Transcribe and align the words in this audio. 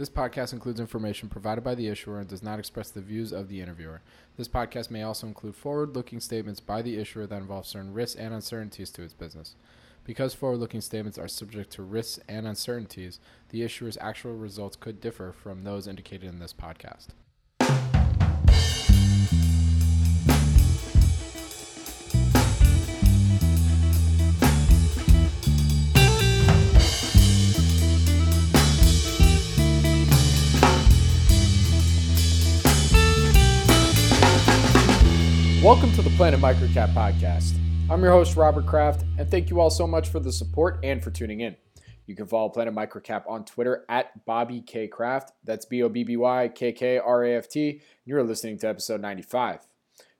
This 0.00 0.08
podcast 0.08 0.54
includes 0.54 0.80
information 0.80 1.28
provided 1.28 1.62
by 1.62 1.74
the 1.74 1.88
issuer 1.88 2.20
and 2.20 2.26
does 2.26 2.42
not 2.42 2.58
express 2.58 2.88
the 2.88 3.02
views 3.02 3.32
of 3.32 3.48
the 3.48 3.60
interviewer. 3.60 4.00
This 4.38 4.48
podcast 4.48 4.90
may 4.90 5.02
also 5.02 5.26
include 5.26 5.54
forward 5.54 5.94
looking 5.94 6.20
statements 6.20 6.58
by 6.58 6.80
the 6.80 6.96
issuer 6.96 7.26
that 7.26 7.36
involve 7.36 7.66
certain 7.66 7.92
risks 7.92 8.18
and 8.18 8.32
uncertainties 8.32 8.88
to 8.92 9.02
its 9.02 9.12
business. 9.12 9.56
Because 10.04 10.32
forward 10.32 10.56
looking 10.56 10.80
statements 10.80 11.18
are 11.18 11.28
subject 11.28 11.70
to 11.72 11.82
risks 11.82 12.18
and 12.30 12.46
uncertainties, 12.46 13.20
the 13.50 13.62
issuer's 13.62 13.98
actual 14.00 14.32
results 14.32 14.74
could 14.74 15.02
differ 15.02 15.32
from 15.32 15.64
those 15.64 15.86
indicated 15.86 16.30
in 16.30 16.38
this 16.38 16.54
podcast. 16.54 17.08
Welcome 35.70 35.92
to 35.92 36.02
the 36.02 36.10
Planet 36.10 36.40
Microcap 36.40 36.92
podcast. 36.94 37.56
I'm 37.88 38.02
your 38.02 38.10
host, 38.10 38.34
Robert 38.34 38.66
Kraft, 38.66 39.04
and 39.18 39.30
thank 39.30 39.50
you 39.50 39.60
all 39.60 39.70
so 39.70 39.86
much 39.86 40.08
for 40.08 40.18
the 40.18 40.32
support 40.32 40.80
and 40.82 41.00
for 41.00 41.12
tuning 41.12 41.42
in. 41.42 41.54
You 42.06 42.16
can 42.16 42.26
follow 42.26 42.48
Planet 42.48 42.74
Microcap 42.74 43.22
on 43.28 43.44
Twitter 43.44 43.84
at 43.88 44.26
Bobby 44.26 44.62
K 44.62 44.88
Kraft. 44.88 45.30
That's 45.44 45.64
B 45.64 45.84
O 45.84 45.88
B 45.88 46.02
B 46.02 46.16
Y 46.16 46.48
K 46.48 46.72
K 46.72 46.98
R 46.98 47.22
A 47.22 47.36
F 47.36 47.48
T. 47.48 47.82
You're 48.04 48.24
listening 48.24 48.58
to 48.58 48.68
episode 48.68 49.00
95. 49.00 49.60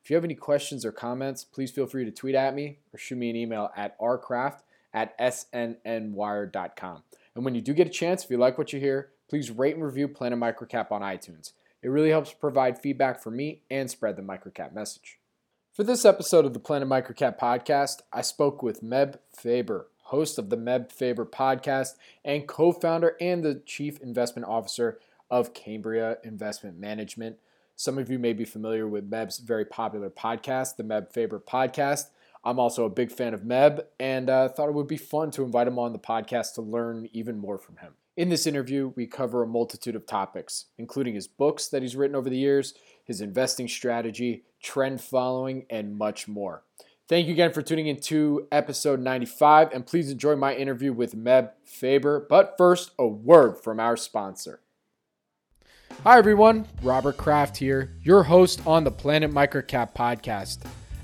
If 0.05 0.09
you 0.09 0.15
have 0.15 0.23
any 0.23 0.37
questions 0.37 0.85
or 0.85 0.93
comments, 0.93 1.43
please 1.43 1.73
feel 1.73 1.89
free 1.89 2.05
to 2.05 2.13
tweet 2.13 2.37
at 2.37 2.55
me 2.55 2.79
or 2.95 2.99
shoot 3.01 3.17
me 3.17 3.29
an 3.29 3.35
email 3.35 3.73
at 3.77 3.99
rcraft 3.99 4.61
at 4.95 5.19
snnwire.com. 5.19 7.03
And 7.35 7.45
when 7.45 7.57
you 7.57 7.61
do 7.61 7.75
get 7.75 7.89
a 7.89 7.91
chance, 7.91 8.23
if 8.23 8.31
you 8.31 8.37
like 8.37 8.57
what 8.57 8.73
you 8.73 8.79
hear, 8.79 9.09
please 9.29 9.51
rate 9.51 9.75
and 9.75 9.85
review 9.85 10.07
Planet 10.07 10.39
Microcap 10.39 10.93
on 10.93 11.03
iTunes. 11.03 11.55
It 11.83 11.89
really 11.89 12.11
helps 12.11 12.33
provide 12.33 12.81
feedback 12.81 13.21
for 13.21 13.33
me 13.33 13.63
and 13.69 13.91
spread 13.91 14.15
the 14.15 14.23
microcap 14.23 14.73
message. 14.73 15.20
For 15.81 15.85
this 15.85 16.05
episode 16.05 16.45
of 16.45 16.53
the 16.53 16.61
Planet 16.61 16.91
Microcap 16.91 17.39
podcast, 17.39 18.03
I 18.13 18.21
spoke 18.21 18.63
with 18.63 18.83
Meb 18.83 19.19
Faber, 19.35 19.87
host 20.03 20.39
of 20.39 20.51
the 20.51 20.59
Meb 20.59 20.93
Faber 20.93 21.25
podcast 21.25 21.95
and 22.23 22.47
co 22.47 22.71
founder 22.71 23.17
and 23.19 23.43
the 23.43 23.63
chief 23.65 23.99
investment 24.03 24.47
officer 24.47 24.99
of 25.31 25.55
Cambria 25.55 26.19
Investment 26.23 26.79
Management. 26.79 27.39
Some 27.77 27.97
of 27.97 28.11
you 28.11 28.19
may 28.19 28.35
be 28.35 28.45
familiar 28.45 28.87
with 28.87 29.11
Meb's 29.11 29.39
very 29.39 29.65
popular 29.65 30.11
podcast, 30.11 30.77
the 30.77 30.85
Meb 30.85 31.15
Faber 31.15 31.41
podcast. 31.41 32.09
I'm 32.45 32.59
also 32.59 32.85
a 32.85 32.91
big 32.91 33.11
fan 33.11 33.33
of 33.33 33.41
Meb 33.41 33.83
and 33.99 34.29
uh, 34.29 34.51
thought 34.51 34.69
it 34.69 34.75
would 34.75 34.87
be 34.87 34.99
fun 34.99 35.31
to 35.31 35.45
invite 35.45 35.67
him 35.67 35.79
on 35.79 35.95
the 35.95 35.99
podcast 35.99 36.57
to 36.57 36.61
learn 36.61 37.09
even 37.15 37.39
more 37.39 37.57
from 37.57 37.79
him. 37.79 37.95
In 38.19 38.29
this 38.29 38.47
interview, 38.47 38.93
we 38.97 39.07
cover 39.07 39.43
a 39.43 39.47
multitude 39.47 39.97
of 39.97 40.07
topics, 40.07 40.67
including 40.77 41.15
his 41.15 41.27
books 41.27 41.69
that 41.69 41.81
he's 41.81 41.97
written 41.97 42.17
over 42.17 42.29
the 42.29 42.37
years, 42.37 42.75
his 43.03 43.23
investing 43.23 43.67
strategy, 43.67 44.45
trend 44.61 45.01
following, 45.01 45.67
and 45.71 45.97
much 45.97 46.29
more. 46.29 46.63
Thank 47.09 47.27
you 47.27 47.33
again 47.33 47.53
for 47.53 47.61
tuning 47.61 47.89
in 47.89 48.01
to 48.03 48.47
episode 48.53 49.01
95, 49.01 49.73
and 49.73 49.85
please 49.85 50.11
enjoy 50.11 50.37
my 50.37 50.55
interview 50.55 50.93
with 50.93 51.17
Meb 51.17 51.51
Faber. 51.65 52.25
But 52.29 52.55
first, 52.57 52.93
a 52.99 53.07
word 53.07 53.57
from 53.59 53.81
our 53.81 53.97
sponsor. 53.97 54.61
Hi, 56.05 56.19
everyone. 56.19 56.67
Robert 56.83 57.17
Kraft 57.17 57.57
here, 57.57 57.97
your 58.01 58.23
host 58.23 58.65
on 58.67 58.85
the 58.85 58.91
Planet 58.91 59.33
Microcap 59.33 59.93
podcast. 59.93 60.59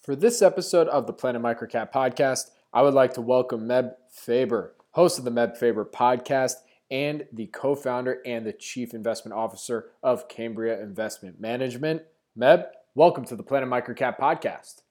For 0.04 0.14
this 0.14 0.42
episode 0.42 0.86
of 0.88 1.08
the 1.08 1.12
Planet 1.12 1.42
Microcap 1.42 1.92
podcast, 1.92 2.50
I 2.72 2.82
would 2.82 2.94
like 2.94 3.14
to 3.14 3.20
welcome 3.20 3.66
Meb 3.66 3.94
Faber, 4.10 4.76
host 4.92 5.18
of 5.18 5.24
the 5.24 5.32
Meb 5.32 5.56
Faber 5.56 5.84
podcast 5.84 6.54
and 6.90 7.26
the 7.32 7.46
co 7.46 7.74
founder 7.74 8.20
and 8.26 8.44
the 8.44 8.52
chief 8.52 8.94
investment 8.94 9.36
officer 9.36 9.90
of 10.02 10.28
Cambria 10.28 10.80
Investment 10.80 11.40
Management. 11.40 12.02
Meb, 12.38 12.66
welcome 12.94 13.24
to 13.26 13.36
the 13.36 13.42
Planet 13.42 13.68
Microcap 13.68 14.18
podcast. 14.18 14.82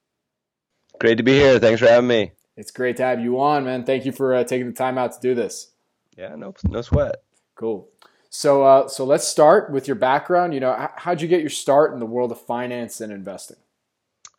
Great 0.99 1.17
to 1.17 1.23
be 1.23 1.33
here. 1.33 1.59
Thanks 1.59 1.81
for 1.81 1.87
having 1.87 2.07
me. 2.07 2.31
It's 2.57 2.71
great 2.71 2.97
to 2.97 3.03
have 3.03 3.21
you 3.21 3.39
on, 3.39 3.65
man. 3.65 3.85
Thank 3.85 4.05
you 4.05 4.11
for 4.11 4.33
uh, 4.33 4.43
taking 4.43 4.67
the 4.67 4.73
time 4.73 4.97
out 4.97 5.13
to 5.13 5.19
do 5.21 5.33
this. 5.33 5.71
Yeah, 6.17 6.35
no, 6.35 6.53
no 6.67 6.81
sweat. 6.81 7.15
Cool. 7.55 7.87
So, 8.29 8.63
uh, 8.63 8.87
so 8.87 9.05
let's 9.05 9.27
start 9.27 9.71
with 9.71 9.87
your 9.87 9.95
background. 9.95 10.53
You 10.53 10.59
know, 10.59 10.89
how'd 10.97 11.21
you 11.21 11.27
get 11.27 11.41
your 11.41 11.49
start 11.49 11.93
in 11.93 11.99
the 11.99 12.05
world 12.05 12.31
of 12.31 12.41
finance 12.41 13.01
and 13.01 13.11
investing? 13.11 13.57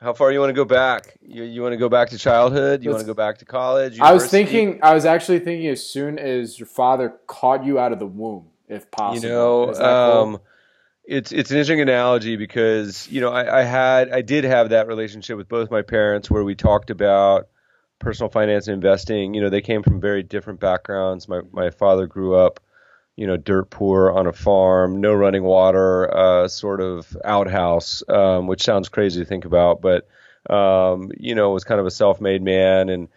How 0.00 0.14
far 0.14 0.32
you 0.32 0.40
want 0.40 0.48
to 0.48 0.54
go 0.54 0.64
back? 0.64 1.18
You, 1.20 1.44
you 1.44 1.60
want 1.60 1.74
to 1.74 1.76
go 1.76 1.90
back 1.90 2.08
to 2.10 2.18
childhood? 2.18 2.82
You 2.82 2.90
Let's, 2.90 3.00
want 3.04 3.06
to 3.06 3.10
go 3.10 3.14
back 3.14 3.38
to 3.38 3.44
college? 3.44 3.94
University? 3.94 4.10
I 4.10 4.12
was 4.14 4.26
thinking. 4.28 4.80
I 4.82 4.94
was 4.94 5.04
actually 5.04 5.40
thinking 5.40 5.68
as 5.68 5.86
soon 5.86 6.18
as 6.18 6.58
your 6.58 6.66
father 6.66 7.14
caught 7.26 7.64
you 7.64 7.78
out 7.78 7.92
of 7.92 7.98
the 7.98 8.06
womb, 8.06 8.46
if 8.66 8.90
possible. 8.90 9.28
You 9.28 9.34
know, 9.34 9.74
um, 9.74 10.30
cool? 10.30 10.44
it's 11.04 11.32
it's 11.32 11.50
an 11.50 11.58
interesting 11.58 11.82
analogy 11.82 12.36
because 12.36 13.08
you 13.08 13.20
know 13.20 13.30
I, 13.30 13.60
I 13.60 13.62
had 13.62 14.10
I 14.10 14.22
did 14.22 14.44
have 14.44 14.70
that 14.70 14.86
relationship 14.86 15.36
with 15.36 15.48
both 15.48 15.70
my 15.70 15.82
parents 15.82 16.30
where 16.30 16.44
we 16.44 16.54
talked 16.54 16.88
about 16.88 17.48
personal 17.98 18.30
finance 18.30 18.68
and 18.68 18.74
investing. 18.74 19.34
You 19.34 19.42
know, 19.42 19.50
they 19.50 19.60
came 19.60 19.82
from 19.82 20.00
very 20.00 20.22
different 20.22 20.60
backgrounds. 20.60 21.28
My 21.28 21.42
my 21.52 21.68
father 21.68 22.06
grew 22.06 22.34
up 22.34 22.58
you 23.16 23.26
know, 23.26 23.36
dirt 23.36 23.70
poor 23.70 24.10
on 24.10 24.26
a 24.26 24.32
farm, 24.32 25.00
no 25.00 25.12
running 25.12 25.42
water, 25.42 26.12
uh, 26.16 26.48
sort 26.48 26.80
of 26.80 27.16
outhouse, 27.24 28.02
um, 28.08 28.46
which 28.46 28.62
sounds 28.62 28.88
crazy 28.88 29.20
to 29.20 29.26
think 29.26 29.44
about, 29.44 29.80
but 29.80 30.08
um, 30.48 31.10
you 31.18 31.34
know, 31.34 31.50
was 31.50 31.64
kind 31.64 31.80
of 31.80 31.86
a 31.86 31.90
self-made 31.90 32.42
man, 32.42 32.88
and 32.88 33.08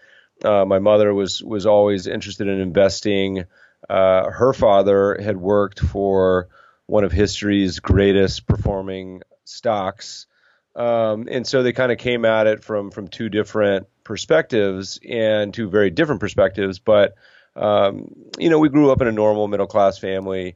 uh, 0.44 0.66
my 0.66 0.80
mother 0.80 1.14
was 1.14 1.42
was 1.42 1.66
always 1.66 2.08
interested 2.08 2.48
in 2.48 2.60
investing. 2.60 3.46
Uh, 3.90 4.30
her 4.30 4.54
father 4.54 5.18
had 5.22 5.38
worked 5.38 5.80
for 5.80 6.50
one 6.86 7.04
of 7.04 7.12
history's 7.12 7.80
greatest 7.80 8.46
performing 8.46 9.22
stocks, 9.46 10.28
um, 10.76 11.28
and 11.32 11.48
so 11.48 11.64
they 11.64 11.74
kind 11.74 11.92
of 11.92 11.98
came 11.98 12.26
at 12.26 12.48
it 12.48 12.64
from 12.64 12.92
from 12.92 13.08
two 13.08 13.30
different 13.30 13.88
perspectives 14.04 15.00
and 15.08 15.54
two 15.54 15.70
very 15.70 15.90
different 15.90 16.20
perspectives, 16.20 16.80
but 16.80 17.16
um, 17.56 18.14
you 18.40 18.50
know, 18.50 18.60
we 18.60 18.70
grew 18.70 18.92
up 18.92 19.02
in 19.02 19.08
a 19.08 19.12
normal 19.12 19.48
middle 19.48 19.68
class 19.68 19.98
family 19.98 20.56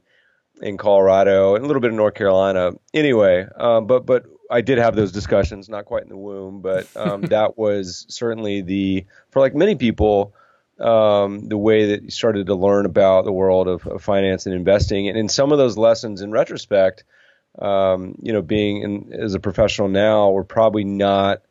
in 0.60 0.76
Colorado 0.76 1.54
and 1.54 1.64
a 1.64 1.66
little 1.66 1.80
bit 1.80 1.90
in 1.90 1.96
North 1.96 2.14
Carolina. 2.14 2.72
Anyway, 2.92 3.46
um, 3.56 3.86
but 3.86 4.06
but 4.06 4.24
I 4.50 4.60
did 4.60 4.78
have 4.78 4.96
those 4.96 5.12
discussions, 5.12 5.68
not 5.68 5.84
quite 5.84 6.02
in 6.02 6.08
the 6.08 6.16
womb, 6.16 6.60
but 6.60 6.88
um, 6.96 7.20
that 7.30 7.56
was 7.56 8.06
certainly 8.08 8.62
the 8.62 9.06
for 9.30 9.40
like 9.40 9.54
many 9.54 9.74
people. 9.74 10.34
Um, 10.80 11.48
the 11.48 11.58
way 11.58 11.86
that 11.86 12.04
you 12.04 12.10
started 12.10 12.46
to 12.46 12.54
learn 12.54 12.86
about 12.86 13.24
the 13.24 13.32
world 13.32 13.66
of, 13.66 13.84
of 13.88 14.00
finance 14.00 14.46
and 14.46 14.54
investing, 14.54 15.08
and 15.08 15.18
in 15.18 15.28
some 15.28 15.50
of 15.50 15.58
those 15.58 15.76
lessons, 15.76 16.22
in 16.22 16.30
retrospect, 16.30 17.02
um, 17.58 18.14
you 18.22 18.32
know, 18.32 18.42
being 18.42 18.82
in, 18.82 19.12
as 19.12 19.34
a 19.34 19.40
professional 19.40 19.88
now, 19.88 20.30
were 20.30 20.44
probably 20.44 20.84
not 20.84 21.42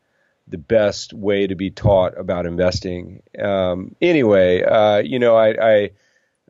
the 0.47 0.57
best 0.57 1.13
way 1.13 1.47
to 1.47 1.55
be 1.55 1.69
taught 1.69 2.17
about 2.17 2.45
investing. 2.45 3.21
Um, 3.38 3.95
anyway, 4.01 4.63
uh, 4.63 4.99
you 4.99 5.19
know, 5.19 5.35
I, 5.35 5.49
I 5.61 5.91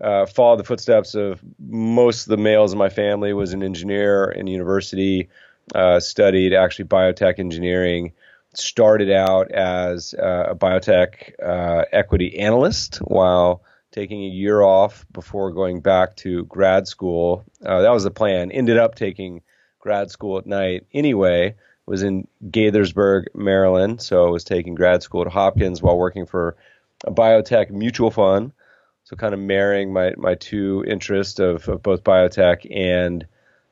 uh, 0.01 0.25
followed 0.27 0.57
the 0.57 0.63
footsteps 0.63 1.15
of 1.15 1.41
most 1.59 2.23
of 2.23 2.29
the 2.29 2.38
males 2.38 2.71
in 2.71 2.77
my 2.77 2.89
family. 2.89 3.33
Was 3.33 3.53
an 3.53 3.63
engineer 3.63 4.25
in 4.25 4.47
university, 4.47 5.29
uh, 5.73 5.99
studied 5.99 6.53
actually 6.53 6.85
biotech 6.85 7.39
engineering. 7.39 8.13
Started 8.53 9.11
out 9.11 9.51
as 9.51 10.15
uh, 10.15 10.47
a 10.49 10.55
biotech 10.55 11.33
uh, 11.44 11.85
equity 11.91 12.39
analyst 12.39 12.97
while 12.97 13.63
taking 13.91 14.23
a 14.23 14.27
year 14.27 14.61
off 14.61 15.05
before 15.11 15.51
going 15.51 15.81
back 15.81 16.15
to 16.17 16.44
grad 16.45 16.88
school. 16.88 17.44
Uh, 17.63 17.81
that 17.81 17.91
was 17.91 18.03
the 18.03 18.11
plan. 18.11 18.51
Ended 18.51 18.77
up 18.77 18.95
taking 18.95 19.41
grad 19.79 20.11
school 20.11 20.38
at 20.38 20.45
night 20.45 20.85
anyway. 20.94 21.55
Was 21.88 22.04
in 22.04 22.28
Gaithersburg, 22.44 23.28
Maryland, 23.34 24.01
so 24.01 24.28
I 24.28 24.30
was 24.30 24.44
taking 24.44 24.75
grad 24.75 25.04
school 25.04 25.22
at 25.22 25.31
Hopkins 25.31 25.81
while 25.81 25.98
working 25.98 26.25
for 26.25 26.57
a 27.06 27.12
biotech 27.12 27.72
mutual 27.72 28.12
fund. 28.12 28.51
So 29.06 29.16
kind 29.16 29.34
of 29.34 29.39
marrying 29.39 29.94
my 29.94 30.13
my 30.18 30.36
two 30.36 30.84
interests 30.86 31.39
of, 31.39 31.68
of 31.69 31.81
both 31.81 32.04
biotech 32.04 32.68
and 32.69 33.25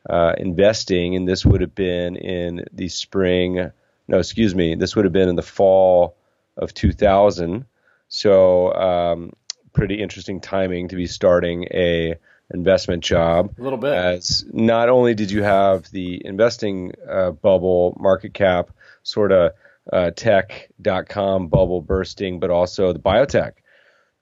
uh, 0.10 0.34
investing, 0.38 1.16
and 1.16 1.28
this 1.28 1.46
would 1.46 1.60
have 1.62 1.76
been 1.76 2.16
in 2.16 2.66
the 2.72 2.88
spring. 2.88 3.72
No, 4.08 4.20
excuse 4.20 4.56
me. 4.56 4.76
This 4.76 4.96
would 4.96 5.06
have 5.06 5.14
been 5.14 5.30
in 5.30 5.36
the 5.36 5.42
fall 5.42 6.16
of 6.56 6.74
2000. 6.74 7.66
So 8.08 8.74
um, 8.74 9.34
pretty 9.74 10.02
interesting 10.02 10.40
timing 10.40 10.88
to 10.90 10.96
be 10.96 11.08
starting 11.08 11.66
a 11.72 12.16
investment 12.54 13.04
job. 13.04 13.52
A 13.58 13.62
little 13.62 13.78
bit. 13.78 13.94
As 13.94 14.46
not 14.52 14.90
only 14.90 15.14
did 15.16 15.32
you 15.32 15.44
have 15.44 15.90
the 15.92 16.22
investing 16.26 16.94
uh, 17.10 17.32
bubble 17.32 17.96
market 18.00 18.34
cap 18.34 18.72
sort 19.04 19.32
of 19.32 19.54
uh, 19.92 20.12
tech.com 20.12 21.48
bubble 21.48 21.82
bursting, 21.82 22.40
but 22.40 22.50
also 22.50 22.94
the 22.94 23.00
biotech. 23.00 23.54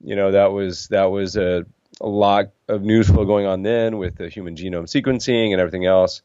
You 0.04 0.16
know, 0.16 0.32
that 0.32 0.52
was 0.52 0.88
that 0.90 1.06
was 1.06 1.38
a, 1.38 1.66
a 2.02 2.08
lot 2.08 2.52
of 2.68 2.82
news 2.82 3.08
flow 3.10 3.26
going 3.26 3.46
on 3.46 3.64
then 3.64 3.98
with 3.98 4.16
the 4.16 4.30
human 4.30 4.56
genome 4.56 4.84
sequencing 4.84 5.52
and 5.52 5.62
everything 5.62 5.86
else. 5.86 6.22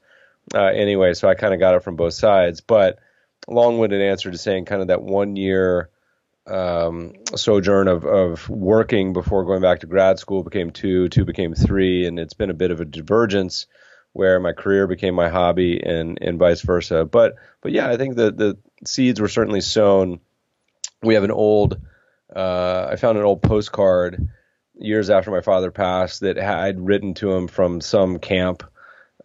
Uh, 0.55 0.65
anyway, 0.65 1.15
so 1.15 1.29
I 1.29 1.35
kind 1.35 1.55
of 1.55 1.61
got 1.61 1.75
it 1.75 1.85
from 1.85 1.97
both 1.97 2.15
sides, 2.15 2.61
but 2.61 2.99
long-winded 3.47 4.00
answer 4.00 4.31
to 4.31 4.39
saying 4.39 4.65
kind 4.65 4.83
of 4.83 4.89
that 4.89 5.03
one 5.03 5.37
year 5.37 5.91
um, 6.49 7.12
sojourn 7.35 7.89
of, 7.89 8.05
of 8.05 8.49
working 8.49 9.12
before 9.12 9.45
going 9.45 9.62
back 9.62 9.81
to 9.81 9.87
grad 9.87 10.19
school 10.19 10.43
became 10.43 10.71
two, 10.71 11.09
two 11.09 11.25
became 11.25 11.55
three, 11.55 12.06
and 12.06 12.19
it's 12.19 12.35
been 12.35 12.50
a 12.50 12.55
bit 12.55 12.71
of 12.71 12.81
a 12.81 12.85
divergence 12.85 13.67
where 14.12 14.41
my 14.41 14.53
career 14.53 14.87
became 14.87 15.15
my 15.15 15.29
hobby 15.29 15.81
and, 15.85 16.19
and 16.21 16.39
vice 16.39 16.62
versa. 16.62 17.05
But 17.05 17.37
but 17.61 17.73
yeah, 17.73 17.89
I 17.89 17.97
think 17.97 18.17
the 18.17 18.33
the 18.33 18.59
seeds 18.87 19.21
were 19.21 19.29
certainly 19.29 19.61
sown. 19.61 20.21
We 21.03 21.15
have 21.15 21.25
an 21.25 21.31
old, 21.31 21.81
uh, 22.35 22.89
I 22.91 22.97
found 22.97 23.19
an 23.19 23.25
old 23.25 23.43
postcard 23.43 24.29
years 24.75 25.11
after 25.11 25.31
my 25.31 25.41
father 25.41 25.71
passed 25.71 26.21
that 26.21 26.39
I'd 26.39 26.81
written 26.81 27.15
to 27.15 27.33
him 27.33 27.49
from 27.49 27.81
some 27.81 28.19
camp 28.19 28.65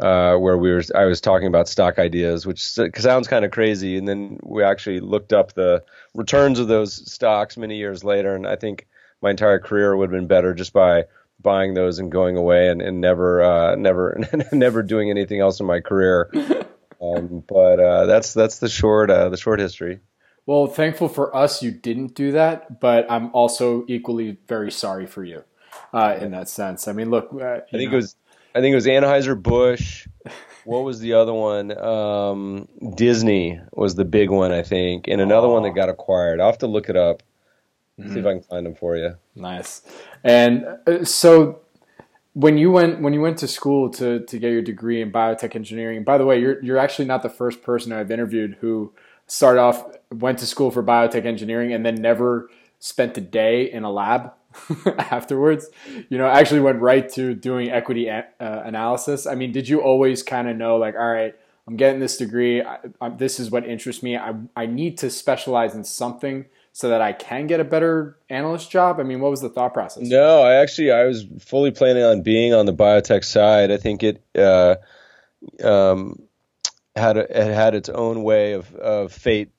uh, 0.04 0.36
where 0.36 0.58
we 0.58 0.70
were 0.70 0.84
I 0.94 1.06
was 1.06 1.22
talking 1.22 1.48
about 1.48 1.70
stock 1.70 1.98
ideas, 1.98 2.46
which 2.46 2.62
sounds 2.62 3.28
kind 3.30 3.46
of 3.46 3.52
crazy. 3.52 3.98
And 3.98 4.06
then 4.06 4.38
we 4.44 4.62
actually 4.62 5.00
looked 5.00 5.32
up 5.32 5.54
the 5.54 5.82
returns 6.14 6.60
of 6.60 6.68
those 6.68 7.10
stocks 7.10 7.56
many 7.56 7.78
years 7.78 8.04
later, 8.04 8.36
and 8.36 8.46
I 8.46 8.58
think 8.58 8.86
my 9.22 9.30
entire 9.30 9.60
career 9.60 9.96
would 9.96 10.12
have 10.12 10.20
been 10.20 10.28
better 10.28 10.54
just 10.54 10.74
by 10.74 11.06
buying 11.42 11.74
those 11.74 12.00
and 12.00 12.12
going 12.12 12.36
away 12.36 12.68
and, 12.68 12.82
and 12.82 13.00
never 13.00 13.42
uh, 13.42 13.76
never 13.76 14.20
never 14.52 14.84
doing 14.84 15.10
anything 15.10 15.40
else 15.40 15.62
in 15.62 15.66
my 15.66 15.80
career. 15.80 16.30
Um, 17.02 17.44
but 17.50 17.82
uh, 17.82 18.06
that's 18.06 18.34
that's 18.34 18.60
the 18.60 18.70
short 18.70 19.10
uh, 19.10 19.28
the 19.28 19.36
short 19.36 19.60
history. 19.60 20.00
Well, 20.46 20.68
thankful 20.68 21.10
for 21.10 21.36
us, 21.36 21.62
you 21.62 21.70
didn't 21.70 22.16
do 22.16 22.32
that, 22.32 22.80
but 22.80 23.06
I'm 23.12 23.30
also 23.34 23.84
equally 23.90 24.38
very 24.48 24.72
sorry 24.72 25.06
for 25.06 25.26
you 25.26 25.44
uh, 25.94 26.18
in 26.22 26.32
that 26.32 26.48
sense. 26.48 26.88
I 26.88 26.94
mean, 26.94 27.10
look, 27.10 27.30
uh, 27.34 27.46
I 27.46 27.78
think 27.78 27.92
know. 27.92 27.98
it 27.98 28.02
was 28.02 28.16
I 28.56 28.62
think 28.62 28.74
it 28.74 28.76
was 28.76 28.86
Anheuser 28.86 29.42
Busch. 29.42 30.08
What 30.66 30.84
was 30.84 31.00
the 31.00 31.14
other 31.14 31.34
one? 31.34 31.78
Um, 31.78 32.68
Disney 32.96 33.60
was 33.74 33.96
the 33.96 34.06
big 34.06 34.30
one, 34.30 34.52
I 34.52 34.62
think, 34.62 35.08
and 35.08 35.20
another 35.20 35.50
one 35.50 35.64
that 35.64 35.72
got 35.72 35.90
acquired. 35.90 36.40
I'll 36.40 36.48
have 36.48 36.60
to 36.60 36.68
look 36.68 36.90
it 36.90 36.96
up. 36.96 37.24
Mm-hmm. 38.00 38.14
See 38.14 38.20
if 38.20 38.26
I 38.26 38.34
can 38.34 38.44
find 38.44 38.66
them 38.66 38.76
for 38.76 38.96
you. 38.96 39.16
Nice. 39.36 39.82
And 40.24 40.66
uh, 40.88 41.04
so, 41.04 41.62
when 42.34 42.58
you 42.58 42.72
went 42.72 43.02
when 43.02 43.14
you 43.14 43.22
went 43.22 43.38
to 43.40 43.48
school 43.48 43.90
to 43.92 44.22
to 44.26 44.40
get 44.40 44.52
your 44.52 44.62
degree 44.62 45.02
in 45.02 45.12
biotech 45.12 45.56
engineering, 45.56 46.04
by 46.04 46.18
the 46.18 46.26
way, 46.26 46.40
you're 46.40 46.64
you're 46.64 46.80
actually 46.80 47.06
not 47.06 47.24
the 47.24 47.30
first 47.30 47.62
person 47.62 47.92
I've 47.92 48.10
interviewed 48.10 48.58
who 48.62 48.94
started 49.28 49.60
off 49.60 49.86
went 50.12 50.40
to 50.40 50.48
school 50.48 50.72
for 50.72 50.82
biotech 50.84 51.26
engineering 51.26 51.74
and 51.74 51.86
then 51.86 51.96
never 51.96 52.50
spent 52.80 53.18
a 53.18 53.22
day 53.22 53.72
in 53.72 53.84
a 53.84 53.92
lab 53.92 54.32
afterwards. 54.98 55.70
You 56.10 56.18
know, 56.18 56.28
actually 56.28 56.62
went 56.62 56.82
right 56.82 57.08
to 57.10 57.34
doing 57.34 57.70
equity 57.70 58.08
a- 58.08 58.28
uh, 58.40 58.62
analysis. 58.66 59.26
I 59.26 59.36
mean, 59.36 59.52
did 59.52 59.68
you 59.68 59.82
always 59.82 60.24
kind 60.24 60.48
of 60.50 60.56
know, 60.58 60.78
like, 60.78 60.96
all 60.96 61.12
right, 61.12 61.36
I'm 61.68 61.78
getting 61.78 62.00
this 62.00 62.18
degree. 62.18 62.62
I, 62.62 62.80
I, 63.00 63.10
this 63.10 63.40
is 63.40 63.50
what 63.50 63.66
interests 63.66 64.04
me. 64.04 64.18
I, 64.18 64.34
I 64.56 64.66
need 64.66 64.98
to 65.00 65.10
specialize 65.10 65.76
in 65.76 65.84
something 65.84 66.46
so 66.74 66.90
that 66.90 67.02
I 67.02 67.14
can 67.14 67.46
get 67.48 67.60
a 67.60 67.64
better 67.64 68.18
analyst 68.30 68.70
job? 68.72 69.00
I 69.00 69.04
mean, 69.04 69.22
what 69.22 69.32
was 69.32 69.42
the 69.42 69.50
thought 69.50 69.74
process? 69.74 70.04
No, 70.10 70.42
I 70.42 70.56
actually 70.56 70.92
I 70.92 71.06
was 71.06 71.26
fully 71.40 71.72
planning 71.72 72.04
on 72.04 72.24
being 72.24 72.54
on 72.54 72.66
the 72.66 72.74
biotech 72.74 73.24
side. 73.24 73.72
I 73.72 73.78
think 73.78 74.02
it 74.04 74.24
uh, 74.36 74.76
um, 75.64 76.24
had 76.96 77.18
a, 77.18 77.22
it 77.22 77.54
had 77.54 77.76
its 77.76 77.90
own 77.90 78.24
way 78.24 78.54
of, 78.54 78.74
of 78.76 79.14
fate 79.14 79.52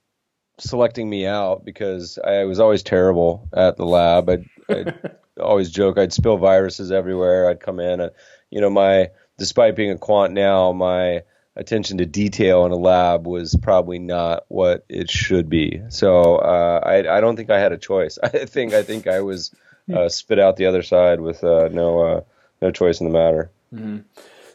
selecting 0.59 1.09
me 1.09 1.27
out 1.27 1.65
because 1.65 2.19
I 2.25 2.45
was 2.45 2.61
always 2.61 2.83
terrible 2.83 3.49
at 3.53 3.77
the 3.77 3.87
lab. 3.87 4.29
I'd, 4.29 4.45
I'd 4.69 5.17
always 5.41 5.71
joke 5.71 5.99
I'd 5.99 6.13
spill 6.13 6.37
viruses 6.37 6.93
everywhere. 6.93 7.49
I'd 7.49 7.61
come 7.61 7.81
in 7.81 8.01
and 8.01 8.13
you 8.51 8.61
know 8.61 8.71
my 8.71 9.11
despite 9.39 9.77
being 9.77 9.91
a 9.91 9.99
quant 9.99 10.33
now, 10.33 10.73
my 10.73 11.23
attention 11.57 11.99
to 11.99 12.07
detail 12.07 12.65
in 12.67 12.73
a 12.73 12.77
lab 12.77 13.27
was 13.27 13.57
probably 13.63 13.99
not 13.99 14.45
what 14.49 14.85
it 14.89 15.11
should 15.11 15.49
be. 15.49 15.81
So 15.89 16.37
uh, 16.37 16.81
I, 16.85 17.17
I 17.17 17.21
don't 17.21 17.37
think 17.37 17.51
I 17.51 17.59
had 17.59 17.73
a 17.73 17.79
choice. 17.79 18.19
I 18.23 18.29
think 18.29 18.75
I 18.75 18.83
think 18.83 19.07
I 19.07 19.21
was 19.21 19.55
uh, 19.93 20.09
spit 20.09 20.39
out 20.39 20.57
the 20.57 20.67
other 20.67 20.83
side 20.83 21.21
with 21.21 21.45
uh, 21.45 21.69
no 21.69 22.01
uh, 22.01 22.21
no 22.63 22.71
choice 22.71 23.01
in 23.01 23.07
the 23.07 23.13
matter. 23.13 23.51
Mm-hmm. 23.75 23.99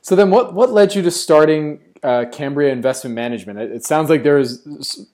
So 0.01 0.16
then, 0.16 0.31
what 0.31 0.54
what 0.54 0.72
led 0.72 0.96
you 0.96 1.01
to 1.04 1.12
starting 1.12 1.81
uh, 2.04 2.25
Cambria 2.31 2.72
Investment 2.72 3.16
Management. 3.16 3.60
It, 3.60 3.72
it, 3.72 3.86
sounds 3.86 4.10
like 4.10 4.24
there's 4.24 4.66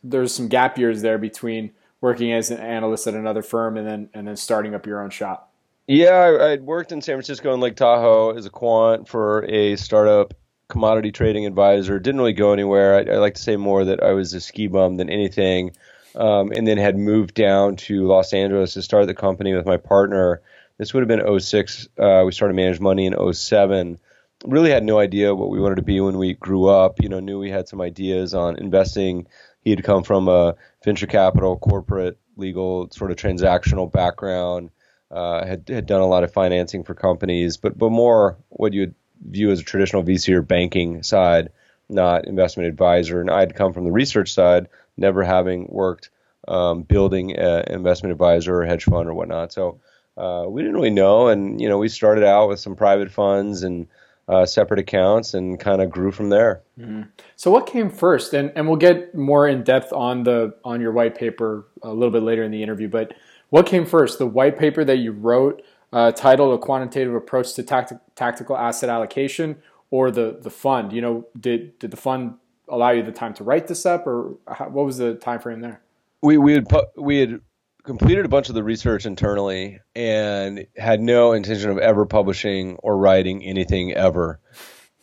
there's 0.04 0.34
some 0.34 0.48
gap 0.48 0.78
years 0.78 1.02
there 1.02 1.18
between 1.18 1.72
working 2.02 2.34
as 2.34 2.52
an 2.52 2.60
analyst 2.60 3.08
at 3.08 3.14
another 3.14 3.42
firm 3.42 3.78
and 3.78 3.88
then 3.88 4.10
and 4.14 4.28
then 4.28 4.36
starting 4.36 4.76
up 4.76 4.86
your 4.86 5.02
own 5.02 5.10
shop. 5.10 5.52
Yeah, 5.88 6.12
I, 6.12 6.52
I'd 6.52 6.62
worked 6.62 6.92
in 6.92 7.02
San 7.02 7.16
Francisco 7.16 7.54
and 7.54 7.62
Lake 7.62 7.76
Tahoe 7.76 8.36
as 8.36 8.46
a 8.46 8.50
quant 8.50 9.08
for 9.08 9.46
a 9.46 9.76
startup 9.76 10.34
commodity 10.68 11.12
trading 11.12 11.46
advisor. 11.46 12.00
Didn't 12.00 12.20
really 12.20 12.34
go 12.34 12.54
anywhere. 12.54 12.96
I, 12.96 13.16
I 13.16 13.18
like 13.18 13.36
to 13.36 13.42
say 13.42 13.56
more 13.56 13.86
that 13.86 14.02
I 14.02 14.14
was 14.14 14.34
a 14.34 14.42
ski 14.42 14.68
bum 14.68 14.98
than 14.98 15.10
anything. 15.10 15.72
Um, 16.16 16.54
and 16.54 16.66
then 16.66 16.78
had 16.78 16.98
moved 16.98 17.34
down 17.34 17.76
to 17.76 18.08
Los 18.08 18.32
Angeles 18.32 18.74
to 18.76 18.82
start 18.82 19.06
the 19.08 19.14
company 19.14 19.54
with 19.54 19.66
my 19.66 19.76
partner. 19.76 20.42
This 20.78 20.94
would 20.94 21.02
have 21.02 21.10
been 21.10 21.40
06. 21.40 21.90
Uh, 22.00 22.24
we 22.26 22.32
started 22.32 22.54
Managed 22.54 22.80
Money 22.80 23.06
in 23.06 23.34
07 23.34 24.00
really 24.44 24.72
had 24.72 24.84
no 24.84 25.00
idea 25.00 25.34
what 25.34 25.50
we 25.50 25.60
wanted 25.60 25.76
to 25.76 25.82
be 25.82 26.00
when 26.00 26.18
we 26.18 26.34
grew 26.34 26.68
up. 26.68 27.02
You 27.02 27.10
know, 27.10 27.20
knew 27.20 27.40
we 27.40 27.50
had 27.50 27.68
some 27.68 27.82
ideas 27.82 28.34
on 28.34 28.58
investing. 28.58 29.28
He 29.62 29.70
had 29.70 29.84
come 29.84 30.04
from 30.04 30.28
a 30.28 30.56
venture 30.84 31.08
capital, 31.08 31.58
corporate, 31.58 32.18
legal, 32.38 32.90
sort 32.92 33.12
of 33.12 33.18
transactional 33.18 33.92
background. 33.92 34.72
Uh, 35.12 35.46
had 35.46 35.70
had 35.70 35.86
done 35.86 36.02
a 36.02 36.08
lot 36.08 36.24
of 36.24 36.34
financing 36.34 36.84
for 36.84 36.94
companies, 36.94 37.58
but 37.58 37.78
but 37.78 37.92
more 37.92 38.38
what 38.50 38.74
you 38.74 38.82
would 38.82 38.96
view 39.30 39.52
as 39.52 39.60
a 39.60 39.64
traditional 39.64 40.04
VC 40.04 40.34
or 40.34 40.42
banking 40.42 41.04
side, 41.04 41.52
not 41.90 42.28
investment 42.28 42.68
advisor. 42.68 43.22
And 43.22 43.30
I'd 43.30 43.56
come 43.56 43.74
from 43.74 43.86
the 43.86 43.92
research 43.92 44.34
side, 44.34 44.68
never 44.98 45.24
having 45.24 45.68
worked 45.70 46.10
um, 46.48 46.84
building 46.84 47.36
an 47.38 47.66
investment 47.72 48.12
advisor 48.12 48.62
or 48.62 48.66
hedge 48.66 48.84
fund 48.84 49.08
or 49.08 49.14
whatnot. 49.14 49.54
So 49.54 49.80
uh, 50.18 50.46
we 50.48 50.62
didn't 50.62 50.76
really 50.76 50.90
know, 50.90 51.28
and 51.28 51.62
you 51.62 51.70
know, 51.70 51.78
we 51.78 51.88
started 51.88 52.24
out 52.24 52.50
with 52.50 52.60
some 52.60 52.76
private 52.76 53.12
funds 53.12 53.64
and 53.64 53.88
uh, 54.28 54.46
separate 54.46 54.80
accounts 54.80 55.34
and 55.34 55.60
kind 55.60 55.82
of 55.82 55.90
grew 55.90 56.12
from 56.12 56.30
there. 56.30 56.62
Mm-hmm. 56.80 57.04
So 57.36 57.52
what 57.52 57.68
came 57.68 57.90
first? 57.90 58.34
And 58.34 58.52
and 58.56 58.68
we'll 58.68 58.78
get 58.78 59.14
more 59.16 59.48
in 59.48 59.64
depth 59.64 59.94
on 59.94 60.24
the 60.24 60.56
on 60.64 60.82
your 60.82 60.92
white 60.92 61.16
paper 61.16 61.68
a 61.84 61.94
little 61.94 62.12
bit 62.12 62.24
later 62.24 62.44
in 62.44 62.52
the 62.52 62.64
interview. 62.64 62.88
But 62.88 63.14
what 63.50 63.66
came 63.66 63.86
first? 63.86 64.18
The 64.18 64.26
white 64.26 64.58
paper 64.58 64.84
that 64.84 64.98
you 64.98 65.12
wrote, 65.12 65.62
uh, 65.94 66.12
titled 66.12 66.54
"A 66.54 66.58
Quantitative 66.58 67.14
Approach 67.14 67.54
to 67.54 67.64
Tacti- 67.64 68.00
Tactical 68.16 68.58
Asset 68.58 68.90
Allocation," 68.90 69.58
or 69.92 70.10
the 70.12 70.40
the 70.42 70.50
fund? 70.50 70.92
You 70.92 71.02
know, 71.02 71.28
did 71.40 71.78
did 71.80 71.92
the 71.92 71.98
fund 71.98 72.36
allow 72.68 72.90
you 72.90 73.04
the 73.04 73.12
time 73.12 73.34
to 73.36 73.44
write 73.44 73.68
this 73.68 73.86
up, 73.86 74.08
or 74.08 74.38
how, 74.48 74.70
what 74.70 74.86
was 74.86 74.98
the 74.98 75.16
time 75.16 75.40
frame 75.40 75.62
there? 75.62 75.82
We 76.24 76.40
we 76.40 76.54
had 76.54 76.68
pu- 76.68 76.88
we 76.98 77.20
had 77.20 77.42
completed 77.86 78.26
a 78.26 78.30
bunch 78.30 78.50
of 78.50 78.56
the 78.56 78.64
research 78.64 79.06
internally 79.06 79.80
and 79.96 80.66
had 80.76 81.00
no 81.00 81.34
intention 81.34 81.70
of 81.70 81.78
ever 81.78 82.06
publishing 82.06 82.76
or 82.78 82.98
writing 82.98 83.44
anything 83.44 83.94
ever. 83.94 84.40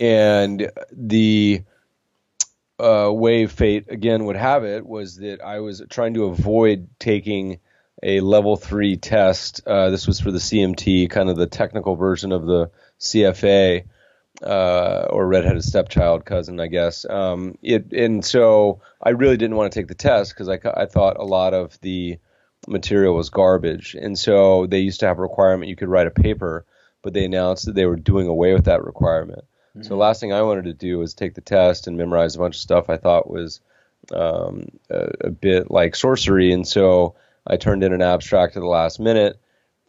And 0.00 0.70
the 0.90 1.62
uh, 2.78 3.10
way 3.12 3.46
fate 3.46 3.86
again 3.88 4.24
would 4.24 4.36
have 4.36 4.64
it 4.64 4.84
was 4.84 5.16
that 5.16 5.40
I 5.42 5.60
was 5.60 5.82
trying 5.88 6.14
to 6.14 6.24
avoid 6.24 6.88
taking 6.98 7.60
a 8.02 8.20
level 8.20 8.56
three 8.56 8.96
test. 8.96 9.62
Uh, 9.66 9.90
this 9.90 10.08
was 10.08 10.20
for 10.20 10.32
the 10.32 10.38
CMT, 10.38 11.08
kind 11.08 11.30
of 11.30 11.36
the 11.36 11.46
technical 11.46 11.94
version 11.94 12.32
of 12.32 12.46
the 12.46 12.70
CFA. 13.00 13.84
Uh, 14.42 15.06
or 15.10 15.28
redheaded 15.28 15.62
stepchild 15.62 16.24
cousin, 16.24 16.58
I 16.58 16.66
guess. 16.66 17.04
Um, 17.04 17.58
it 17.62 17.92
and 17.92 18.24
so 18.24 18.80
I 19.00 19.10
really 19.10 19.36
didn't 19.36 19.56
want 19.56 19.72
to 19.72 19.78
take 19.78 19.86
the 19.86 19.94
test 19.94 20.32
because 20.32 20.48
I, 20.48 20.58
I 20.74 20.86
thought 20.86 21.18
a 21.18 21.24
lot 21.24 21.54
of 21.54 21.78
the 21.82 22.18
material 22.68 23.14
was 23.14 23.30
garbage. 23.30 23.94
And 23.94 24.18
so 24.18 24.66
they 24.66 24.80
used 24.80 25.00
to 25.00 25.06
have 25.06 25.18
a 25.18 25.22
requirement 25.22 25.68
you 25.68 25.76
could 25.76 25.88
write 25.88 26.06
a 26.06 26.10
paper, 26.10 26.64
but 27.02 27.12
they 27.12 27.24
announced 27.24 27.66
that 27.66 27.74
they 27.74 27.86
were 27.86 27.96
doing 27.96 28.28
away 28.28 28.54
with 28.54 28.66
that 28.66 28.84
requirement. 28.84 29.44
Mm-hmm. 29.70 29.82
So 29.82 29.88
the 29.90 29.96
last 29.96 30.20
thing 30.20 30.32
I 30.32 30.42
wanted 30.42 30.64
to 30.64 30.74
do 30.74 30.98
was 30.98 31.14
take 31.14 31.34
the 31.34 31.40
test 31.40 31.86
and 31.86 31.96
memorize 31.96 32.36
a 32.36 32.38
bunch 32.38 32.56
of 32.56 32.60
stuff 32.60 32.90
I 32.90 32.96
thought 32.96 33.30
was 33.30 33.60
um, 34.12 34.66
a, 34.90 35.10
a, 35.22 35.30
bit 35.30 35.70
like 35.70 35.96
sorcery. 35.96 36.52
And 36.52 36.66
so 36.66 37.14
I 37.46 37.56
turned 37.56 37.82
in 37.84 37.92
an 37.92 38.02
abstract 38.02 38.56
at 38.56 38.60
the 38.60 38.66
last 38.66 39.00
minute 39.00 39.40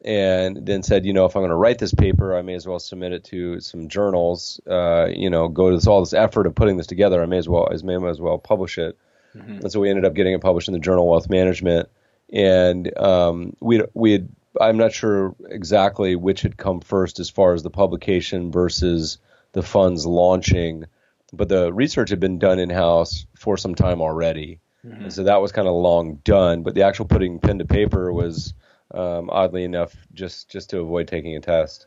and 0.05 0.65
then 0.65 0.83
said, 0.83 1.05
you 1.05 1.13
know, 1.13 1.25
if 1.25 1.35
I'm 1.35 1.41
going 1.41 1.49
to 1.49 1.55
write 1.55 1.79
this 1.79 1.93
paper, 1.93 2.35
I 2.35 2.41
may 2.41 2.55
as 2.55 2.67
well 2.67 2.79
submit 2.79 3.13
it 3.13 3.23
to 3.25 3.59
some 3.59 3.87
journals. 3.87 4.59
Uh, 4.67 5.07
you 5.13 5.29
know, 5.29 5.47
go 5.47 5.69
to 5.69 5.77
this, 5.77 5.87
all 5.87 6.01
this 6.01 6.13
effort 6.13 6.45
of 6.45 6.55
putting 6.55 6.77
this 6.77 6.87
together. 6.87 7.21
I 7.21 7.25
may 7.25 7.37
as 7.37 7.49
well, 7.49 7.67
I 7.71 7.83
may 7.83 7.95
as 8.07 8.19
well 8.19 8.37
publish 8.37 8.77
it. 8.77 8.97
Mm-hmm. 9.35 9.61
And 9.61 9.71
so 9.71 9.79
we 9.79 9.89
ended 9.89 10.05
up 10.05 10.13
getting 10.13 10.33
it 10.33 10.41
published 10.41 10.67
in 10.67 10.73
the 10.73 10.79
Journal 10.79 11.05
of 11.05 11.09
Wealth 11.09 11.29
Management. 11.29 11.89
And 12.33 12.97
um, 12.97 13.55
we 13.59 13.83
we 13.93 14.11
had, 14.11 14.29
I'm 14.59 14.77
not 14.77 14.91
sure 14.91 15.35
exactly 15.49 16.15
which 16.15 16.41
had 16.41 16.57
come 16.57 16.81
first 16.81 17.19
as 17.19 17.29
far 17.29 17.53
as 17.53 17.61
the 17.61 17.69
publication 17.69 18.51
versus 18.51 19.19
the 19.51 19.61
funds 19.61 20.05
launching, 20.07 20.85
but 21.31 21.47
the 21.47 21.71
research 21.71 22.09
had 22.09 22.19
been 22.19 22.39
done 22.39 22.57
in 22.57 22.71
house 22.71 23.27
for 23.37 23.55
some 23.55 23.75
time 23.75 24.01
already. 24.01 24.59
Mm-hmm. 24.83 25.03
And 25.03 25.13
so 25.13 25.23
that 25.23 25.41
was 25.41 25.51
kind 25.51 25.67
of 25.67 25.75
long 25.75 26.15
done. 26.23 26.63
But 26.63 26.73
the 26.73 26.81
actual 26.81 27.05
putting 27.05 27.39
pen 27.39 27.59
to 27.59 27.65
paper 27.65 28.11
was 28.11 28.55
um, 28.91 29.29
oddly 29.29 29.63
enough, 29.63 29.95
just 30.13 30.49
just 30.49 30.71
to 30.71 30.79
avoid 30.79 31.07
taking 31.07 31.35
a 31.35 31.39
test. 31.39 31.85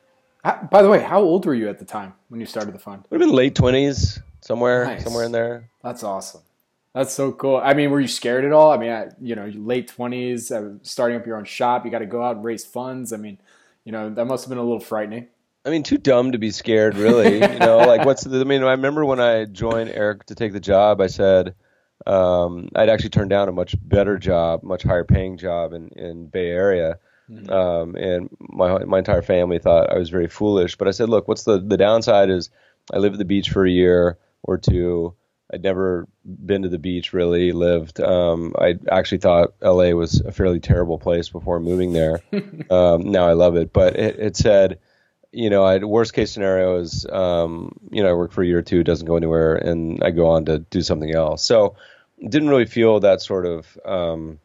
By 0.71 0.83
the 0.83 0.89
way, 0.89 1.01
how 1.01 1.21
old 1.23 1.45
were 1.45 1.57
you 1.57 1.69
at 1.69 1.81
the 1.81 1.85
time 1.85 2.15
when 2.29 2.39
you 2.39 2.47
started 2.47 2.73
the 2.73 2.79
fund? 2.79 3.05
Would 3.11 3.21
have 3.21 3.29
been 3.29 3.37
late 3.37 3.57
twenties, 3.57 4.21
somewhere 4.43 4.85
nice. 4.85 5.03
somewhere 5.03 5.25
in 5.25 5.33
there. 5.33 5.69
That's 5.83 6.05
awesome. 6.05 6.43
That's 6.97 7.13
so 7.13 7.31
cool. 7.31 7.61
I 7.63 7.75
mean, 7.75 7.91
were 7.91 8.01
you 8.01 8.09
scared 8.09 8.47
at 8.47 8.53
all? 8.53 8.73
I 8.73 8.79
mean, 8.79 9.11
you 9.21 9.35
know, 9.35 9.53
late 9.55 9.87
twenties, 9.87 10.51
uh, 10.51 10.77
starting 10.81 11.19
up 11.19 11.27
your 11.27 11.37
own 11.37 11.45
shop, 11.45 11.85
you 11.85 11.91
got 11.91 11.99
to 11.99 12.07
go 12.07 12.23
out 12.23 12.37
and 12.37 12.45
raise 12.45 12.65
funds. 12.65 13.13
I 13.13 13.19
mean, 13.19 13.37
you 13.85 13.93
know, 13.93 14.09
that 14.09 14.25
must 14.25 14.45
have 14.45 14.49
been 14.49 14.57
a 14.57 14.63
little 14.63 14.81
frightening. 14.81 15.29
I 15.67 15.69
mean, 15.69 15.83
too 15.83 15.99
dumb 15.99 16.33
to 16.33 16.39
be 16.39 16.51
scared, 16.51 16.97
really. 16.97 17.35
you 17.35 17.59
know, 17.59 17.77
like 17.87 18.07
what's 18.07 18.25
the? 18.25 18.41
I 18.41 18.45
mean, 18.45 18.63
I 18.63 18.71
remember 18.71 19.05
when 19.05 19.21
I 19.21 19.45
joined 19.45 19.91
Eric 19.91 20.25
to 20.25 20.35
take 20.35 20.55
the 20.55 20.61
job, 20.61 21.03
I 21.03 21.09
said 21.09 21.55
um, 22.07 22.71
I'd 22.75 22.89
actually 22.89 23.11
turned 23.11 23.29
down 23.29 23.51
a 23.51 23.53
much 23.53 23.77
better 23.83 24.17
job, 24.17 24.63
much 24.63 24.83
higher 24.83 25.05
paying 25.05 25.37
job 25.37 25.75
in 25.75 25.89
in 25.89 26.29
Bay 26.29 26.49
Area. 26.49 26.99
Mm-hmm. 27.31 27.53
Um, 27.53 27.95
and 27.97 28.31
my 28.41 28.83
my 28.87 29.01
entire 29.01 29.21
family 29.21 29.59
thought 29.59 29.93
I 29.93 29.99
was 29.99 30.09
very 30.09 30.29
foolish. 30.29 30.77
But 30.77 30.89
I 30.89 30.93
said, 30.93 31.11
look, 31.11 31.29
what's 31.29 31.45
the 31.45 31.61
the 31.61 31.77
downside 31.77 32.31
is 32.31 32.49
I 32.91 32.97
live 32.97 33.13
at 33.13 33.19
the 33.19 33.27
beach 33.27 33.51
for 33.51 33.67
a 33.67 33.71
year 33.71 34.17
or 34.43 34.57
two. 34.57 35.15
I'd 35.53 35.63
never 35.63 36.09
been 36.25 36.63
to 36.63 36.69
the 36.69 36.79
beach 36.79 37.13
really. 37.13 37.53
Lived. 37.53 38.01
Um, 38.01 38.55
I 38.59 38.75
actually 38.91 39.19
thought 39.19 39.55
LA 39.63 39.91
was 39.91 40.21
a 40.21 40.33
fairly 40.33 40.61
terrible 40.61 40.99
place 40.99 41.29
before 41.29 41.61
moving 41.61 41.93
there. 41.93 42.21
um, 42.71 43.11
now 43.11 43.29
I 43.29 43.35
love 43.35 43.57
it. 43.57 43.73
But 43.73 43.97
it, 43.97 44.19
it 44.19 44.37
said, 44.37 44.81
you 45.31 45.51
know, 45.51 45.65
I 45.65 45.79
worst 45.79 46.15
case 46.15 46.33
scenario 46.33 46.81
is, 46.81 47.07
um, 47.07 47.79
you 47.91 48.03
know, 48.03 48.11
I 48.11 48.15
work 48.15 48.33
for 48.33 48.43
a 48.43 48.47
year 48.47 48.59
or 48.59 48.63
two, 48.63 48.83
doesn't 48.83 49.07
go 49.07 49.17
anywhere, 49.17 49.55
and 49.55 50.03
I 50.03 50.11
go 50.11 50.29
on 50.29 50.47
to 50.47 50.59
do 50.59 50.83
something 50.83 51.15
else. 51.15 51.45
So 51.45 51.77
didn't 52.21 52.49
really 52.49 52.67
feel 52.67 53.01
that 53.01 53.21
sort 53.21 53.47
of 53.47 53.79
um, 53.85 54.39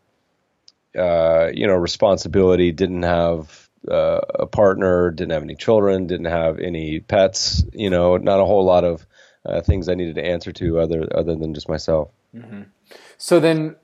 uh, 0.97 1.47
you 1.53 1.67
know 1.67 1.75
responsibility. 1.75 2.71
Didn't 2.71 3.03
have 3.03 3.69
uh, 3.89 4.19
a 4.35 4.45
partner. 4.45 5.11
Didn't 5.11 5.31
have 5.31 5.43
any 5.43 5.55
children. 5.55 6.07
Didn't 6.07 6.25
have 6.25 6.59
any 6.59 6.99
pets. 6.99 7.63
You 7.73 7.89
know, 7.89 8.17
not 8.17 8.39
a 8.39 8.45
whole 8.45 8.65
lot 8.65 8.83
of 8.83 9.05
uh, 9.45 9.61
things 9.61 9.89
I 9.89 9.95
needed 9.95 10.15
to 10.15 10.25
answer 10.25 10.51
to 10.51 10.79
other 10.79 11.07
other 11.15 11.35
than 11.35 11.53
just 11.53 11.69
myself. 11.69 12.09
Mm-hmm. 12.35 12.63
So 13.17 13.39
then. 13.39 13.75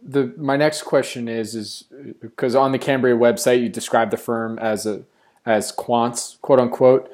The, 0.00 0.32
my 0.38 0.56
next 0.56 0.82
question 0.82 1.28
is 1.28 1.54
is 1.54 1.84
because 2.20 2.54
on 2.54 2.72
the 2.72 2.78
Cambria 2.78 3.16
website 3.16 3.60
you 3.60 3.68
describe 3.68 4.10
the 4.10 4.16
firm 4.16 4.58
as 4.58 4.86
a 4.86 5.02
as 5.44 5.70
quants 5.72 6.40
quote 6.40 6.60
unquote 6.60 7.10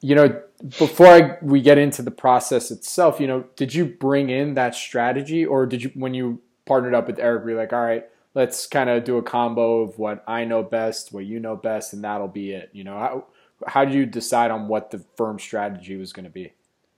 you 0.00 0.14
know 0.14 0.40
before 0.78 1.06
I, 1.06 1.38
we 1.40 1.60
get 1.60 1.78
into 1.78 2.02
the 2.02 2.10
process 2.10 2.70
itself, 2.70 3.20
you 3.20 3.26
know, 3.26 3.44
did 3.54 3.74
you 3.74 3.84
bring 3.84 4.30
in 4.30 4.54
that 4.54 4.74
strategy, 4.74 5.46
or 5.46 5.66
did 5.66 5.84
you 5.84 5.90
when 5.94 6.14
you 6.14 6.40
partnered 6.66 6.94
up 6.94 7.06
with 7.06 7.18
Eric, 7.18 7.46
be 7.46 7.54
like, 7.54 7.72
all 7.72 7.84
right, 7.84 8.04
let's 8.34 8.66
kind 8.66 8.90
of 8.90 9.04
do 9.04 9.16
a 9.16 9.22
combo 9.22 9.80
of 9.80 9.98
what 9.98 10.24
I 10.26 10.44
know 10.44 10.62
best, 10.62 11.12
what 11.12 11.24
you 11.24 11.38
know 11.38 11.56
best, 11.56 11.92
and 11.92 12.02
that'll 12.02 12.28
be 12.28 12.52
it. 12.52 12.70
You 12.72 12.84
know, 12.84 12.98
how 12.98 13.24
how 13.66 13.84
did 13.84 13.94
you 13.94 14.04
decide 14.04 14.50
on 14.50 14.68
what 14.68 14.90
the 14.90 15.04
firm 15.16 15.38
strategy 15.38 15.96
was 15.96 16.12
going 16.12 16.24
to 16.24 16.30
be? 16.30 16.52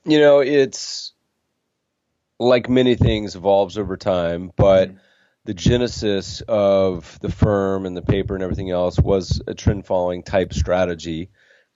You 0.05 0.19
know, 0.21 0.41
it's 0.41 1.13
like 2.39 2.69
many 2.69 2.95
things 2.95 3.37
evolves 3.37 3.79
over 3.79 3.97
time, 3.97 4.53
but. 4.57 4.89
Mm-hmm. 4.89 4.99
The 5.47 5.55
genesis 5.55 6.43
of 6.47 7.19
the 7.21 7.31
firm 7.31 7.87
and 7.87 7.97
the 7.97 8.03
paper 8.03 8.35
and 8.35 8.45
everything 8.45 8.71
else 8.71 8.99
was 8.99 9.41
a 9.47 9.55
trend 9.55 9.87
following 9.87 10.23
type 10.23 10.53
strategy 10.53 11.31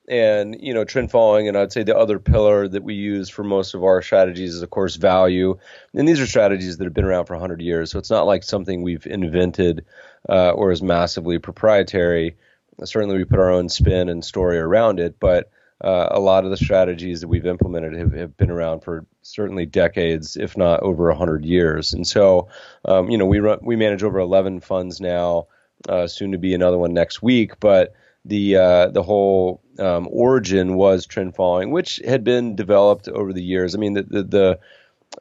and 0.09 0.57
you 0.61 0.75
know 0.75 0.85
trend 0.85 1.11
following 1.11 1.49
and 1.49 1.57
i'd 1.57 1.73
say 1.73 1.83
the 1.83 1.97
other 1.97 2.19
pillar 2.19 2.69
that 2.69 2.83
we 2.83 2.95
use 2.95 3.31
for 3.31 3.43
most 3.43 3.75
of 3.75 3.83
our 3.83 4.03
strategies 4.03 4.55
is 4.55 4.63
of 4.63 4.69
course 4.69 4.97
value 4.97 5.59
and 5.95 6.07
these 6.07 6.21
are 6.21 6.27
strategies 6.27 6.77
that 6.77 6.85
have 6.85 6.93
been 6.93 7.07
around 7.07 7.25
for 7.25 7.35
100 7.35 7.63
years 7.63 7.91
so 7.91 7.99
it's 7.99 8.11
not 8.11 8.27
like 8.27 8.43
something 8.43 8.83
we've 8.83 9.07
invented 9.07 9.87
uh, 10.29 10.51
or 10.51 10.71
is 10.73 10.83
massively 10.83 11.39
proprietary 11.39 12.37
certainly 12.85 13.17
we 13.17 13.25
put 13.25 13.39
our 13.39 13.51
own 13.51 13.69
spin 13.69 14.11
and 14.11 14.25
story 14.25 14.59
around 14.59 15.01
it 15.01 15.19
but 15.19 15.51
uh, 15.83 16.09
a 16.11 16.21
lot 16.21 16.45
of 16.45 16.51
the 16.51 16.57
strategies 16.57 17.21
that 17.21 17.29
we've 17.29 17.47
implemented 17.47 17.95
have, 17.95 18.13
have, 18.13 18.37
been 18.37 18.51
around 18.51 18.81
for 18.81 19.07
certainly 19.23 19.67
decades, 19.67 20.37
if 20.37 20.57
not 20.57 20.81
over 20.81 21.09
100 21.09 21.45
years. 21.45 21.93
And 21.93 22.07
so, 22.07 22.49
um, 22.85 23.11
you 23.11 23.19
know, 23.19 23.27
we 23.27 23.41
run, 23.41 23.59
we 23.63 23.77
manage 23.77 24.03
over 24.03 24.19
11 24.19 24.61
funds 24.61 25.01
now, 25.01 25.49
uh, 25.89 26.07
soon 26.07 26.33
to 26.33 26.39
be 26.39 26.55
another 26.55 26.79
one 26.79 26.95
next 26.95 27.23
week. 27.23 27.59
But 27.61 27.95
the 28.25 28.57
uh, 28.57 28.89
the 28.89 29.03
whole 29.03 29.63
um, 29.79 30.09
origin 30.11 30.77
was 30.77 31.07
trend 31.07 31.35
following, 31.35 31.71
which 31.71 32.01
had 32.07 32.25
been 32.25 32.57
developed 32.57 33.09
over 33.09 33.33
the 33.33 33.43
years. 33.43 33.75
I 33.75 33.79
mean, 33.79 33.95
the 33.95 34.03
the, 34.03 34.23
the 34.23 34.61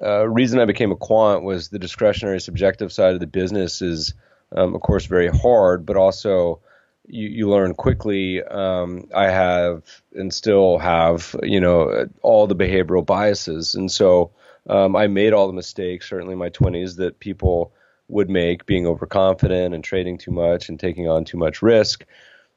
uh, 0.02 0.28
reason 0.30 0.60
I 0.60 0.66
became 0.66 0.92
a 0.92 0.96
quant 0.96 1.44
was 1.44 1.70
the 1.70 1.80
discretionary 1.80 2.40
subjective 2.40 2.92
side 2.92 3.14
of 3.14 3.20
the 3.20 3.28
business 3.28 3.82
is, 3.82 4.14
um, 4.56 4.76
of 4.76 4.82
course, 4.82 5.06
very 5.06 5.28
hard, 5.28 5.86
but 5.86 5.98
also 5.98 6.62
you, 7.06 7.28
you 7.28 7.50
learn 7.50 7.74
quickly. 7.74 8.44
Um, 8.44 9.10
I 9.16 9.30
have 9.30 9.84
and 10.14 10.34
still 10.34 10.78
have, 10.78 11.36
you 11.44 11.60
know, 11.60 12.08
all 12.22 12.48
the 12.48 12.56
behavioral 12.56 13.06
biases, 13.06 13.76
and 13.76 13.92
so 13.92 14.32
um, 14.68 14.96
I 14.96 15.08
made 15.08 15.34
all 15.34 15.48
the 15.48 15.54
mistakes, 15.54 16.10
certainly 16.10 16.34
in 16.34 16.40
my 16.40 16.50
20s, 16.50 16.98
that 16.98 17.20
people 17.20 17.74
would 18.08 18.30
make, 18.30 18.66
being 18.66 18.86
overconfident 18.88 19.74
and 19.74 19.84
trading 19.84 20.18
too 20.18 20.32
much 20.32 20.70
and 20.70 20.80
taking 20.80 21.10
on 21.10 21.26
too 21.26 21.38
much 21.38 21.62
risk. 21.62 22.06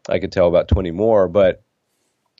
I 0.09 0.19
could 0.19 0.33
tell 0.33 0.49
about 0.49 0.69
20 0.69 0.91
more, 0.93 1.29
but 1.29 1.63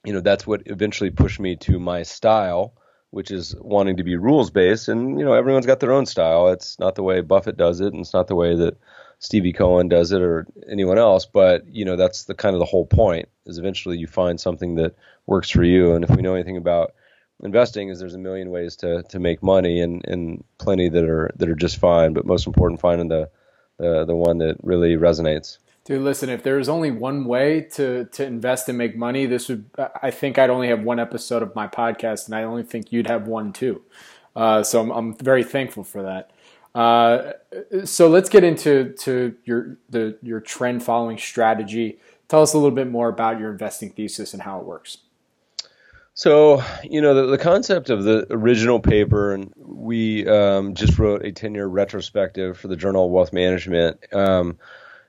you 0.05 0.13
know 0.13 0.21
that's 0.21 0.47
what 0.47 0.63
eventually 0.67 1.11
pushed 1.11 1.41
me 1.41 1.57
to 1.57 1.81
my 1.81 2.05
style, 2.05 2.75
which 3.11 3.33
is 3.33 3.57
wanting 3.59 3.97
to 3.97 4.05
be 4.05 4.17
rules 4.17 4.51
based. 4.51 4.89
And 4.89 5.19
you 5.19 5.25
know 5.25 5.33
everyone's 5.33 5.67
got 5.67 5.81
their 5.81 5.93
own 5.93 6.07
style. 6.07 6.49
It's 6.49 6.79
not 6.79 6.95
the 6.95 7.03
way 7.03 7.21
Buffett 7.23 7.57
does 7.57 7.81
it, 7.81 7.93
and 7.93 8.01
it's 8.01 8.15
not 8.15 8.29
the 8.29 8.37
way 8.37 8.55
that 8.55 8.77
Stevie 9.19 9.53
Cohen 9.53 9.89
does 9.89 10.13
it 10.13 10.21
or 10.21 10.47
anyone 10.71 10.99
else. 10.99 11.27
But 11.27 11.67
you 11.69 11.85
know 11.85 11.97
that's 11.97 12.25
the 12.25 12.35
kind 12.35 12.55
of 12.55 12.61
the 12.61 12.67
whole 12.67 12.87
point 12.87 13.29
is 13.47 13.59
eventually 13.59 13.99
you 13.99 14.07
find 14.07 14.41
something 14.41 14.75
that 14.77 14.95
works 15.27 15.51
for 15.51 15.65
you. 15.65 15.95
And 15.95 16.05
if 16.05 16.11
we 16.11 16.23
know 16.23 16.35
anything 16.35 16.57
about 16.57 16.95
investing, 17.43 17.89
is 17.89 17.99
there's 17.99 18.15
a 18.15 18.19
million 18.19 18.51
ways 18.51 18.77
to 18.77 19.03
to 19.05 19.19
make 19.19 19.43
money, 19.43 19.81
and 19.81 20.05
and 20.07 20.45
plenty 20.59 20.89
that 20.89 21.05
are 21.05 21.31
that 21.37 21.49
are 21.49 21.55
just 21.55 21.79
fine. 21.79 22.13
But 22.13 22.27
most 22.27 22.47
important, 22.47 22.81
finding 22.81 23.09
the 23.09 23.31
the 23.79 24.05
the 24.05 24.17
one 24.17 24.39
that 24.39 24.57
really 24.63 24.97
resonates. 24.97 25.59
Dude, 25.87 26.03
listen, 26.03 26.29
if 26.31 26.43
there 26.43 26.57
was 26.57 26.69
only 26.69 26.91
one 26.91 27.27
way 27.27 27.61
to, 27.75 28.07
to 28.07 28.27
invest 28.27 28.69
and 28.69 28.77
make 28.77 28.97
money, 28.97 29.25
this 29.27 29.49
would, 29.49 29.71
I 30.03 30.11
think 30.11 30.37
I'd 30.37 30.51
only 30.51 30.67
have 30.67 30.83
one 30.83 30.99
episode 30.99 31.45
of 31.45 31.55
my 31.55 31.69
podcast, 31.69 32.27
and 32.27 32.35
I 32.35 32.43
only 32.43 32.65
think 32.65 32.91
you'd 32.91 33.07
have 33.07 33.29
one 33.29 33.53
too. 33.53 33.83
Uh, 34.35 34.65
so 34.65 34.81
I'm, 34.81 34.91
I'm 34.91 35.15
very 35.15 35.45
thankful 35.45 35.85
for 35.85 36.03
that. 36.03 36.33
Uh, 36.77 37.33
so 37.87 38.07
let's 38.07 38.29
get 38.29 38.45
into 38.45 38.93
to 38.99 39.35
your 39.47 39.79
the 39.89 40.19
your 40.23 40.41
trend 40.41 40.83
following 40.83 41.17
strategy. 41.17 41.99
Tell 42.29 42.43
us 42.43 42.53
a 42.53 42.59
little 42.59 42.75
bit 42.75 42.91
more 42.91 43.09
about 43.09 43.41
your 43.41 43.51
investing 43.51 43.91
thesis 43.91 44.35
and 44.35 44.43
how 44.43 44.61
it 44.61 44.67
works. 44.67 44.99
So, 46.13 46.63
you 46.83 47.01
know, 47.01 47.15
the, 47.15 47.27
the 47.27 47.39
concept 47.39 47.89
of 47.89 48.05
the 48.05 48.27
original 48.31 48.79
paper, 48.81 49.33
and 49.33 49.53
we 49.57 50.27
um, 50.29 50.75
just 50.75 50.99
wrote 50.99 51.25
a 51.25 51.33
10 51.33 51.55
year 51.55 51.67
retrospective 51.67 52.59
for 52.59 52.69
the 52.69 52.77
Journal 52.77 53.07
of 53.07 53.11
Wealth 53.11 53.33
Management. 53.33 53.99
Um, 54.13 54.59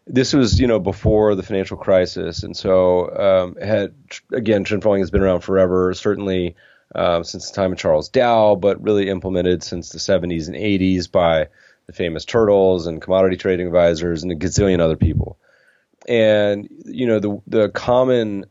this 0.06 0.32
was 0.32 0.58
you 0.62 0.68
know 0.68 0.80
before 0.80 1.36
the 1.36 1.44
financial 1.44 1.76
crisis, 1.76 2.44
and 2.44 2.56
so 2.56 3.14
um, 3.18 3.62
had 3.62 3.94
again 4.32 4.64
trend 4.64 4.84
following 4.84 5.02
has 5.02 5.12
been 5.12 5.22
around 5.22 5.42
forever, 5.42 5.94
certainly 5.94 6.56
um, 6.96 7.24
since 7.24 7.50
the 7.50 7.56
time 7.56 7.72
of 7.74 7.78
Charles 7.78 8.10
Dow, 8.10 8.56
but 8.56 8.82
really 8.82 9.10
implemented 9.10 9.64
since 9.64 9.90
the 9.90 10.00
70s 10.00 10.48
and 10.48 10.56
80s 10.56 11.12
by 11.12 11.48
the 11.88 11.94
famous 11.94 12.26
Turtles 12.26 12.88
and 12.88 13.02
commodity 13.02 13.38
trading 13.38 13.68
advisors 13.68 14.24
and 14.24 14.32
a 14.32 14.36
gazillion 14.36 14.80
other 14.80 14.98
people. 14.98 15.38
And 16.08 16.70
you 16.86 17.08
know 17.08 17.20
the 17.20 17.42
the 17.48 17.70
common 17.70 18.46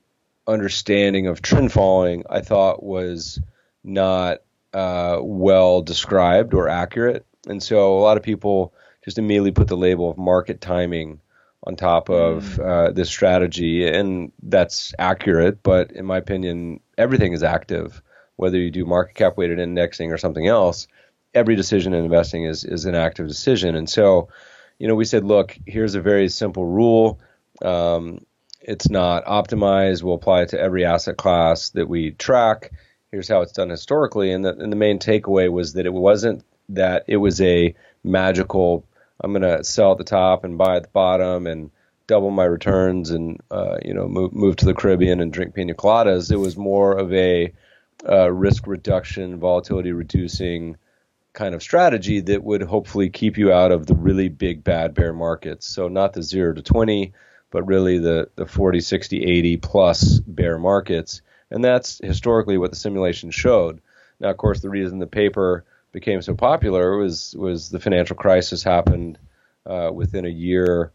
understanding 0.47 1.27
of 1.27 1.41
trend 1.43 1.73
following, 1.73 2.25
I 2.29 2.41
thought 2.41 2.83
was 2.83 3.41
not 3.83 4.39
uh, 4.75 5.19
well 5.23 5.81
described 5.83 6.53
or 6.53 6.69
accurate, 6.69 7.25
and 7.47 7.63
so 7.63 7.97
a 7.97 8.01
lot 8.01 8.17
of 8.17 8.23
people 8.23 8.75
just 9.05 9.19
immediately 9.19 9.53
put 9.53 9.69
the 9.69 9.77
label 9.77 10.11
of 10.11 10.19
market 10.19 10.61
timing 10.61 11.21
on 11.67 11.77
top 11.77 12.11
of 12.11 12.45
mm. 12.45 12.65
uh, 12.65 12.93
this 12.93 13.09
strategy, 13.09 13.87
and 13.87 14.33
that's 14.43 14.95
accurate. 14.99 15.63
But 15.63 15.93
in 15.93 16.05
my 16.05 16.19
opinion, 16.19 16.81
everything 16.99 17.33
is 17.33 17.43
active, 17.43 18.03
whether 18.37 18.59
you 18.59 18.71
do 18.71 18.85
market 18.85 19.15
cap 19.15 19.37
weighted 19.37 19.59
indexing 19.59 20.13
or 20.13 20.19
something 20.19 20.47
else. 20.47 20.87
Every 21.35 21.57
decision 21.57 21.93
in 21.93 22.05
investing 22.05 22.45
is 22.45 22.65
is 22.65 22.85
an 22.85 22.95
active 22.95 23.29
decision, 23.29 23.75
and 23.75 23.89
so, 23.89 24.29
you 24.79 24.89
know, 24.89 24.95
we 24.95 25.05
said, 25.05 25.25
look, 25.25 25.59
here's 25.67 25.95
a 25.95 26.01
very 26.01 26.29
simple 26.29 26.65
rule. 26.65 27.19
Um, 27.63 28.25
it's 28.61 28.89
not 28.89 29.25
optimized. 29.27 30.03
We'll 30.03 30.15
apply 30.15 30.43
it 30.43 30.49
to 30.51 30.61
every 30.61 30.85
asset 30.85 31.17
class 31.17 31.71
that 31.71 31.89
we 31.89 32.13
track. 32.13 32.73
Here's 33.11 33.29
how 33.29 33.43
it's 33.43 33.53
done 33.53 33.71
historically, 33.71 34.33
and 34.33 34.45
the, 34.45 34.57
and 34.57 34.73
the 34.73 34.77
main 34.77 34.99
takeaway 34.99 35.51
was 35.51 35.75
that 35.75 35.87
it 35.87 35.93
wasn't 35.93 36.45
that 36.71 37.05
it 37.07 37.19
was 37.19 37.41
a 37.41 37.75
magical 38.03 38.85
I'm 39.21 39.33
going 39.33 39.43
to 39.43 39.65
sell 39.65 39.93
at 39.93 39.99
the 39.99 40.05
top 40.05 40.45
and 40.45 40.59
buy 40.59 40.77
at 40.77 40.85
the 40.85 40.89
bottom 40.91 41.47
and 41.47 41.71
double 42.07 42.31
my 42.31 42.45
returns 42.45 43.11
and 43.11 43.41
uh, 43.51 43.79
you 43.85 43.95
know 43.95 44.09
move 44.09 44.33
move 44.33 44.57
to 44.57 44.67
the 44.67 44.75
Caribbean 44.75 45.21
and 45.21 45.33
drink 45.33 45.55
pina 45.55 45.75
coladas. 45.75 46.31
It 46.31 46.37
was 46.37 46.57
more 46.57 46.93
of 46.93 47.13
a 47.13 47.53
uh, 48.09 48.31
risk 48.31 48.67
reduction, 48.67 49.39
volatility 49.39 49.93
reducing 49.93 50.77
kind 51.33 51.55
of 51.55 51.63
strategy 51.63 52.21
that 52.21 52.43
would 52.43 52.63
hopefully 52.63 53.11
keep 53.11 53.37
you 53.37 53.53
out 53.53 53.71
of 53.71 53.87
the 53.87 53.95
really 53.95 54.29
big 54.29 54.65
bad 54.65 54.95
bear 54.95 55.13
markets. 55.13 55.67
So 55.67 55.89
not 55.89 56.13
the 56.13 56.23
zero 56.23 56.55
to 56.55 56.63
twenty, 56.63 57.13
but 57.51 57.67
really 57.67 57.99
the 57.99 58.31
the 58.37 58.47
40, 58.47 58.81
60, 58.81 59.25
80 59.25 59.57
plus 59.59 60.21
bear 60.21 60.59
markets. 60.59 61.23
And 61.51 61.65
that's 61.65 62.01
historically 62.03 62.59
what 62.59 62.71
the 62.71 62.77
simulation 62.77 63.31
showed. 63.31 63.81
Now, 64.19 64.31
of 64.31 64.37
course, 64.37 64.61
the 64.61 64.71
reason 64.71 64.99
the 64.99 65.07
paper 65.07 65.65
became 65.93 66.21
so 66.23 66.35
popular 66.35 66.97
was 66.97 67.35
was 67.39 67.71
the 67.71 67.81
financial 67.81 68.17
crisis 68.17 68.63
happened 68.63 69.19
uh, 69.65 69.91
within 69.93 70.25
a 70.27 70.31
year 70.31 70.93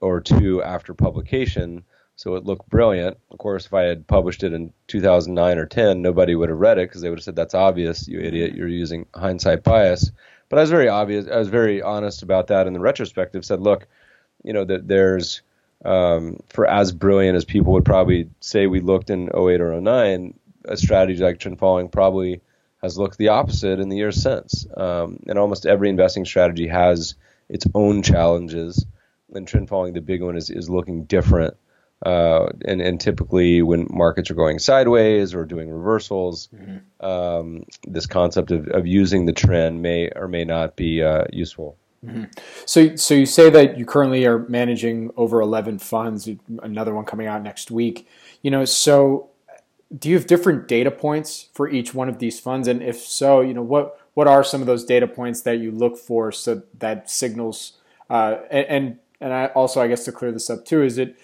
or 0.00 0.20
two 0.20 0.62
after 0.62 0.94
publication. 0.94 1.84
So 2.20 2.34
it 2.34 2.44
looked 2.44 2.68
brilliant. 2.68 3.16
Of 3.30 3.38
course, 3.38 3.64
if 3.64 3.72
I 3.72 3.84
had 3.84 4.06
published 4.06 4.44
it 4.44 4.52
in 4.52 4.74
2009 4.88 5.56
or 5.56 5.64
10, 5.64 6.02
nobody 6.02 6.34
would 6.34 6.50
have 6.50 6.58
read 6.58 6.76
it 6.76 6.86
because 6.86 7.00
they 7.00 7.08
would 7.08 7.18
have 7.18 7.24
said, 7.24 7.34
"That's 7.34 7.54
obvious, 7.54 8.06
you 8.06 8.20
idiot. 8.20 8.54
You're 8.54 8.68
using 8.68 9.06
hindsight 9.14 9.62
bias." 9.62 10.12
But 10.50 10.58
I 10.58 10.60
was 10.60 10.70
very 10.70 10.86
obvious. 10.86 11.26
I 11.28 11.38
was 11.38 11.48
very 11.48 11.80
honest 11.80 12.22
about 12.22 12.48
that 12.48 12.66
in 12.66 12.74
the 12.74 12.78
retrospective. 12.78 13.42
Said, 13.46 13.62
"Look, 13.62 13.86
you 14.44 14.52
know 14.52 14.66
that 14.66 14.86
there's 14.86 15.40
um, 15.82 16.40
for 16.50 16.66
as 16.66 16.92
brilliant 16.92 17.36
as 17.36 17.46
people 17.46 17.72
would 17.72 17.86
probably 17.86 18.28
say 18.40 18.66
we 18.66 18.80
looked 18.80 19.08
in 19.08 19.30
08 19.34 19.62
or 19.62 19.80
09, 19.80 20.34
a 20.66 20.76
strategy 20.76 21.22
like 21.22 21.38
trend 21.38 21.58
following 21.58 21.88
probably 21.88 22.42
has 22.82 22.98
looked 22.98 23.16
the 23.16 23.28
opposite 23.28 23.80
in 23.80 23.88
the 23.88 23.96
years 23.96 24.22
since. 24.22 24.66
Um, 24.76 25.20
and 25.26 25.38
almost 25.38 25.64
every 25.64 25.88
investing 25.88 26.26
strategy 26.26 26.66
has 26.66 27.14
its 27.48 27.66
own 27.74 28.02
challenges. 28.02 28.84
And 29.32 29.48
trend 29.48 29.70
following, 29.70 29.94
the 29.94 30.02
big 30.02 30.22
one, 30.22 30.36
is, 30.36 30.50
is 30.50 30.68
looking 30.68 31.04
different. 31.04 31.56
Uh, 32.04 32.48
and, 32.64 32.80
and 32.80 33.00
typically, 33.00 33.62
when 33.62 33.86
markets 33.90 34.30
are 34.30 34.34
going 34.34 34.58
sideways 34.58 35.34
or 35.34 35.44
doing 35.44 35.68
reversals, 35.70 36.48
mm-hmm. 36.54 37.06
um, 37.06 37.64
this 37.86 38.06
concept 38.06 38.50
of, 38.50 38.66
of 38.68 38.86
using 38.86 39.26
the 39.26 39.32
trend 39.32 39.82
may 39.82 40.08
or 40.16 40.26
may 40.26 40.44
not 40.44 40.76
be 40.76 41.02
uh, 41.02 41.24
useful. 41.30 41.76
Mm-hmm. 42.04 42.24
So, 42.64 42.96
so 42.96 43.12
you 43.12 43.26
say 43.26 43.50
that 43.50 43.76
you 43.76 43.84
currently 43.84 44.24
are 44.26 44.38
managing 44.48 45.10
over 45.16 45.42
11 45.42 45.78
funds, 45.80 46.28
another 46.62 46.94
one 46.94 47.04
coming 47.04 47.26
out 47.26 47.42
next 47.42 47.70
week. 47.70 48.08
You 48.40 48.50
know, 48.50 48.64
so 48.64 49.28
do 49.96 50.08
you 50.08 50.14
have 50.14 50.26
different 50.26 50.68
data 50.68 50.90
points 50.90 51.48
for 51.52 51.68
each 51.68 51.92
one 51.92 52.08
of 52.08 52.18
these 52.18 52.38
funds? 52.40 52.68
And 52.68 52.82
if 52.82 52.98
so, 52.98 53.40
you 53.40 53.54
know 53.54 53.62
what 53.62 53.96
what 54.14 54.26
are 54.26 54.42
some 54.42 54.60
of 54.60 54.66
those 54.66 54.84
data 54.84 55.06
points 55.06 55.42
that 55.42 55.58
you 55.58 55.70
look 55.70 55.96
for 55.96 56.32
so 56.32 56.62
that 56.78 57.10
signals 57.10 57.74
uh, 58.08 58.36
and 58.50 58.98
and 59.20 59.32
I 59.32 59.46
also 59.46 59.80
I 59.80 59.88
guess 59.88 60.04
to 60.04 60.12
clear 60.12 60.32
this 60.32 60.48
up 60.48 60.64
too 60.64 60.82
is 60.82 60.98
it 60.98 61.16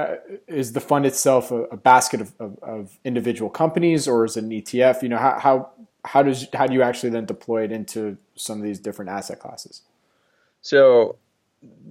uh, 0.00 0.16
is 0.46 0.72
the 0.72 0.80
fund 0.80 1.06
itself 1.06 1.50
a, 1.50 1.62
a 1.64 1.76
basket 1.76 2.20
of, 2.20 2.32
of, 2.38 2.58
of, 2.62 2.98
individual 3.04 3.50
companies 3.50 4.08
or 4.08 4.24
is 4.24 4.36
it 4.36 4.44
an 4.44 4.50
ETF? 4.50 5.02
You 5.02 5.08
know 5.08 5.18
how 5.18 5.38
how 5.38 5.70
how 6.04 6.22
does 6.22 6.46
how 6.52 6.66
do 6.66 6.74
you 6.74 6.82
actually 6.82 7.10
then 7.10 7.26
deploy 7.26 7.64
it 7.64 7.72
into 7.72 8.16
some 8.34 8.58
of 8.58 8.64
these 8.64 8.78
different 8.78 9.10
asset 9.10 9.38
classes? 9.38 9.82
So 10.62 11.16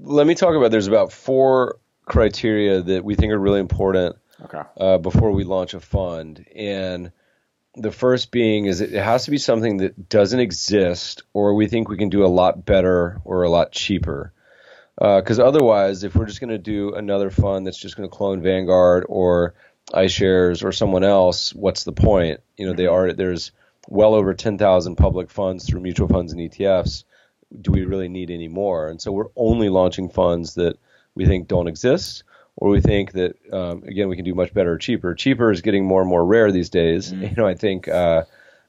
let 0.02 0.28
me 0.28 0.36
talk 0.36 0.56
about 0.56 0.72
there's 0.72 0.88
about 0.88 1.12
four 1.12 1.78
criteria 2.06 2.82
that 2.82 3.04
we 3.04 3.16
think 3.16 3.32
are 3.32 3.40
really 3.40 3.60
important 3.60 4.16
okay. 4.44 4.62
uh, 4.78 4.98
before 4.98 5.32
we 5.32 5.44
launch 5.44 5.74
a 5.74 5.80
fund. 5.80 6.46
And 6.56 7.12
the 7.76 7.92
first 7.92 8.32
being 8.32 8.66
is 8.66 8.82
it 8.82 8.92
has 8.92 9.26
to 9.26 9.32
be 9.32 9.38
something 9.38 9.78
that 9.78 10.10
doesn't 10.10 10.40
exist, 10.40 11.24
or 11.34 11.54
we 11.54 11.68
think 11.68 11.88
we 11.88 11.98
can 11.98 12.10
do 12.10 12.26
a 12.26 12.28
lot 12.28 12.66
better 12.66 13.22
or 13.24 13.44
a 13.44 13.50
lot 13.50 13.72
cheaper. 13.72 14.34
Because 15.00 15.40
uh, 15.40 15.48
otherwise, 15.48 16.04
if 16.04 16.14
we're 16.14 16.26
just 16.26 16.42
going 16.42 16.50
to 16.50 16.58
do 16.58 16.94
another 16.94 17.30
fund 17.30 17.66
that's 17.66 17.78
just 17.78 17.96
going 17.96 18.10
to 18.10 18.14
clone 18.16 18.42
Vanguard 18.42 19.06
or 19.08 19.54
iShares 19.94 20.64
or 20.64 20.74
someone 20.74 21.06
else, 21.06 21.54
what's 21.54 21.86
the 21.86 21.94
point? 21.94 22.42
You 22.58 22.68
know, 22.68 22.74
they 22.74 22.84
mm-hmm. 22.84 22.94
are 22.94 23.14
there's 23.14 23.52
well 23.88 24.14
over 24.14 24.34
10,000 24.34 24.96
public 24.98 25.32
funds 25.32 25.66
through 25.66 25.80
mutual 25.80 26.10
funds 26.10 26.34
and 26.34 26.42
ETFs. 26.42 27.06
Do 27.62 27.72
we 27.72 27.86
really 27.86 28.10
need 28.10 28.30
any 28.30 28.50
more? 28.50 28.90
And 28.90 29.02
so 29.02 29.12
we're 29.12 29.30
only 29.38 29.70
launching 29.70 30.10
funds 30.10 30.56
that 30.56 30.78
we 31.16 31.26
think 31.26 31.48
don't 31.48 31.68
exist 31.68 32.24
or 32.58 32.70
we 32.70 32.82
think 32.82 33.14
that 33.14 33.36
um, 33.54 33.84
again 33.84 34.10
we 34.10 34.18
can 34.18 34.26
do 34.26 34.36
much 34.36 34.54
better 34.54 34.74
or 34.74 34.78
cheaper. 34.78 35.16
Cheaper 35.16 35.50
is 35.50 35.62
getting 35.62 35.86
more 35.86 36.02
and 36.02 36.10
more 36.10 36.26
rare 36.26 36.52
these 36.52 36.70
days. 36.70 37.14
Mm. 37.14 37.22
You 37.30 37.36
know, 37.38 37.48
I 37.48 37.56
think 37.56 37.88
uh, 37.88 38.26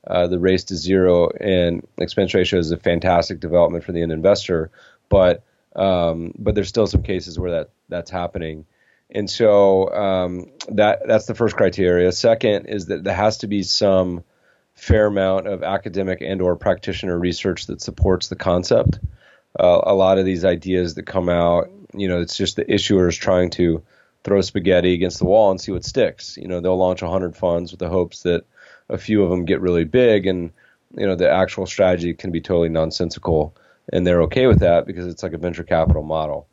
uh, 0.07 0.29
the 0.29 0.39
race 0.39 0.65
to 0.65 0.77
zero 0.77 1.29
and 1.41 1.87
expense 1.99 2.33
ratio 2.35 2.61
is 2.61 2.71
a 2.71 2.77
fantastic 2.77 3.41
development 3.41 3.85
for 3.85 3.93
the 3.93 4.03
end 4.03 4.13
investor, 4.13 4.71
but 5.09 5.43
um, 5.77 6.33
but 6.39 6.55
there's 6.55 6.69
still 6.69 6.87
some 6.87 7.03
cases 7.03 7.39
where 7.39 7.51
that 7.53 7.71
that's 7.89 8.11
happening. 8.11 8.67
And 9.11 9.29
so 9.29 9.93
um, 9.93 10.53
that 10.69 11.01
that's 11.07 11.27
the 11.27 11.35
first 11.35 11.57
criteria. 11.57 12.13
Second 12.13 12.67
is 12.67 12.87
that 12.87 13.03
there 13.03 13.15
has 13.15 13.39
to 13.39 13.47
be 13.47 13.63
some 13.63 14.23
fair 14.75 15.07
amount 15.07 15.47
of 15.49 15.63
academic 15.63 16.21
and 16.21 16.41
or 16.41 16.57
practitioner 16.57 17.19
research 17.19 17.67
that 17.67 17.81
supports 17.81 18.29
the 18.29 18.37
concept. 18.37 18.99
Uh, 19.59 19.81
a 19.83 19.95
lot 19.95 20.19
of 20.19 20.25
these 20.25 20.45
ideas 20.45 20.95
that 20.95 21.03
come 21.03 21.29
out 21.29 21.71
you 21.95 22.09
know, 22.09 22.21
it's 22.21 22.37
just 22.37 22.57
the 22.57 22.65
issuers 22.65 23.19
trying 23.19 23.51
to 23.51 23.83
throw 24.23 24.41
spaghetti 24.41 24.93
against 24.93 25.19
the 25.19 25.25
wall 25.25 25.51
and 25.51 25.61
see 25.61 25.73
what 25.73 25.85
sticks. 25.85 26.37
You 26.37 26.49
know, 26.49 26.61
they'll 26.61 26.77
launch 26.77 27.03
100 27.03 27.37
funds 27.37 27.71
with 27.71 27.81
the 27.81 27.89
hopes 27.89 28.23
that 28.23 28.45
a 28.89 28.99
few 28.99 29.23
of 29.23 29.31
them 29.31 29.45
get 29.45 29.61
really 29.61 29.85
big, 29.85 30.27
and 30.27 30.53
you 30.97 31.07
know, 31.07 31.15
the 31.15 31.31
actual 31.31 31.67
strategy 31.67 32.15
can 32.15 32.31
be 32.33 32.41
totally 32.41 32.69
nonsensical, 32.69 33.55
and 33.93 34.07
they're 34.07 34.23
okay 34.23 34.47
with 34.47 34.61
that 34.61 34.87
because 34.87 35.07
it's 35.07 35.23
like 35.23 35.33
a 35.33 35.39
venture 35.39 35.65
capital 35.65 36.03
model. 36.03 36.47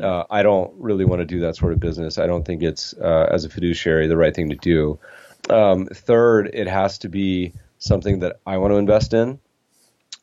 Uh, 0.00 0.24
I 0.30 0.42
don't 0.42 0.72
really 0.78 1.04
want 1.04 1.20
to 1.20 1.26
do 1.26 1.40
that 1.40 1.56
sort 1.56 1.72
of 1.72 1.80
business. 1.80 2.18
I 2.18 2.26
don't 2.26 2.44
think 2.44 2.62
it's, 2.62 2.94
uh, 2.94 3.28
as 3.30 3.44
a 3.44 3.48
fiduciary, 3.48 4.06
the 4.06 4.16
right 4.16 4.34
thing 4.34 4.50
to 4.50 4.56
do. 4.56 5.00
Um, 5.50 5.86
third, 5.86 6.50
it 6.52 6.68
has 6.68 6.98
to 6.98 7.08
be 7.08 7.54
something 7.78 8.20
that 8.20 8.36
I 8.46 8.58
want 8.58 8.72
to 8.72 8.76
invest 8.76 9.12
in. 9.12 9.40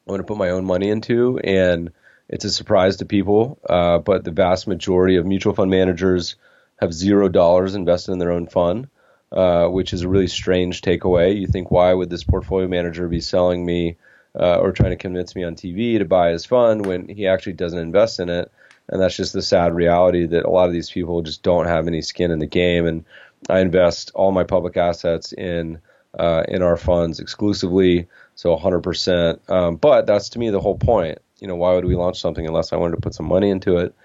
I 0.07 0.11
want 0.11 0.21
to 0.21 0.23
put 0.23 0.37
my 0.37 0.51
own 0.51 0.65
money 0.65 0.89
into, 0.89 1.39
and 1.39 1.91
it's 2.29 2.45
a 2.45 2.49
surprise 2.51 2.97
to 2.97 3.05
people, 3.05 3.59
uh, 3.69 3.97
but 3.97 4.23
the 4.23 4.31
vast 4.31 4.65
majority 4.65 5.17
of 5.17 5.25
mutual 5.25 5.53
fund 5.53 5.69
managers 5.69 6.35
have 6.79 6.93
zero 6.93 7.27
dollars 7.27 7.75
invested 7.75 8.13
in 8.13 8.19
their 8.19 8.31
own 8.31 8.47
fund, 8.47 8.87
uh, 9.31 9.67
which 9.67 9.91
is 9.91 10.03
a 10.03 10.07
really 10.07 10.27
strange 10.27 10.81
takeaway. 10.81 11.37
You 11.37 11.47
think, 11.47 11.69
why 11.69 11.93
would 11.93 12.09
this 12.09 12.23
portfolio 12.23 12.67
manager 12.67 13.07
be 13.09 13.19
selling 13.19 13.65
me 13.65 13.97
uh, 14.37 14.59
or 14.59 14.71
trying 14.71 14.91
to 14.91 14.97
convince 14.97 15.35
me 15.35 15.43
on 15.43 15.55
TV 15.55 15.97
to 15.97 16.05
buy 16.05 16.31
his 16.31 16.45
fund 16.45 16.85
when 16.85 17.07
he 17.07 17.27
actually 17.27 17.53
doesn't 17.53 17.79
invest 17.79 18.19
in 18.19 18.29
it? 18.29 18.51
And 18.87 19.01
that's 19.01 19.15
just 19.15 19.33
the 19.33 19.41
sad 19.41 19.75
reality 19.75 20.25
that 20.25 20.45
a 20.45 20.49
lot 20.49 20.67
of 20.67 20.73
these 20.73 20.89
people 20.89 21.21
just 21.21 21.43
don't 21.43 21.67
have 21.67 21.87
any 21.87 22.01
skin 22.01 22.31
in 22.31 22.39
the 22.39 22.47
game. 22.47 22.87
And 22.87 23.05
I 23.49 23.59
invest 23.59 24.11
all 24.15 24.31
my 24.31 24.43
public 24.43 24.77
assets 24.77 25.31
in 25.33 25.79
uh, 26.17 26.43
in 26.47 26.63
our 26.63 26.75
funds 26.75 27.19
exclusively, 27.19 28.07
so 28.33 28.57
100%. 28.57 29.47
Um, 29.47 29.75
but 29.75 30.07
that's 30.07 30.29
to 30.29 30.39
me 30.39 30.49
the 30.49 30.59
whole 30.59 30.77
point 30.77 31.19
you 31.41 31.47
know, 31.47 31.55
why 31.55 31.73
would 31.73 31.85
we 31.85 31.95
launch 31.95 32.19
something 32.19 32.45
unless 32.45 32.73
I 32.73 32.77
wanted 32.77 32.95
to 32.95 33.01
put 33.01 33.13
some 33.13 33.27
money 33.27 33.49
into 33.49 33.77
it? 33.77 33.95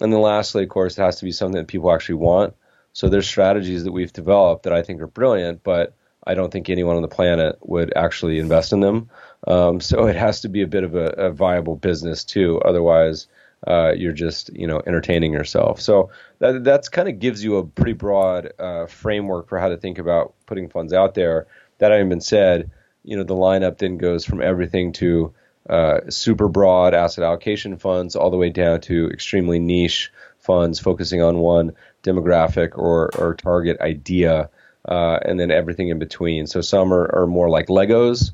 And 0.00 0.12
then 0.12 0.20
lastly, 0.20 0.64
of 0.64 0.68
course, 0.68 0.98
it 0.98 1.02
has 1.02 1.16
to 1.16 1.24
be 1.24 1.32
something 1.32 1.56
that 1.56 1.68
people 1.68 1.92
actually 1.92 2.16
want. 2.16 2.54
So 2.92 3.08
there's 3.08 3.26
strategies 3.26 3.84
that 3.84 3.92
we've 3.92 4.12
developed 4.12 4.64
that 4.64 4.72
I 4.72 4.82
think 4.82 5.00
are 5.00 5.06
brilliant, 5.06 5.62
but 5.64 5.94
I 6.26 6.34
don't 6.34 6.50
think 6.50 6.68
anyone 6.68 6.96
on 6.96 7.02
the 7.02 7.08
planet 7.08 7.58
would 7.60 7.92
actually 7.96 8.38
invest 8.38 8.72
in 8.72 8.80
them. 8.80 9.10
Um, 9.46 9.80
so 9.80 10.06
it 10.06 10.16
has 10.16 10.40
to 10.42 10.48
be 10.48 10.62
a 10.62 10.66
bit 10.66 10.84
of 10.84 10.94
a, 10.94 11.06
a 11.06 11.30
viable 11.30 11.76
business 11.76 12.24
too. 12.24 12.60
Otherwise, 12.64 13.26
uh, 13.66 13.92
you're 13.96 14.12
just 14.12 14.50
you 14.54 14.66
know 14.66 14.82
entertaining 14.86 15.32
yourself. 15.32 15.80
So 15.80 16.10
that 16.38 16.64
that's 16.64 16.88
kind 16.88 17.08
of 17.08 17.18
gives 17.18 17.42
you 17.42 17.56
a 17.56 17.66
pretty 17.66 17.92
broad 17.92 18.52
uh, 18.58 18.86
framework 18.86 19.48
for 19.48 19.58
how 19.58 19.68
to 19.68 19.76
think 19.76 19.98
about 19.98 20.34
putting 20.46 20.68
funds 20.68 20.92
out 20.92 21.14
there. 21.14 21.46
That 21.78 21.90
having 21.90 22.08
been 22.08 22.20
said, 22.20 22.70
you 23.04 23.16
know 23.16 23.24
the 23.24 23.34
lineup 23.34 23.78
then 23.78 23.98
goes 23.98 24.24
from 24.24 24.42
everything 24.42 24.92
to 24.94 25.34
uh, 25.68 26.00
super 26.10 26.48
broad 26.48 26.94
asset 26.94 27.24
allocation 27.24 27.78
funds 27.78 28.16
all 28.16 28.30
the 28.30 28.36
way 28.36 28.50
down 28.50 28.80
to 28.82 29.08
extremely 29.08 29.58
niche 29.58 30.12
funds 30.38 30.78
focusing 30.78 31.22
on 31.22 31.38
one 31.38 31.72
demographic 32.02 32.76
or, 32.76 33.10
or 33.16 33.34
target 33.34 33.80
idea, 33.80 34.50
uh, 34.88 35.18
and 35.24 35.38
then 35.38 35.50
everything 35.50 35.88
in 35.88 35.98
between. 35.98 36.46
So 36.46 36.60
some 36.60 36.92
are, 36.92 37.10
are 37.14 37.26
more 37.26 37.48
like 37.48 37.66
Legos 37.68 38.30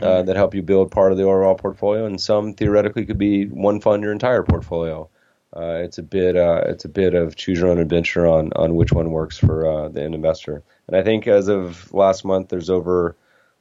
uh, 0.00 0.04
mm-hmm. 0.04 0.26
that 0.26 0.36
help 0.36 0.54
you 0.54 0.62
build 0.62 0.90
part 0.90 1.12
of 1.12 1.18
the 1.18 1.24
overall 1.24 1.54
portfolio, 1.54 2.06
and 2.06 2.20
some 2.20 2.54
theoretically 2.54 3.04
could 3.04 3.18
be 3.18 3.46
one 3.46 3.80
fund 3.80 4.02
your 4.02 4.12
entire 4.12 4.42
portfolio. 4.42 5.08
uh, 5.56 5.80
it's 5.84 5.98
a 5.98 6.02
bit 6.02 6.36
uh, 6.36 6.62
it's 6.66 6.84
a 6.84 6.88
bit 6.88 7.14
of 7.14 7.36
choose 7.36 7.60
your 7.60 7.68
own 7.68 7.78
adventure 7.78 8.26
on 8.26 8.52
on 8.54 8.74
which 8.74 8.92
one 8.92 9.10
works 9.10 9.38
for 9.38 9.66
uh, 9.66 9.88
the 9.88 10.02
end 10.02 10.14
investor. 10.14 10.62
And 10.86 10.96
I 10.96 11.02
think 11.02 11.26
as 11.26 11.48
of 11.48 11.92
last 11.92 12.24
month, 12.24 12.48
there's 12.48 12.70
over 12.70 13.16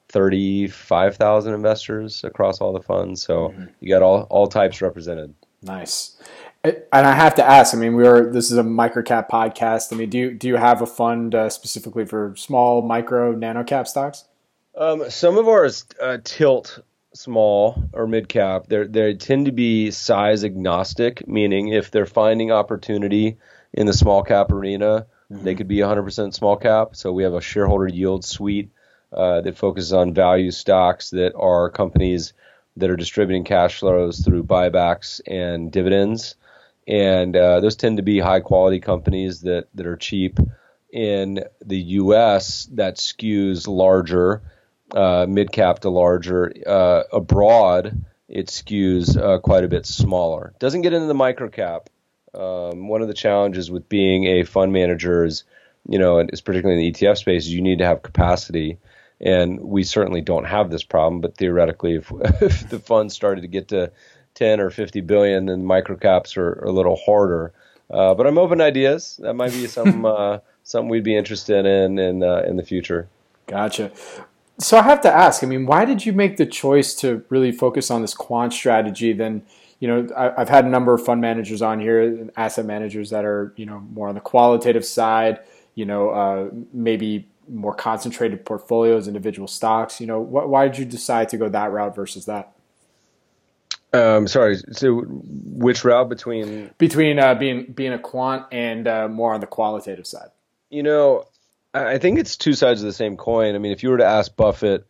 35,000 0.10 1.54
investors 1.54 2.24
across 2.24 2.60
all 2.60 2.74
the 2.74 2.82
funds. 2.82 3.22
So 3.22 3.50
mm-hmm. 3.50 3.66
you 3.80 3.90
got 3.90 4.02
all 4.02 4.24
all 4.30 4.48
types 4.48 4.82
represented. 4.82 5.34
Nice. 5.64 6.18
And 6.64 6.84
I 6.92 7.14
have 7.14 7.36
to 7.36 7.44
ask. 7.44 7.74
I 7.74 7.78
mean, 7.78 7.96
we 7.96 8.06
are. 8.06 8.32
This 8.32 8.52
is 8.52 8.58
a 8.58 8.64
microcap 8.64 9.30
podcast. 9.30 9.92
I 9.92 9.96
mean, 9.96 10.10
do 10.10 10.18
you 10.18 10.34
do 10.34 10.48
you 10.48 10.58
have 10.58 10.82
a 10.82 10.86
fund 10.86 11.34
uh, 11.34 11.50
specifically 11.50 12.06
for 12.06 12.36
small, 12.38 12.84
micro, 12.84 13.32
nano 13.32 13.64
cap 13.64 13.88
stocks? 13.88 14.26
Um, 14.76 15.10
some 15.10 15.38
of 15.38 15.48
ours 15.48 15.86
uh, 16.00 16.20
tilt 16.24 16.80
small 17.14 17.84
or 17.94 18.06
mid 18.06 18.30
cap. 18.30 18.68
They 18.68 18.84
they 18.84 19.14
tend 19.16 19.48
to 19.48 19.52
be 19.52 19.90
size 19.90 20.44
agnostic, 20.44 21.28
meaning 21.28 21.70
if 21.70 21.90
they're 21.90 22.06
finding 22.06 22.52
opportunity 22.52 23.38
in 23.74 23.88
the 23.88 23.94
small 23.94 24.22
cap 24.22 24.52
arena, 24.52 25.08
mm-hmm. 25.32 25.44
they 25.44 25.56
could 25.56 25.68
be 25.68 25.78
100% 25.78 26.34
small 26.34 26.58
cap. 26.58 26.96
So 26.96 27.12
we 27.12 27.24
have 27.24 27.34
a 27.34 27.42
shareholder 27.42 27.88
yield 27.88 28.24
suite 28.24 28.70
uh, 29.12 29.42
that 29.42 29.58
focuses 29.58 29.94
on 29.94 30.14
value 30.14 30.52
stocks 30.52 31.10
that 31.12 31.34
are 31.36 31.72
companies 31.72 32.34
that 32.78 32.90
are 32.90 32.96
distributing 32.96 33.46
cash 33.46 33.80
flows 33.80 34.20
through 34.20 34.44
buybacks 34.44 35.22
and 35.26 35.72
dividends 35.72 36.36
and 36.88 37.36
uh, 37.36 37.60
those 37.60 37.76
tend 37.76 37.98
to 37.98 38.04
be 38.04 38.20
high 38.20 38.40
quality 38.40 38.80
companies 38.80 39.42
that 39.42 39.68
that 39.76 39.88
are 39.88 39.98
cheap. 39.98 40.40
In 40.92 41.46
the 41.66 41.78
U.S., 41.78 42.68
that 42.74 42.98
skews 42.98 43.66
larger, 43.66 44.42
uh, 44.94 45.26
mid 45.28 45.52
cap 45.52 45.80
to 45.80 45.90
larger. 45.90 46.54
Uh, 46.68 47.04
abroad, 47.14 48.04
it 48.28 48.48
skews 48.48 49.18
uh, 49.18 49.40
quite 49.40 49.64
a 49.64 49.70
bit 49.70 49.86
smaller. 49.86 50.54
Doesn't 50.60 50.82
get 50.82 50.94
into 50.94 51.08
the 51.08 51.14
micro 51.14 51.50
cap. 51.50 51.90
Um, 52.34 52.88
one 52.88 53.02
of 53.02 53.08
the 53.08 53.14
challenges 53.14 53.70
with 53.70 53.90
being 53.90 54.26
a 54.26 54.44
fund 54.44 54.72
manager 54.72 55.26
is, 55.26 55.44
you 55.88 56.00
know, 56.00 56.20
is 56.20 56.42
particularly 56.42 56.86
in 56.86 56.94
the 56.94 57.00
ETF 57.00 57.18
space, 57.18 57.48
you 57.48 57.62
need 57.62 57.80
to 57.80 57.86
have 57.86 58.04
capacity. 58.04 58.78
And 59.20 59.60
we 59.60 59.84
certainly 59.84 60.22
don't 60.22 60.46
have 60.46 60.72
this 60.72 60.84
problem, 60.84 61.22
but 61.22 61.38
theoretically, 61.38 61.96
if, 61.96 62.12
if 62.42 62.70
the 62.70 62.80
fund 62.80 63.12
started 63.12 63.42
to 63.42 63.48
get 63.48 63.68
to 63.70 63.92
10 64.42 64.60
or 64.60 64.72
50 64.72 65.02
billion, 65.02 65.46
then 65.46 65.64
microcaps 65.64 66.36
are, 66.36 66.60
are 66.64 66.66
a 66.66 66.72
little 66.72 66.96
harder. 66.96 67.54
Uh, 67.92 68.16
but 68.16 68.26
I'm 68.26 68.40
open 68.40 68.58
to 68.58 68.64
ideas. 68.64 69.20
That 69.22 69.36
might 69.36 69.52
be 69.52 69.68
some 69.68 70.04
uh, 70.18 70.40
something 70.64 70.90
we'd 70.90 71.04
be 71.04 71.16
interested 71.16 71.66
in 71.68 72.00
in 72.00 72.24
uh, 72.24 72.44
in 72.48 72.56
the 72.56 72.64
future. 72.64 73.08
Gotcha. 73.46 73.92
So 74.60 74.78
I 74.80 74.82
have 74.82 75.02
to 75.02 75.14
ask. 75.14 75.44
I 75.44 75.48
mean, 75.48 75.68
why 75.68 75.86
did 75.86 76.06
you 76.06 76.14
make 76.14 76.38
the 76.38 76.48
choice 76.48 76.96
to 76.96 77.24
really 77.30 77.52
focus 77.52 77.92
on 77.92 78.02
this 78.02 78.16
quant 78.16 78.52
strategy? 78.54 79.14
Then, 79.14 79.44
you 79.80 79.88
know, 79.88 80.08
I, 80.16 80.40
have 80.40 80.50
had 80.50 80.66
a 80.66 80.70
number 80.70 80.94
of 80.94 81.04
fund 81.06 81.22
managers 81.22 81.62
on 81.62 81.80
here, 81.80 82.28
asset 82.36 82.66
managers 82.66 83.12
that 83.12 83.26
are 83.26 83.54
you 83.58 83.68
know 83.68 83.82
more 83.94 84.10
on 84.10 84.16
the 84.16 84.22
qualitative 84.22 84.86
side. 84.86 85.40
You 85.76 85.86
know, 85.86 86.10
uh, 86.10 86.50
maybe 86.74 87.28
more 87.48 87.76
concentrated 87.76 88.44
portfolios, 88.44 89.08
individual 89.08 89.48
stocks. 89.48 90.02
You 90.02 90.08
know, 90.08 90.24
wh- 90.24 90.50
why 90.50 90.68
did 90.68 90.80
you 90.80 90.86
decide 90.86 91.30
to 91.30 91.38
go 91.38 91.48
that 91.50 91.72
route 91.72 91.96
versus 91.96 92.26
that? 92.26 92.54
Um, 93.94 94.28
sorry. 94.28 94.58
So, 94.72 95.02
which 95.02 95.84
route 95.84 96.10
between 96.10 96.72
between 96.78 97.20
uh, 97.20 97.36
being 97.36 97.72
being 97.74 97.94
a 97.94 98.00
quant 98.00 98.46
and 98.52 98.88
uh, 98.88 99.08
more 99.08 99.34
on 99.34 99.42
the 99.42 99.48
qualitative 99.48 100.08
side? 100.08 100.30
You 100.70 100.84
know, 100.84 101.26
I 101.74 101.98
think 101.98 102.18
it's 102.18 102.38
two 102.38 102.54
sides 102.54 102.82
of 102.82 102.86
the 102.86 102.94
same 102.94 103.18
coin. 103.18 103.56
I 103.56 103.58
mean, 103.58 103.72
if 103.72 103.84
you 103.84 103.90
were 103.90 103.98
to 103.98 104.06
ask 104.06 104.36
Buffett, 104.36 104.88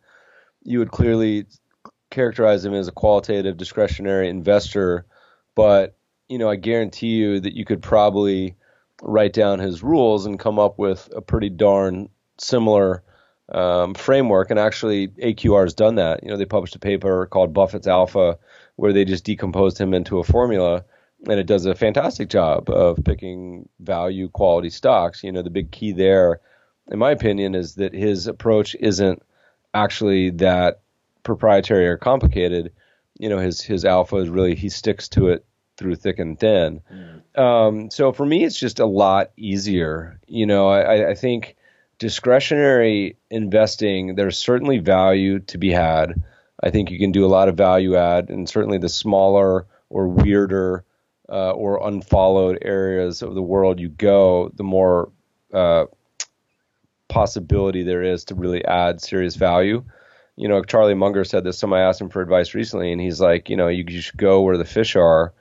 you 0.62 0.78
would 0.78 0.92
clearly 0.92 1.46
characterize 2.10 2.64
him 2.64 2.74
as 2.74 2.88
a 2.88 2.92
qualitative 2.92 3.56
discretionary 3.56 4.28
investor, 4.28 5.06
but 5.54 5.96
you 6.28 6.38
know, 6.38 6.48
I 6.48 6.56
guarantee 6.56 7.08
you 7.08 7.40
that 7.40 7.56
you 7.56 7.64
could 7.64 7.82
probably 7.82 8.56
write 9.02 9.32
down 9.32 9.58
his 9.58 9.82
rules 9.82 10.26
and 10.26 10.38
come 10.38 10.58
up 10.58 10.78
with 10.78 11.08
a 11.14 11.20
pretty 11.20 11.50
darn 11.50 12.08
similar 12.38 13.02
um, 13.52 13.94
framework. 13.94 14.50
And 14.50 14.58
actually, 14.58 15.08
AQR 15.08 15.64
has 15.64 15.74
done 15.74 15.96
that. 15.96 16.22
You 16.22 16.30
know, 16.30 16.36
they 16.36 16.44
published 16.44 16.76
a 16.76 16.78
paper 16.78 17.26
called 17.26 17.52
Buffett's 17.52 17.88
Alpha 17.88 18.38
where 18.76 18.92
they 18.92 19.04
just 19.04 19.24
decomposed 19.24 19.78
him 19.78 19.94
into 19.94 20.18
a 20.18 20.24
formula 20.24 20.84
and 21.28 21.38
it 21.38 21.46
does 21.46 21.66
a 21.66 21.74
fantastic 21.74 22.28
job 22.28 22.68
of 22.68 23.02
picking 23.04 23.68
value 23.80 24.28
quality 24.28 24.70
stocks. 24.70 25.22
You 25.22 25.32
know, 25.32 25.42
the 25.42 25.50
big 25.50 25.70
key 25.70 25.92
there, 25.92 26.40
in 26.90 26.98
my 26.98 27.10
opinion, 27.10 27.54
is 27.54 27.76
that 27.76 27.94
his 27.94 28.26
approach 28.26 28.74
isn't 28.78 29.22
actually 29.72 30.30
that 30.30 30.80
proprietary 31.22 31.86
or 31.86 31.96
complicated. 31.96 32.72
You 33.18 33.28
know, 33.28 33.38
his 33.38 33.60
his 33.60 33.84
alpha 33.84 34.16
is 34.16 34.28
really 34.28 34.54
he 34.54 34.68
sticks 34.68 35.08
to 35.10 35.28
it 35.28 35.44
through 35.76 35.96
thick 35.96 36.18
and 36.18 36.38
thin. 36.38 36.80
Mm. 36.92 37.38
Um, 37.38 37.90
so 37.90 38.12
for 38.12 38.26
me, 38.26 38.44
it's 38.44 38.58
just 38.58 38.80
a 38.80 38.86
lot 38.86 39.30
easier. 39.36 40.18
You 40.26 40.46
know, 40.46 40.68
I, 40.68 41.10
I 41.10 41.14
think 41.14 41.56
discretionary 41.98 43.16
investing, 43.30 44.16
there's 44.16 44.38
certainly 44.38 44.78
value 44.78 45.38
to 45.40 45.58
be 45.58 45.70
had. 45.70 46.22
I 46.62 46.70
think 46.70 46.90
you 46.90 46.98
can 46.98 47.12
do 47.12 47.24
a 47.24 47.28
lot 47.28 47.48
of 47.48 47.56
value 47.56 47.96
add, 47.96 48.30
and 48.30 48.48
certainly 48.48 48.78
the 48.78 48.88
smaller 48.88 49.66
or 49.90 50.08
weirder 50.08 50.84
uh, 51.28 51.50
or 51.52 51.86
unfollowed 51.86 52.58
areas 52.62 53.22
of 53.22 53.34
the 53.34 53.42
world 53.42 53.80
you 53.80 53.88
go, 53.88 54.50
the 54.54 54.64
more 54.64 55.10
uh, 55.52 55.86
possibility 57.08 57.82
there 57.82 58.02
is 58.02 58.24
to 58.26 58.34
really 58.34 58.64
add 58.64 59.00
serious 59.00 59.36
value. 59.36 59.84
You 60.36 60.48
know, 60.48 60.62
Charlie 60.62 60.94
Munger 60.94 61.24
said 61.24 61.44
this. 61.44 61.58
Somebody 61.58 61.82
asked 61.82 62.00
him 62.00 62.08
for 62.08 62.22
advice 62.22 62.54
recently, 62.54 62.92
and 62.92 63.00
he's 63.00 63.20
like, 63.20 63.50
you 63.50 63.56
know, 63.56 63.68
you, 63.68 63.84
you 63.86 64.00
should 64.00 64.16
go 64.16 64.42
where 64.42 64.56
the 64.56 64.64
fish 64.64 64.96
are. 64.96 65.34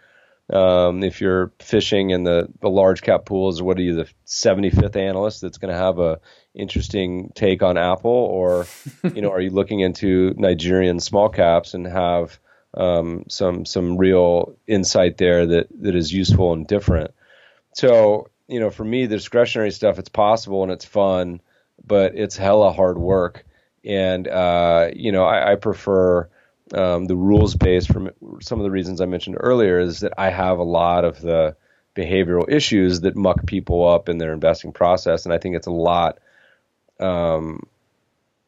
Um, 0.52 1.04
if 1.04 1.22
you're 1.22 1.52
fishing 1.60 2.10
in 2.10 2.24
the, 2.24 2.50
the 2.60 2.70
large 2.70 3.02
cap 3.02 3.26
pools, 3.26 3.62
what 3.62 3.78
are 3.78 3.82
you, 3.82 3.96
the 3.96 4.10
75th 4.26 4.98
analyst 4.98 5.42
that's 5.42 5.58
going 5.58 5.74
to 5.74 5.80
have 5.80 6.00
a 6.00 6.20
interesting 6.54 7.32
take 7.36 7.64
on 7.64 7.78
Apple, 7.78 8.12
or 8.12 8.66
you 9.14 9.22
know, 9.22 9.32
are 9.32 9.42
you 9.42 9.52
looking 9.52 9.80
into 9.80 10.34
Nigerian 10.38 11.00
small 11.00 11.30
caps 11.30 11.74
and 11.74 11.88
have 11.88 12.38
um, 12.74 13.26
some 13.30 13.66
some 13.66 13.98
real 13.98 14.58
insight 14.68 15.18
there 15.18 15.46
that 15.46 15.68
that 15.82 15.96
is 15.96 16.12
useful 16.12 16.54
and 16.54 16.68
different? 16.68 17.12
So 17.74 18.28
you 18.48 18.60
know, 18.60 18.70
for 18.70 18.84
me, 18.84 19.06
the 19.06 19.16
discretionary 19.16 19.72
stuff 19.72 20.00
it's 20.00 20.10
possible 20.10 20.64
and 20.64 20.72
it's 20.72 20.86
fun, 20.86 21.42
but 21.86 22.16
it's 22.16 22.36
hella 22.36 22.72
hard 22.74 22.98
work, 22.98 23.46
and 23.86 24.28
uh, 24.28 24.90
you 24.94 25.12
know, 25.12 25.24
I, 25.24 25.54
I 25.54 25.56
prefer. 25.56 26.30
Um, 26.74 27.06
the 27.06 27.16
rules 27.16 27.56
based 27.56 27.92
from 27.92 28.12
some 28.42 28.60
of 28.60 28.64
the 28.64 28.72
reasons 28.72 29.02
I 29.02 29.06
mentioned 29.06 29.38
earlier 29.40 29.80
is 29.80 30.00
that 30.00 30.14
I 30.18 30.30
have 30.30 30.58
a 30.58 30.64
lot 30.64 31.04
of 31.04 31.20
the 31.22 31.56
behavioral 31.96 32.50
issues 32.50 33.02
that 33.02 33.16
muck 33.16 33.46
people 33.46 33.88
up 33.88 34.08
in 34.08 34.18
their 34.18 34.34
investing 34.34 34.72
process, 34.72 35.26
and 35.26 35.34
I 35.34 35.38
think 35.38 35.56
it's 35.56 35.68
a 35.68 35.72
lot 35.72 36.20
um, 37.00 37.68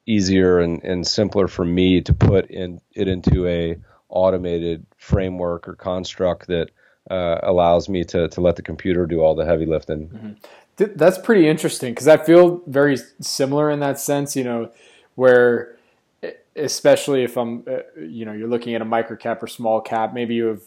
easier 0.05 0.59
and, 0.59 0.81
and 0.83 1.05
simpler 1.05 1.47
for 1.47 1.65
me 1.65 2.01
to 2.01 2.13
put 2.13 2.49
in 2.49 2.79
it 2.93 3.07
into 3.07 3.47
a 3.47 3.77
automated 4.09 4.85
framework 4.97 5.67
or 5.67 5.75
construct 5.75 6.47
that 6.47 6.69
uh, 7.09 7.39
allows 7.43 7.89
me 7.89 8.03
to 8.05 8.29
to 8.29 8.41
let 8.41 8.55
the 8.55 8.61
computer 8.61 9.05
do 9.05 9.21
all 9.21 9.35
the 9.35 9.45
heavy 9.45 9.65
lifting. 9.65 10.07
Mm-hmm. 10.07 10.85
That's 10.95 11.17
pretty 11.17 11.47
interesting 11.47 11.91
because 11.91 12.07
I 12.07 12.17
feel 12.17 12.61
very 12.65 12.97
similar 13.19 13.69
in 13.69 13.79
that 13.81 13.99
sense. 13.99 14.35
You 14.35 14.43
know, 14.43 14.71
where 15.15 15.75
especially 16.55 17.23
if 17.23 17.37
I'm, 17.37 17.63
uh, 17.67 17.79
you 17.99 18.25
know, 18.25 18.33
you're 18.33 18.47
looking 18.47 18.75
at 18.75 18.81
a 18.81 18.85
micro 18.85 19.15
cap 19.15 19.41
or 19.41 19.47
small 19.47 19.81
cap, 19.81 20.13
maybe 20.13 20.35
you 20.35 20.45
have 20.45 20.61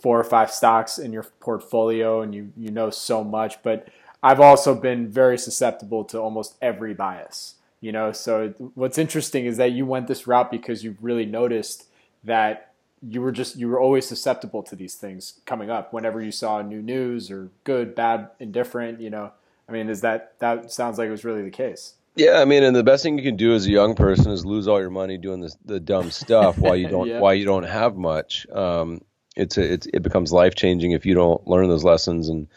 four 0.00 0.18
or 0.18 0.24
five 0.24 0.50
stocks 0.50 0.98
in 0.98 1.12
your 1.12 1.24
portfolio 1.40 2.20
and 2.22 2.34
you 2.34 2.52
you 2.56 2.70
know 2.70 2.90
so 2.90 3.24
much, 3.24 3.62
but 3.62 3.88
I've 4.22 4.40
also 4.40 4.74
been 4.74 5.08
very 5.08 5.38
susceptible 5.38 6.04
to 6.04 6.20
almost 6.20 6.56
every 6.60 6.94
bias. 6.94 7.54
You 7.80 7.92
know, 7.92 8.10
so 8.10 8.54
what's 8.74 8.98
interesting 8.98 9.46
is 9.46 9.56
that 9.58 9.70
you 9.70 9.86
went 9.86 10.08
this 10.08 10.26
route 10.26 10.50
because 10.50 10.82
you 10.82 10.96
really 11.00 11.26
noticed 11.26 11.86
that 12.24 12.72
you 13.00 13.22
were 13.22 13.30
just 13.30 13.56
you 13.56 13.68
were 13.68 13.78
always 13.78 14.06
susceptible 14.06 14.62
to 14.64 14.74
these 14.74 14.96
things 14.96 15.40
coming 15.46 15.70
up 15.70 15.92
whenever 15.92 16.20
you 16.20 16.32
saw 16.32 16.60
new 16.60 16.82
news 16.82 17.30
or 17.30 17.50
good, 17.62 17.94
bad, 17.94 18.30
indifferent. 18.40 19.00
You 19.00 19.10
know, 19.10 19.32
I 19.68 19.72
mean, 19.72 19.88
is 19.88 20.00
that 20.00 20.34
that 20.40 20.72
sounds 20.72 20.98
like 20.98 21.06
it 21.08 21.12
was 21.12 21.24
really 21.24 21.42
the 21.42 21.50
case? 21.50 21.94
Yeah, 22.18 22.40
I 22.40 22.44
mean, 22.44 22.64
and 22.64 22.74
the 22.74 22.82
best 22.82 23.04
thing 23.04 23.16
you 23.16 23.22
can 23.22 23.36
do 23.36 23.54
as 23.54 23.66
a 23.66 23.70
young 23.70 23.94
person 23.94 24.32
is 24.32 24.44
lose 24.44 24.66
all 24.66 24.80
your 24.80 24.90
money 24.90 25.18
doing 25.18 25.40
this, 25.40 25.56
the 25.64 25.78
dumb 25.78 26.10
stuff 26.10 26.58
while 26.58 26.76
you 26.76 26.88
don't 26.88 27.06
yeah. 27.06 27.20
while 27.20 27.34
you 27.34 27.44
don't 27.44 27.62
have 27.62 27.96
much. 27.96 28.46
Um, 28.48 29.02
it's 29.36 29.56
a, 29.56 29.72
it's 29.72 29.86
it 29.86 30.02
becomes 30.02 30.32
life 30.32 30.54
changing 30.56 30.92
if 30.92 31.06
you 31.06 31.14
don't 31.14 31.46
learn 31.46 31.68
those 31.68 31.84
lessons 31.84 32.28
and 32.28 32.48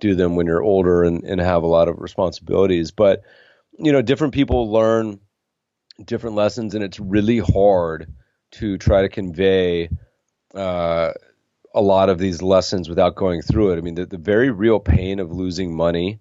do 0.00 0.14
them 0.14 0.34
when 0.34 0.46
you're 0.46 0.62
older 0.62 1.04
and, 1.04 1.22
and 1.24 1.40
have 1.40 1.62
a 1.62 1.68
lot 1.68 1.88
of 1.88 2.00
responsibilities. 2.00 2.90
But, 2.90 3.22
you 3.78 3.92
know, 3.92 4.02
different 4.02 4.34
people 4.34 4.72
learn 4.72 5.20
different 6.02 6.36
lessons, 6.36 6.74
and 6.74 6.82
it's 6.82 6.98
really 6.98 7.38
hard 7.38 8.12
to 8.52 8.78
try 8.78 9.02
to 9.02 9.08
convey 9.08 9.90
uh, 10.54 11.12
a 11.74 11.80
lot 11.80 12.08
of 12.08 12.18
these 12.18 12.42
lessons 12.42 12.88
without 12.88 13.14
going 13.14 13.42
through 13.42 13.72
it. 13.72 13.78
I 13.78 13.80
mean, 13.82 13.94
the, 13.94 14.06
the 14.06 14.18
very 14.18 14.50
real 14.50 14.80
pain 14.80 15.20
of 15.20 15.30
losing 15.30 15.76
money, 15.76 16.20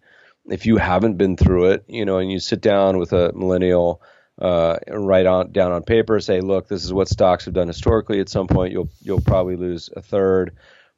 if 0.52 0.66
you 0.66 0.78
haven't 0.78 1.18
been 1.18 1.38
through 1.38 1.72
it, 1.72 1.86
you 1.88 2.06
know, 2.06 2.18
and 2.18 2.32
you 2.32 2.40
sit 2.40 2.62
down 2.62 2.98
with 2.98 3.14
a 3.14 3.32
millennial 3.34 4.02
uh, 4.42 4.78
and 4.88 5.08
write 5.08 5.26
on 5.26 5.52
down 5.52 5.72
on 5.72 5.84
paper, 5.84 6.20
say, 6.20 6.42
look, 6.42 6.68
this 6.68 6.86
is 6.86 6.94
what 6.94 7.08
stocks 7.10 7.46
have 7.46 7.54
done 7.54 7.68
historically. 7.68 8.20
At 8.20 8.30
some 8.30 8.48
point, 8.48 8.72
you'll 8.72 8.90
you'll 9.02 9.22
probably 9.22 9.56
lose 9.58 9.90
a 9.96 10.02
third 10.02 10.56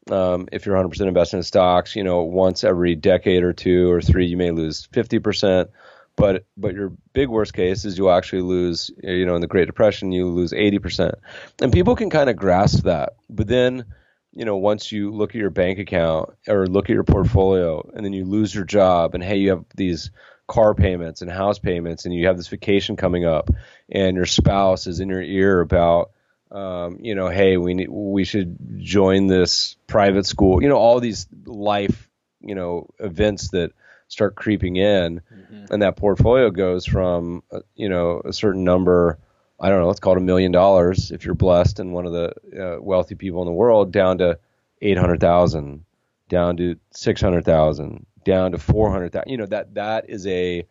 Um, 0.10 0.48
if 0.52 0.66
you're 0.66 0.76
100% 0.76 1.08
invested 1.08 1.38
in 1.38 1.44
stocks, 1.44 1.96
you 1.96 2.04
know, 2.04 2.24
once 2.24 2.64
every 2.64 2.96
decade 2.96 3.44
or 3.44 3.54
two 3.54 3.92
or 3.92 4.02
three, 4.02 4.26
you 4.26 4.38
may 4.38 4.52
lose 4.52 4.88
50%. 4.88 5.70
But 6.16 6.46
but 6.58 6.74
your 6.74 6.92
big 7.14 7.30
worst 7.30 7.54
case 7.54 7.86
is 7.86 7.98
you'll 7.98 8.12
actually 8.12 8.42
lose. 8.42 8.92
You 9.02 9.26
know, 9.26 9.36
in 9.36 9.42
the 9.42 9.48
Great 9.48 9.68
Depression, 9.68 10.12
you 10.12 10.28
lose 10.28 10.52
80%. 10.52 11.14
And 11.62 11.72
people 11.72 11.96
can 11.96 12.10
kind 12.10 12.30
of 12.30 12.36
grasp 12.36 12.84
that. 12.84 13.14
But 13.30 13.48
then, 13.48 13.86
you 14.34 14.46
know, 14.46 14.58
once 14.58 14.92
you 14.92 15.12
look 15.12 15.32
at 15.32 15.40
your 15.40 15.50
bank 15.50 15.80
account 15.80 16.30
or 16.48 16.68
look 16.68 16.90
at 16.90 16.94
your 16.94 17.04
portfolio, 17.04 17.90
and 17.94 18.06
then 18.06 18.14
you 18.14 18.26
lose 18.26 18.54
your 18.54 18.66
job, 18.66 19.14
and 19.16 19.24
hey, 19.24 19.38
you 19.38 19.50
have 19.50 19.66
these 19.76 20.12
car 20.48 20.74
payments 20.74 21.22
and 21.22 21.32
house 21.32 21.60
payments, 21.60 22.06
and 22.06 22.14
you 22.14 22.28
have 22.28 22.38
this 22.38 22.48
vacation 22.48 22.96
coming 22.96 23.26
up, 23.26 23.50
and 23.90 24.16
your 24.16 24.26
spouse 24.26 24.88
is 24.88 25.00
in 25.00 25.10
your 25.10 25.22
ear 25.22 25.62
about 25.62 26.12
um, 26.52 26.98
you 27.00 27.16
know, 27.16 27.30
hey, 27.30 27.58
we 27.58 27.74
need, 27.74 27.90
we 27.90 28.26
should 28.26 28.58
join 28.80 29.28
this 29.28 29.78
private 29.88 30.26
school. 30.26 30.62
You 30.62 30.70
know, 30.70 30.76
all 30.76 31.00
these 31.00 31.28
life, 31.46 32.10
you 32.42 32.56
know, 32.56 32.90
events 33.00 33.52
that 33.52 33.72
start 34.10 34.36
creeping 34.36 34.76
in, 34.76 35.22
mm-hmm. 35.34 35.74
and 35.74 35.82
that 35.82 35.96
portfolio 35.96 36.50
goes 36.50 36.86
from, 36.86 37.44
uh, 37.52 37.62
you 37.76 37.88
know, 37.88 38.22
a 38.26 38.34
certain 38.34 38.64
number. 38.64 39.18
I 39.62 39.70
don't 39.70 39.80
know. 39.80 39.88
Let's 39.88 40.00
call 40.00 40.14
it 40.14 40.18
a 40.18 40.22
million 40.22 40.52
dollars 40.52 41.12
if 41.12 41.24
you're 41.24 41.36
blessed 41.36 41.80
and 41.80 41.94
one 41.94 42.08
of 42.08 42.14
the 42.14 42.34
uh, 42.60 42.82
wealthy 42.82 43.16
people 43.16 43.42
in 43.44 43.46
the 43.46 43.52
world, 43.54 43.92
down 43.92 44.18
to 44.18 44.40
eight 44.82 44.98
hundred 44.98 45.20
thousand, 45.20 45.86
down 46.30 46.58
to 46.58 46.78
six 46.90 47.22
hundred 47.22 47.46
thousand, 47.46 48.08
down 48.26 48.54
to 48.54 48.58
four 48.58 48.92
hundred 48.92 49.12
thousand. 49.14 49.30
You 49.30 49.38
know 49.38 49.46
that 49.46 49.76
that 49.76 50.10
is 50.10 50.26
a 50.26 50.66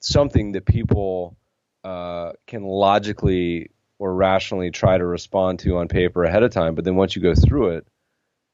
something 0.00 0.52
that 0.52 0.66
people 0.66 1.34
uh, 1.82 2.32
can 2.46 2.62
logically 2.62 3.70
or 3.98 4.14
rationally 4.14 4.70
try 4.70 4.98
to 4.98 5.06
respond 5.06 5.60
to 5.60 5.78
on 5.78 5.88
paper 5.88 6.24
ahead 6.24 6.42
of 6.42 6.50
time. 6.50 6.74
But 6.74 6.84
then 6.84 6.96
once 6.96 7.16
you 7.16 7.22
go 7.22 7.34
through 7.34 7.76
it, 7.76 7.86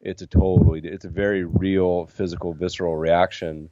it's 0.00 0.22
a 0.22 0.26
totally, 0.26 0.80
it's 0.84 1.04
a 1.04 1.08
very 1.08 1.44
real, 1.44 2.06
physical, 2.06 2.52
visceral 2.52 2.96
reaction. 2.96 3.70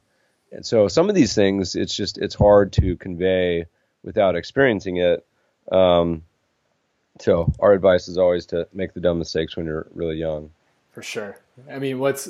And 0.51 0.65
so 0.65 0.87
some 0.87 1.09
of 1.09 1.15
these 1.15 1.35
things, 1.35 1.75
it's 1.75 1.95
just, 1.95 2.17
it's 2.17 2.35
hard 2.35 2.73
to 2.73 2.97
convey 2.97 3.67
without 4.03 4.35
experiencing 4.35 4.97
it. 4.97 5.25
Um, 5.71 6.23
so 7.19 7.51
our 7.59 7.73
advice 7.73 8.07
is 8.07 8.17
always 8.17 8.45
to 8.47 8.67
make 8.73 8.93
the 8.93 8.99
dumb 8.99 9.19
mistakes 9.19 9.57
when 9.57 9.65
you're 9.65 9.87
really 9.93 10.17
young. 10.17 10.51
For 10.91 11.01
sure. 11.01 11.37
I 11.71 11.79
mean, 11.79 11.99
what's 11.99 12.29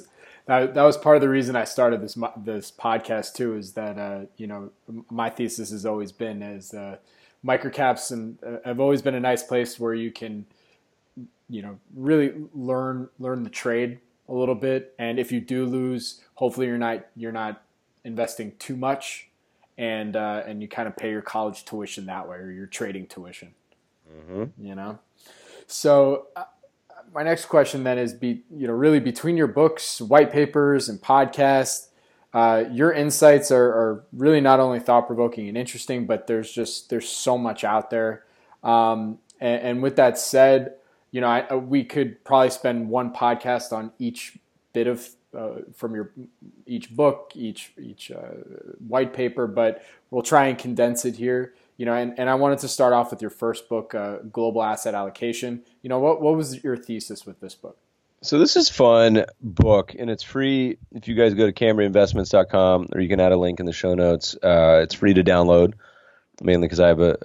that, 0.49 0.73
that 0.73 0.83
was 0.83 0.97
part 0.97 1.15
of 1.15 1.21
the 1.21 1.29
reason 1.29 1.55
I 1.55 1.63
started 1.63 2.01
this 2.01 2.17
this 2.37 2.71
podcast 2.71 3.33
too. 3.33 3.55
Is 3.55 3.73
that 3.73 3.97
uh, 3.97 4.21
you 4.37 4.47
know 4.47 4.71
my 5.09 5.29
thesis 5.29 5.69
has 5.69 5.85
always 5.85 6.11
been 6.11 6.41
as 6.41 6.73
uh, 6.73 6.97
microcaps 7.45 8.11
and 8.11 8.37
uh, 8.43 8.57
have 8.65 8.79
always 8.79 9.01
been 9.01 9.15
a 9.15 9.19
nice 9.19 9.43
place 9.43 9.79
where 9.79 9.93
you 9.93 10.11
can, 10.11 10.45
you 11.49 11.61
know, 11.61 11.79
really 11.95 12.33
learn 12.53 13.09
learn 13.19 13.43
the 13.43 13.49
trade 13.49 13.99
a 14.27 14.33
little 14.33 14.55
bit. 14.55 14.93
And 14.97 15.19
if 15.19 15.31
you 15.31 15.39
do 15.39 15.65
lose, 15.65 16.21
hopefully 16.35 16.67
you're 16.67 16.77
not 16.77 17.05
you're 17.15 17.31
not 17.31 17.61
investing 18.03 18.53
too 18.59 18.75
much, 18.75 19.28
and 19.79 20.15
uh, 20.15 20.43
and 20.45 20.61
you 20.61 20.67
kind 20.67 20.87
of 20.87 20.95
pay 20.95 21.09
your 21.09 21.21
college 21.21 21.65
tuition 21.65 22.05
that 22.07 22.27
way 22.27 22.35
or 22.35 22.51
your 22.51 22.67
trading 22.67 23.07
tuition. 23.07 23.55
Mm-hmm. 24.07 24.65
You 24.65 24.75
know, 24.75 24.99
so. 25.65 26.27
Uh, 26.35 26.43
my 27.11 27.23
next 27.23 27.45
question 27.45 27.83
then 27.83 27.97
is 27.97 28.13
be 28.13 28.43
you 28.51 28.67
know 28.67 28.73
really 28.73 28.99
between 28.99 29.35
your 29.35 29.47
books, 29.47 29.99
white 29.99 30.31
papers, 30.31 30.89
and 30.89 31.01
podcasts, 31.01 31.87
uh, 32.33 32.65
your 32.71 32.91
insights 32.91 33.49
are, 33.49 33.65
are, 33.65 34.05
really 34.13 34.39
not 34.39 34.59
only 34.59 34.79
thought 34.79 35.07
provoking 35.07 35.47
and 35.47 35.57
interesting, 35.57 36.05
but 36.05 36.27
there's 36.27 36.51
just 36.51 36.89
there's 36.89 37.09
so 37.09 37.37
much 37.37 37.63
out 37.63 37.89
there. 37.89 38.23
Um, 38.63 39.17
and, 39.39 39.61
and, 39.63 39.83
with 39.83 39.95
that 39.95 40.19
said, 40.19 40.75
you 41.11 41.21
know, 41.21 41.27
I, 41.27 41.47
uh, 41.47 41.57
we 41.57 41.83
could 41.83 42.23
probably 42.23 42.51
spend 42.51 42.89
one 42.89 43.11
podcast 43.13 43.71
on 43.71 43.91
each 43.97 44.37
bit 44.73 44.85
of 44.85 45.09
uh, 45.37 45.61
from 45.73 45.95
your 45.95 46.11
each 46.65 46.95
book, 46.95 47.31
each 47.35 47.73
each 47.79 48.11
uh, 48.11 48.35
white 48.87 49.13
paper, 49.13 49.47
but 49.47 49.83
we'll 50.11 50.23
try 50.23 50.47
and 50.47 50.57
condense 50.57 51.05
it 51.05 51.15
here. 51.15 51.53
You 51.77 51.85
know, 51.85 51.93
and, 51.93 52.19
and 52.19 52.29
I 52.29 52.35
wanted 52.35 52.59
to 52.59 52.67
start 52.67 52.91
off 52.91 53.09
with 53.09 53.21
your 53.21 53.31
first 53.31 53.69
book, 53.69 53.95
uh, 53.95 54.17
Global 54.31 54.61
Asset 54.61 54.93
Allocation. 54.93 55.63
You 55.81 55.89
know, 55.89 55.99
what 55.99 56.21
what 56.21 56.35
was 56.35 56.63
your 56.63 56.75
thesis 56.75 57.25
with 57.25 57.39
this 57.39 57.55
book? 57.55 57.77
So 58.21 58.37
this 58.37 58.57
is 58.57 58.67
fun 58.67 59.25
book, 59.41 59.95
and 59.97 60.09
it's 60.09 60.23
free 60.23 60.77
if 60.91 61.07
you 61.07 61.15
guys 61.15 61.33
go 61.35 61.45
to 61.45 61.53
CambriaInvestments.com, 61.53 62.89
or 62.91 62.99
you 62.99 63.07
can 63.07 63.21
add 63.21 63.31
a 63.31 63.37
link 63.37 63.61
in 63.61 63.65
the 63.65 63.71
show 63.71 63.93
notes. 63.95 64.35
Uh, 64.35 64.81
it's 64.83 64.93
free 64.93 65.13
to 65.13 65.23
download, 65.23 65.75
mainly 66.41 66.67
because 66.67 66.81
I 66.81 66.89
have 66.89 66.99
a, 66.99 67.17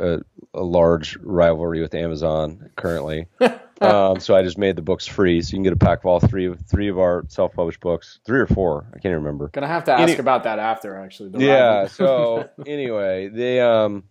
a, 0.54 0.60
a, 0.60 0.62
large 0.62 1.16
rivalry 1.16 1.80
with 1.80 1.94
Amazon 1.96 2.70
currently. 2.76 3.26
um, 3.80 4.20
so 4.20 4.34
I 4.36 4.42
just 4.42 4.58
made 4.58 4.76
the 4.76 4.82
books 4.82 5.06
free, 5.06 5.42
so 5.42 5.50
you 5.50 5.56
can 5.56 5.62
get 5.64 5.72
a 5.72 5.76
pack 5.76 6.00
of 6.00 6.06
all 6.06 6.20
three 6.20 6.46
of 6.46 6.60
three 6.66 6.88
of 6.88 6.98
our 6.98 7.24
self-published 7.28 7.80
books, 7.80 8.20
three 8.24 8.40
or 8.40 8.46
four, 8.46 8.86
I 8.94 8.98
can't 8.98 9.14
remember. 9.14 9.48
Gonna 9.48 9.66
have 9.66 9.84
to 9.84 9.92
ask 9.92 10.02
Any- 10.02 10.18
about 10.18 10.44
that 10.44 10.58
after, 10.58 10.96
actually. 10.96 11.44
yeah. 11.44 11.86
so 11.88 12.48
anyway, 12.66 13.28
they 13.28 13.60
um, 13.60 14.04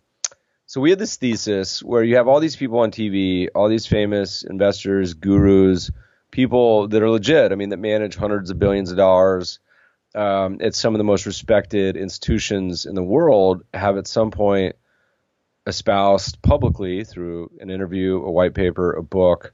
so 0.66 0.80
we 0.80 0.90
had 0.90 0.98
this 0.98 1.16
thesis 1.16 1.82
where 1.82 2.02
you 2.02 2.16
have 2.16 2.28
all 2.28 2.40
these 2.40 2.56
people 2.56 2.80
on 2.80 2.90
TV, 2.90 3.48
all 3.54 3.68
these 3.68 3.86
famous 3.86 4.42
investors, 4.42 5.14
gurus 5.14 5.90
people 6.30 6.88
that 6.88 7.02
are 7.02 7.10
legit. 7.10 7.52
I 7.52 7.54
mean, 7.54 7.68
that 7.68 7.78
manage 7.78 8.16
hundreds 8.16 8.50
of 8.50 8.58
billions 8.58 8.90
of 8.90 8.96
dollars 8.96 9.60
um, 10.14 10.58
at 10.60 10.74
some 10.74 10.94
of 10.94 10.98
the 10.98 11.04
most 11.04 11.26
respected 11.26 11.96
institutions 11.96 12.86
in 12.86 12.94
the 12.94 13.02
world 13.02 13.62
have 13.72 13.96
at 13.96 14.06
some 14.06 14.30
point 14.30 14.76
espoused 15.66 16.40
publicly 16.42 17.04
through 17.04 17.50
an 17.60 17.70
interview, 17.70 18.22
a 18.22 18.30
white 18.30 18.54
paper, 18.54 18.92
a 18.92 19.02
book, 19.02 19.52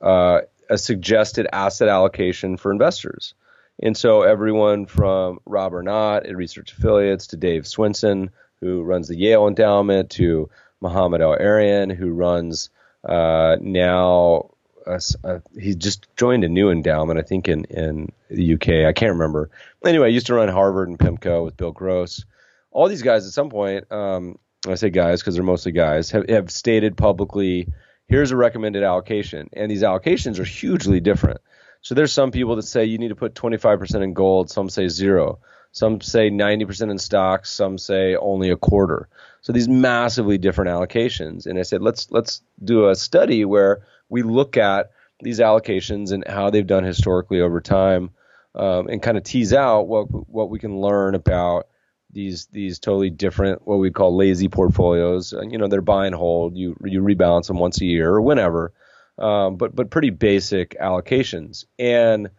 uh, 0.00 0.40
a 0.70 0.78
suggested 0.78 1.48
asset 1.52 1.88
allocation 1.88 2.56
for 2.56 2.70
investors. 2.70 3.34
And 3.80 3.96
so 3.96 4.22
everyone 4.22 4.86
from 4.86 5.38
Rob 5.46 5.72
Arnott 5.72 6.26
at 6.26 6.36
Research 6.36 6.72
Affiliates 6.72 7.28
to 7.28 7.36
Dave 7.36 7.62
Swensen, 7.62 8.30
who 8.60 8.82
runs 8.82 9.08
the 9.08 9.16
Yale 9.16 9.46
Endowment, 9.46 10.10
to 10.10 10.50
Mohamed 10.80 11.20
El-Erian, 11.20 11.94
who 11.94 12.10
runs 12.12 12.70
uh, 13.04 13.56
now 13.60 14.50
a, 14.86 15.42
he 15.58 15.74
just 15.74 16.08
joined 16.16 16.44
a 16.44 16.48
new 16.48 16.70
endowment, 16.70 17.18
I 17.18 17.22
think 17.22 17.48
in 17.48 17.64
in 17.64 18.12
the 18.30 18.54
UK. 18.54 18.86
I 18.86 18.92
can't 18.92 19.12
remember. 19.12 19.50
Anyway, 19.84 20.06
I 20.06 20.10
used 20.10 20.26
to 20.26 20.34
run 20.34 20.48
Harvard 20.48 20.88
and 20.88 20.98
PIMCO 20.98 21.44
with 21.44 21.56
Bill 21.56 21.72
Gross. 21.72 22.24
All 22.70 22.88
these 22.88 23.02
guys 23.02 23.26
at 23.26 23.32
some 23.32 23.50
point, 23.50 23.90
um, 23.92 24.38
I 24.66 24.74
say 24.74 24.90
guys 24.90 25.20
because 25.20 25.34
they're 25.34 25.44
mostly 25.44 25.72
guys, 25.72 26.10
have, 26.10 26.28
have 26.28 26.50
stated 26.50 26.96
publicly, 26.96 27.68
here's 28.06 28.32
a 28.32 28.36
recommended 28.36 28.82
allocation, 28.82 29.48
and 29.52 29.70
these 29.70 29.82
allocations 29.82 30.38
are 30.38 30.44
hugely 30.44 31.00
different. 31.00 31.40
So 31.80 31.94
there's 31.94 32.12
some 32.12 32.32
people 32.32 32.56
that 32.56 32.62
say 32.62 32.84
you 32.84 32.98
need 32.98 33.08
to 33.08 33.14
put 33.14 33.34
25% 33.34 34.02
in 34.02 34.12
gold. 34.12 34.50
Some 34.50 34.68
say 34.68 34.88
zero. 34.88 35.38
Some 35.70 36.00
say 36.00 36.30
90% 36.30 36.90
in 36.90 36.98
stocks. 36.98 37.50
Some 37.50 37.78
say 37.78 38.16
only 38.16 38.50
a 38.50 38.56
quarter. 38.56 39.08
So 39.42 39.52
these 39.52 39.68
massively 39.68 40.38
different 40.38 40.70
allocations. 40.70 41.46
And 41.46 41.58
I 41.58 41.62
said, 41.62 41.82
let's 41.82 42.10
let's 42.10 42.42
do 42.62 42.88
a 42.88 42.96
study 42.96 43.44
where 43.44 43.82
we 44.08 44.22
look 44.22 44.56
at 44.56 44.90
these 45.20 45.38
allocations 45.38 46.10
and 46.10 46.26
how 46.26 46.50
they've 46.50 46.66
done 46.66 46.84
historically 46.84 47.40
over 47.40 47.60
time, 47.60 48.10
um, 48.54 48.88
and 48.88 49.02
kind 49.02 49.16
of 49.16 49.22
tease 49.22 49.52
out 49.52 49.82
what 49.82 50.06
what 50.28 50.50
we 50.50 50.58
can 50.58 50.80
learn 50.80 51.14
about 51.14 51.68
these 52.10 52.46
these 52.46 52.78
totally 52.78 53.10
different 53.10 53.66
what 53.66 53.78
we 53.78 53.90
call 53.90 54.16
lazy 54.16 54.48
portfolios. 54.48 55.32
And, 55.32 55.52
you 55.52 55.58
know, 55.58 55.68
they're 55.68 55.80
buy 55.80 56.06
and 56.06 56.14
hold. 56.14 56.56
You 56.56 56.76
you 56.84 57.02
rebalance 57.02 57.46
them 57.48 57.58
once 57.58 57.80
a 57.80 57.84
year 57.84 58.10
or 58.10 58.20
whenever, 58.20 58.72
um, 59.18 59.56
but 59.56 59.74
but 59.74 59.90
pretty 59.90 60.10
basic 60.10 60.76
allocations. 60.80 61.64
And 61.78 62.30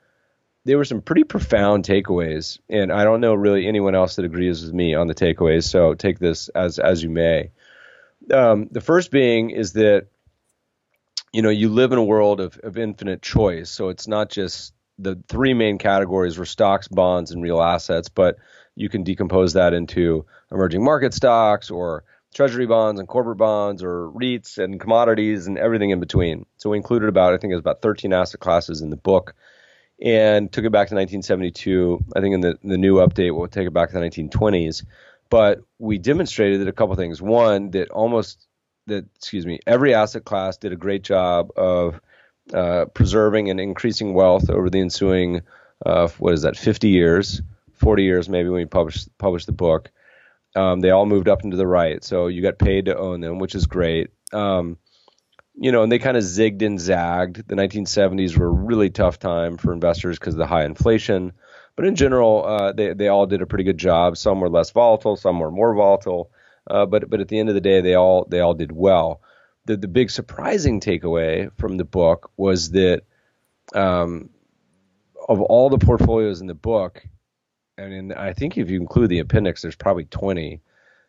there 0.65 0.77
were 0.77 0.85
some 0.85 1.01
pretty 1.01 1.23
profound 1.23 1.85
takeaways, 1.85 2.59
and 2.69 2.91
I 2.91 3.03
don't 3.03 3.21
know 3.21 3.33
really 3.33 3.67
anyone 3.67 3.95
else 3.95 4.17
that 4.17 4.25
agrees 4.25 4.63
with 4.63 4.73
me 4.73 4.93
on 4.93 5.07
the 5.07 5.15
takeaways. 5.15 5.63
So 5.63 5.93
take 5.93 6.19
this 6.19 6.49
as 6.49 6.79
as 6.79 7.01
you 7.03 7.09
may. 7.09 7.51
Um, 8.31 8.67
the 8.71 8.81
first 8.81 9.11
being 9.11 9.51
is 9.51 9.73
that 9.73 10.07
you 11.31 11.41
know, 11.41 11.49
you 11.49 11.69
live 11.69 11.91
in 11.91 11.97
a 11.97 12.03
world 12.03 12.39
of, 12.39 12.57
of 12.63 12.77
infinite 12.77 13.21
choice. 13.21 13.69
So 13.69 13.89
it's 13.89 14.07
not 14.07 14.29
just 14.29 14.73
the 14.97 15.21
three 15.27 15.53
main 15.53 15.77
categories 15.77 16.37
were 16.37 16.45
stocks, 16.45 16.87
bonds, 16.87 17.31
and 17.31 17.43
real 17.43 17.61
assets, 17.61 18.09
but 18.09 18.37
you 18.75 18.89
can 18.89 19.03
decompose 19.03 19.53
that 19.53 19.73
into 19.73 20.25
emerging 20.51 20.83
market 20.83 21.13
stocks 21.13 21.69
or 21.69 22.03
treasury 22.33 22.65
bonds 22.65 22.99
and 22.99 23.09
corporate 23.09 23.37
bonds 23.37 23.83
or 23.83 24.09
REITs 24.11 24.57
and 24.57 24.79
commodities 24.79 25.47
and 25.47 25.57
everything 25.57 25.89
in 25.89 25.99
between. 25.99 26.45
So 26.57 26.69
we 26.69 26.77
included 26.77 27.09
about, 27.09 27.33
I 27.33 27.37
think 27.37 27.51
it 27.51 27.55
was 27.55 27.61
about 27.61 27.81
13 27.81 28.13
asset 28.13 28.39
classes 28.39 28.81
in 28.81 28.89
the 28.89 28.97
book 28.97 29.35
and 30.01 30.51
took 30.51 30.65
it 30.65 30.71
back 30.71 30.89
to 30.89 30.95
1972. 30.95 32.05
I 32.15 32.21
think 32.21 32.35
in 32.35 32.41
the, 32.41 32.57
the 32.63 32.77
new 32.77 32.95
update, 32.95 33.35
we'll 33.35 33.47
take 33.47 33.67
it 33.67 33.73
back 33.73 33.89
to 33.89 33.99
the 33.99 34.05
1920s. 34.05 34.85
But 35.29 35.59
we 35.77 35.97
demonstrated 35.97 36.61
that 36.61 36.67
a 36.67 36.73
couple 36.73 36.95
things. 36.95 37.21
One, 37.21 37.71
that 37.71 37.89
almost 37.89 38.47
that 38.87 39.05
excuse 39.15 39.45
me, 39.45 39.59
every 39.67 39.93
asset 39.93 40.25
class 40.25 40.57
did 40.57 40.73
a 40.73 40.75
great 40.75 41.03
job 41.03 41.51
of 41.55 41.99
uh, 42.53 42.85
preserving 42.85 43.49
and 43.49 43.59
increasing 43.59 44.13
wealth 44.13 44.49
over 44.49 44.69
the 44.69 44.79
ensuing 44.79 45.41
uh, 45.85 46.07
what 46.17 46.33
is 46.33 46.41
that 46.41 46.57
50 46.57 46.89
years 46.89 47.41
40 47.79 48.03
years 48.03 48.29
maybe 48.29 48.49
when 48.49 48.61
we 48.61 48.65
published 48.65 49.09
published 49.17 49.47
the 49.47 49.51
book 49.51 49.91
um, 50.55 50.79
they 50.79 50.91
all 50.91 51.05
moved 51.05 51.27
up 51.27 51.43
into 51.43 51.57
the 51.57 51.67
right 51.67 52.03
so 52.03 52.27
you 52.27 52.41
got 52.41 52.59
paid 52.59 52.85
to 52.85 52.97
own 52.97 53.21
them 53.21 53.39
which 53.39 53.55
is 53.55 53.65
great 53.65 54.11
um, 54.33 54.77
you 55.61 55.73
know, 55.73 55.83
and 55.83 55.91
they 55.91 55.99
kind 55.99 56.15
of 56.15 56.23
zigged 56.23 56.61
and 56.61 56.79
zagged. 56.79 57.47
The 57.47 57.55
1970s 57.55 58.37
were 58.37 58.47
a 58.47 58.49
really 58.49 58.89
tough 58.89 59.19
time 59.19 59.57
for 59.57 59.73
investors 59.73 60.17
because 60.17 60.33
of 60.33 60.37
the 60.37 60.47
high 60.47 60.63
inflation. 60.63 61.33
But 61.75 61.85
in 61.85 61.95
general, 61.95 62.45
uh, 62.45 62.71
they 62.71 62.93
they 62.93 63.09
all 63.09 63.25
did 63.25 63.41
a 63.41 63.45
pretty 63.45 63.65
good 63.65 63.77
job. 63.77 64.17
Some 64.17 64.39
were 64.39 64.49
less 64.49 64.71
volatile, 64.71 65.17
some 65.17 65.39
were 65.39 65.51
more 65.51 65.75
volatile. 65.75 66.31
Uh, 66.69 66.85
but 66.85 67.09
but 67.09 67.19
at 67.19 67.27
the 67.27 67.39
end 67.39 67.49
of 67.49 67.55
the 67.55 67.61
day, 67.61 67.81
they 67.81 67.95
all 67.95 68.25
they 68.29 68.39
all 68.39 68.53
did 68.53 68.71
well. 68.71 69.21
The 69.65 69.75
the 69.75 69.87
big 69.87 70.11
surprising 70.11 70.79
takeaway 70.79 71.51
from 71.57 71.77
the 71.77 71.85
book 71.85 72.31
was 72.37 72.71
that 72.71 73.03
um, 73.73 74.29
of 75.27 75.41
all 75.41 75.69
the 75.69 75.77
portfolios 75.77 76.39
in 76.39 76.47
the 76.47 76.53
book, 76.53 77.03
and 77.79 77.89
mean, 77.89 78.11
I 78.13 78.33
think 78.33 78.57
if 78.57 78.69
you 78.69 78.79
include 78.79 79.09
the 79.09 79.19
appendix, 79.19 79.61
there's 79.61 79.75
probably 79.75 80.05
20. 80.05 80.61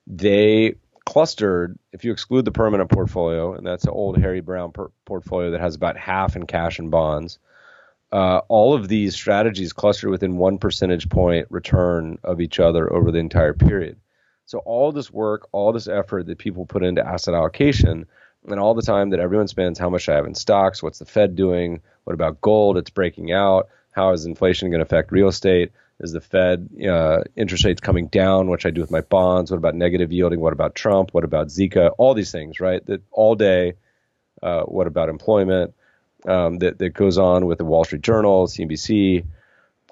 They 0.07 0.75
clustered, 1.05 1.79
if 1.93 2.05
you 2.05 2.13
exclude 2.13 2.45
the 2.45 2.53
permanent 2.53 2.91
portfolio, 2.91 3.55
and 3.55 3.67
that's 3.67 3.85
an 3.85 3.91
old 3.91 4.19
Harry 4.19 4.41
Browne 4.41 4.73
per- 4.73 4.91
portfolio 5.05 5.51
that 5.51 5.61
has 5.61 5.75
about 5.75 5.97
half 5.97 6.37
in 6.37 6.47
cash 6.47 6.79
and 6.79 6.91
bonds. 6.91 7.39
Uh, 8.13 8.41
all 8.49 8.75
of 8.75 8.89
these 8.89 9.15
strategies 9.15 9.73
clustered 9.73 10.11
within 10.11 10.37
one 10.37 10.59
percentage 10.59 11.09
point 11.09 11.47
return 11.51 12.19
of 12.25 12.41
each 12.41 12.59
other 12.59 12.93
over 12.93 13.13
the 13.13 13.19
entire 13.19 13.55
period. 13.55 13.97
So 14.47 14.59
all 14.59 14.91
this 14.91 15.13
work, 15.13 15.49
all 15.53 15.73
this 15.73 15.87
effort 15.87 16.27
that 16.27 16.39
people 16.39 16.67
put 16.67 16.83
into 16.83 17.07
asset 17.07 17.35
allocation, 17.35 18.07
and 18.49 18.61
all 18.61 18.75
the 18.75 18.83
time 18.83 19.11
that 19.11 19.21
everyone 19.21 19.49
spends, 19.49 19.79
how 19.79 19.91
much 19.91 20.09
I 20.09 20.17
have 20.17 20.27
in 20.27 20.35
stocks, 20.35 20.83
what's 20.83 20.99
the 20.99 21.05
Fed 21.05 21.37
doing, 21.37 21.83
what 22.05 22.15
about 22.15 22.41
gold? 22.41 22.77
It's 22.77 22.91
breaking 22.91 23.33
out. 23.33 23.69
How 23.93 24.13
is 24.13 24.25
inflation 24.25 24.71
going 24.71 24.81
to 24.81 24.87
affect 24.87 25.13
real 25.13 25.29
estate? 25.29 25.73
Is 26.01 26.13
the 26.13 26.21
Fed 26.21 26.71
uh, 26.89 27.23
interest 27.37 27.65
rates 27.65 27.81
coming 27.81 28.07
down? 28.07 28.49
What 28.49 28.63
should 28.63 28.69
I 28.69 28.75
do 28.75 28.81
with 28.81 28.91
my 28.91 29.03
bonds? 29.03 29.51
What 29.51 29.59
about 29.59 29.75
negative 29.75 30.13
yielding? 30.13 30.41
What 30.41 30.55
about 30.55 30.75
Trump? 30.75 31.13
What 31.13 31.25
about 31.25 31.49
Zika? 31.49 31.93
All 31.99 32.15
these 32.15 32.33
things, 32.33 32.59
right? 32.59 32.85
That 32.87 33.03
all 33.11 33.35
day. 33.35 33.75
Uh, 34.43 34.63
what 34.63 34.87
about 34.87 35.11
employment? 35.11 35.75
Um, 36.27 36.59
that 36.59 36.79
that 36.79 36.91
goes 36.91 37.19
on 37.19 37.45
with 37.45 37.59
the 37.59 37.65
Wall 37.65 37.85
Street 37.85 38.03
Journal, 38.03 38.47
CNBC. 38.47 39.27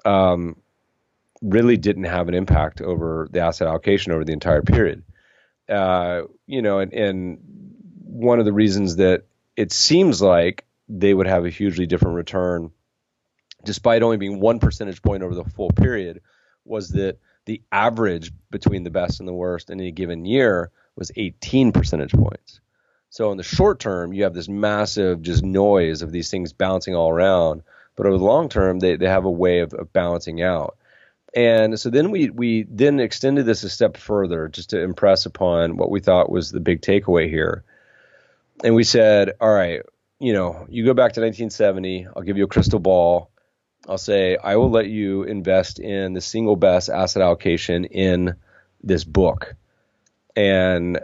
Um, 0.03 0.55
really 1.41 1.77
didn't 1.77 2.05
have 2.05 2.27
an 2.27 2.33
impact 2.33 2.81
over 2.81 3.27
the 3.31 3.41
asset 3.41 3.67
allocation 3.67 4.11
over 4.11 4.23
the 4.23 4.33
entire 4.33 4.61
period. 4.61 5.03
Uh, 5.67 6.23
you 6.47 6.61
know, 6.61 6.79
and, 6.79 6.93
and 6.93 7.39
one 8.03 8.39
of 8.39 8.45
the 8.45 8.53
reasons 8.53 8.97
that 8.97 9.25
it 9.55 9.71
seems 9.71 10.21
like 10.21 10.65
they 10.87 11.13
would 11.13 11.27
have 11.27 11.45
a 11.45 11.49
hugely 11.49 11.85
different 11.85 12.15
return, 12.15 12.71
despite 13.63 14.03
only 14.03 14.17
being 14.17 14.39
one 14.39 14.59
percentage 14.59 15.01
point 15.01 15.23
over 15.23 15.35
the 15.35 15.43
full 15.43 15.69
period, 15.71 16.21
was 16.65 16.89
that 16.89 17.17
the 17.45 17.61
average 17.71 18.31
between 18.51 18.83
the 18.83 18.89
best 18.89 19.19
and 19.19 19.27
the 19.27 19.33
worst 19.33 19.69
in 19.69 19.79
any 19.79 19.91
given 19.91 20.25
year 20.25 20.71
was 20.95 21.11
18 21.15 21.71
percentage 21.71 22.11
points. 22.11 22.59
So 23.09 23.31
in 23.31 23.37
the 23.37 23.43
short 23.43 23.79
term, 23.79 24.13
you 24.13 24.23
have 24.23 24.33
this 24.33 24.47
massive 24.47 25.21
just 25.21 25.43
noise 25.43 26.01
of 26.01 26.11
these 26.11 26.29
things 26.29 26.53
bouncing 26.53 26.95
all 26.95 27.09
around. 27.09 27.63
But 27.95 28.05
over 28.05 28.17
the 28.17 28.23
long 28.23 28.49
term, 28.49 28.79
they, 28.79 28.95
they 28.95 29.07
have 29.07 29.25
a 29.25 29.31
way 29.31 29.59
of, 29.59 29.73
of 29.73 29.91
balancing 29.91 30.41
out. 30.41 30.77
And 31.33 31.79
so 31.79 31.89
then 31.89 32.11
we 32.11 32.29
we 32.29 32.63
then 32.63 32.99
extended 32.99 33.45
this 33.45 33.63
a 33.63 33.69
step 33.69 33.97
further 33.97 34.47
just 34.47 34.71
to 34.71 34.81
impress 34.81 35.25
upon 35.25 35.77
what 35.77 35.91
we 35.91 35.99
thought 35.99 36.31
was 36.31 36.51
the 36.51 36.59
big 36.59 36.81
takeaway 36.81 37.29
here. 37.29 37.63
And 38.63 38.73
we 38.73 38.83
said, 38.83 39.33
all 39.39 39.53
right, 39.53 39.81
you 40.19 40.33
know, 40.33 40.65
you 40.69 40.85
go 40.85 40.93
back 40.93 41.13
to 41.13 41.21
1970, 41.21 42.07
I'll 42.15 42.23
give 42.23 42.37
you 42.37 42.45
a 42.45 42.47
crystal 42.47 42.79
ball. 42.79 43.28
I'll 43.89 43.97
say 43.97 44.37
I 44.37 44.55
will 44.57 44.69
let 44.69 44.87
you 44.87 45.23
invest 45.23 45.79
in 45.79 46.13
the 46.13 46.21
single 46.21 46.55
best 46.55 46.89
asset 46.89 47.23
allocation 47.23 47.85
in 47.85 48.35
this 48.83 49.03
book. 49.03 49.55
And 50.35 50.99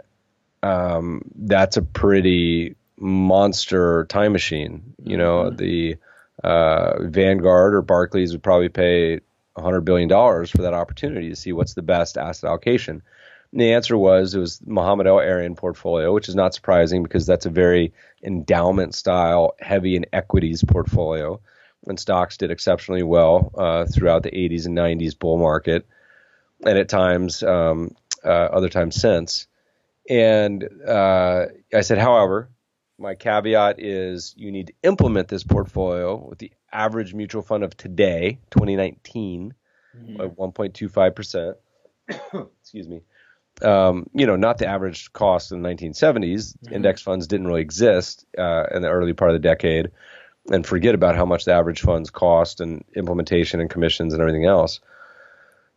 um, 0.62 1.22
that's 1.34 1.76
a 1.76 1.82
pretty 1.82 2.76
monster 2.96 4.04
time 4.04 4.32
machine. 4.32 4.94
You 5.02 5.16
know, 5.16 5.44
mm-hmm. 5.44 5.56
the 5.56 5.96
uh, 6.44 7.02
Vanguard 7.02 7.74
or 7.74 7.82
Barclays 7.82 8.30
would 8.30 8.44
probably 8.44 8.68
pay 8.68 9.20
$100 9.58 9.84
billion 9.84 10.08
for 10.08 10.58
that 10.58 10.74
opportunity 10.74 11.30
to 11.30 11.36
see 11.36 11.52
what's 11.52 11.74
the 11.74 11.82
best 11.82 12.16
asset 12.16 12.48
allocation. 12.48 13.02
And 13.50 13.60
the 13.60 13.72
answer 13.72 13.98
was 13.98 14.32
it 14.32 14.38
was 14.38 14.60
Mohamed 14.64 15.08
El-Erian 15.08 15.56
portfolio, 15.56 16.14
which 16.14 16.28
is 16.28 16.36
not 16.36 16.54
surprising 16.54 17.02
because 17.02 17.26
that's 17.26 17.46
a 17.46 17.50
very 17.50 17.94
endowment 18.22 18.94
style, 18.94 19.56
heavy 19.58 19.96
in 19.96 20.06
equities 20.12 20.62
portfolio. 20.62 21.40
And 21.86 21.98
stocks 22.00 22.36
did 22.36 22.50
exceptionally 22.50 23.02
well 23.02 23.52
uh, 23.56 23.84
throughout 23.86 24.22
the 24.22 24.30
80s 24.30 24.66
and 24.66 24.76
90s 24.76 25.16
bull 25.16 25.38
market, 25.38 25.86
and 26.64 26.78
at 26.78 26.88
times, 26.88 27.42
um, 27.42 27.94
uh, 28.24 28.28
other 28.28 28.68
times 28.68 28.96
since. 28.96 29.46
And 30.08 30.68
uh, 30.86 31.46
I 31.72 31.80
said, 31.82 31.98
however, 31.98 32.50
my 32.98 33.14
caveat 33.14 33.76
is 33.78 34.34
you 34.36 34.50
need 34.50 34.68
to 34.68 34.72
implement 34.82 35.28
this 35.28 35.44
portfolio 35.44 36.16
with 36.16 36.38
the 36.38 36.52
average 36.72 37.14
mutual 37.14 37.42
fund 37.42 37.64
of 37.64 37.76
today, 37.76 38.38
2019, 38.50 39.54
mm-hmm. 39.96 40.20
at 40.20 40.36
1.25%. 40.36 41.54
Excuse 42.60 42.88
me. 42.88 43.02
Um, 43.62 44.08
you 44.12 44.26
know, 44.26 44.36
not 44.36 44.58
the 44.58 44.66
average 44.66 45.12
cost 45.12 45.50
in 45.50 45.62
the 45.62 45.68
1970s. 45.68 46.56
Mm-hmm. 46.56 46.74
Index 46.74 47.02
funds 47.02 47.26
didn't 47.26 47.46
really 47.46 47.62
exist 47.62 48.26
uh, 48.38 48.64
in 48.74 48.82
the 48.82 48.90
early 48.90 49.14
part 49.14 49.30
of 49.30 49.34
the 49.34 49.48
decade. 49.48 49.90
And 50.50 50.64
forget 50.64 50.94
about 50.94 51.16
how 51.16 51.24
much 51.24 51.44
the 51.44 51.52
average 51.52 51.80
funds 51.80 52.10
cost 52.10 52.60
and 52.60 52.84
implementation 52.94 53.60
and 53.60 53.68
commissions 53.68 54.12
and 54.12 54.20
everything 54.20 54.44
else 54.44 54.80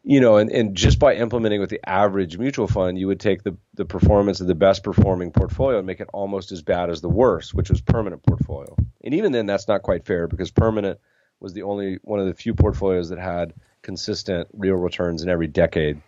you 0.04 0.22
know, 0.22 0.38
and, 0.38 0.50
and 0.52 0.76
just 0.76 0.98
by 0.98 1.16
implementing 1.16 1.60
with 1.60 1.70
the 1.70 1.88
average 1.88 2.38
mutual 2.38 2.68
fund, 2.68 2.98
you 2.98 3.08
would 3.08 3.20
take 3.20 3.44
the, 3.44 3.58
the 3.74 3.86
performance 3.86 4.40
of 4.40 4.48
the 4.48 4.56
best 4.56 4.84
performing 4.84 5.32
portfolio 5.32 5.78
and 5.78 5.88
make 5.88 6.00
it 6.00 6.10
almost 6.14 6.52
as 6.52 6.62
bad 6.62 6.90
as 6.90 7.02
the 7.02 7.10
worst, 7.10 7.54
which 7.54 7.70
was 7.70 7.82
permanent 7.82 8.24
portfolio. 8.24 8.76
And 9.04 9.14
even 9.14 9.32
then, 9.32 9.46
that's 9.46 9.68
not 9.68 9.84
quite 9.84 10.06
fair 10.06 10.28
because 10.28 10.52
permanent 10.52 11.00
was 11.40 11.54
the 11.54 11.64
only 11.64 12.00
one 12.02 12.20
of 12.20 12.28
the 12.28 12.34
few 12.34 12.54
portfolios 12.54 13.10
that 13.10 13.20
had 13.20 13.54
consistent 13.82 14.48
real 14.54 14.76
returns 14.76 15.22
in 15.22 15.30
every 15.30 15.48
decade. 15.48 16.02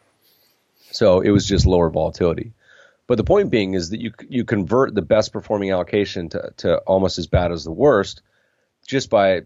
So 0.92 1.22
it 1.22 1.30
was 1.30 1.46
just 1.46 1.66
lower 1.66 1.90
volatility. 1.90 2.54
But 3.08 3.16
the 3.16 3.24
point 3.24 3.50
being 3.50 3.74
is 3.74 3.90
that 3.90 4.00
you 4.00 4.14
you 4.30 4.46
convert 4.46 4.96
the 4.96 5.02
best 5.02 5.34
performing 5.34 5.72
allocation 5.72 6.30
to, 6.30 6.54
to 6.58 6.78
almost 6.80 7.20
as 7.20 7.28
bad 7.28 7.52
as 7.52 7.64
the 7.64 7.72
worst 7.72 8.22
just 8.88 9.10
by 9.10 9.44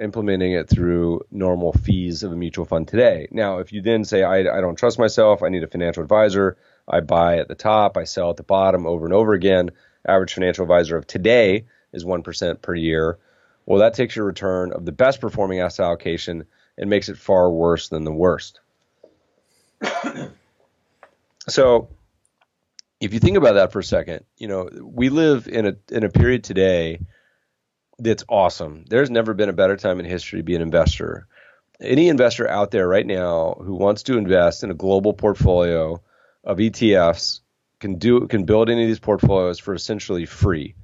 implementing 0.00 0.52
it 0.52 0.68
through 0.68 1.20
normal 1.30 1.72
fees 1.72 2.22
of 2.22 2.32
a 2.32 2.36
mutual 2.36 2.64
fund 2.64 2.88
today. 2.88 3.28
Now, 3.30 3.58
if 3.58 3.72
you 3.72 3.82
then 3.82 4.04
say, 4.04 4.22
I, 4.22 4.38
I 4.38 4.60
don't 4.60 4.76
trust 4.76 4.98
myself, 4.98 5.42
I 5.42 5.50
need 5.50 5.62
a 5.62 5.68
financial 5.68 6.02
advisor, 6.02 6.56
I 6.88 7.00
buy 7.00 7.38
at 7.38 7.48
the 7.48 7.54
top, 7.54 7.96
I 7.96 8.04
sell 8.04 8.30
at 8.30 8.36
the 8.36 8.42
bottom 8.42 8.86
over 8.86 9.04
and 9.04 9.12
over 9.14 9.34
again, 9.34 9.70
average 10.06 10.34
financial 10.34 10.62
advisor 10.62 10.96
of 10.96 11.06
today 11.06 11.66
is 11.92 12.04
1% 12.04 12.62
per 12.62 12.74
year. 12.74 13.18
Well, 13.66 13.80
that 13.80 13.94
takes 13.94 14.16
your 14.16 14.24
return 14.24 14.72
of 14.72 14.86
the 14.86 14.92
best 14.92 15.20
performing 15.20 15.60
asset 15.60 15.84
allocation 15.84 16.44
and 16.78 16.88
makes 16.88 17.08
it 17.08 17.18
far 17.18 17.50
worse 17.50 17.88
than 17.88 18.04
the 18.04 18.12
worst. 18.12 18.60
so, 21.48 21.88
if 23.00 23.14
you 23.14 23.20
think 23.20 23.36
about 23.36 23.54
that 23.54 23.72
for 23.72 23.78
a 23.78 23.84
second, 23.84 24.24
you 24.36 24.48
know, 24.48 24.68
we 24.82 25.08
live 25.08 25.48
in 25.48 25.66
a 25.66 25.76
in 25.90 26.04
a 26.04 26.10
period 26.10 26.44
today 26.44 27.00
that's 28.02 28.24
awesome. 28.28 28.84
There's 28.88 29.10
never 29.10 29.34
been 29.34 29.48
a 29.48 29.54
better 29.54 29.76
time 29.76 30.00
in 30.00 30.06
history 30.06 30.40
to 30.40 30.44
be 30.44 30.56
an 30.56 30.62
investor. 30.62 31.26
Any 31.80 32.08
investor 32.08 32.48
out 32.48 32.70
there 32.70 32.86
right 32.86 33.06
now 33.06 33.56
who 33.64 33.74
wants 33.74 34.04
to 34.04 34.18
invest 34.18 34.64
in 34.64 34.70
a 34.70 34.74
global 34.74 35.12
portfolio 35.12 36.02
of 36.44 36.58
ETFs 36.58 37.40
can 37.80 37.96
do 37.98 38.26
can 38.26 38.44
build 38.44 38.68
any 38.68 38.82
of 38.82 38.88
these 38.88 38.98
portfolios 38.98 39.58
for 39.58 39.74
essentially 39.74 40.26
free. 40.26 40.74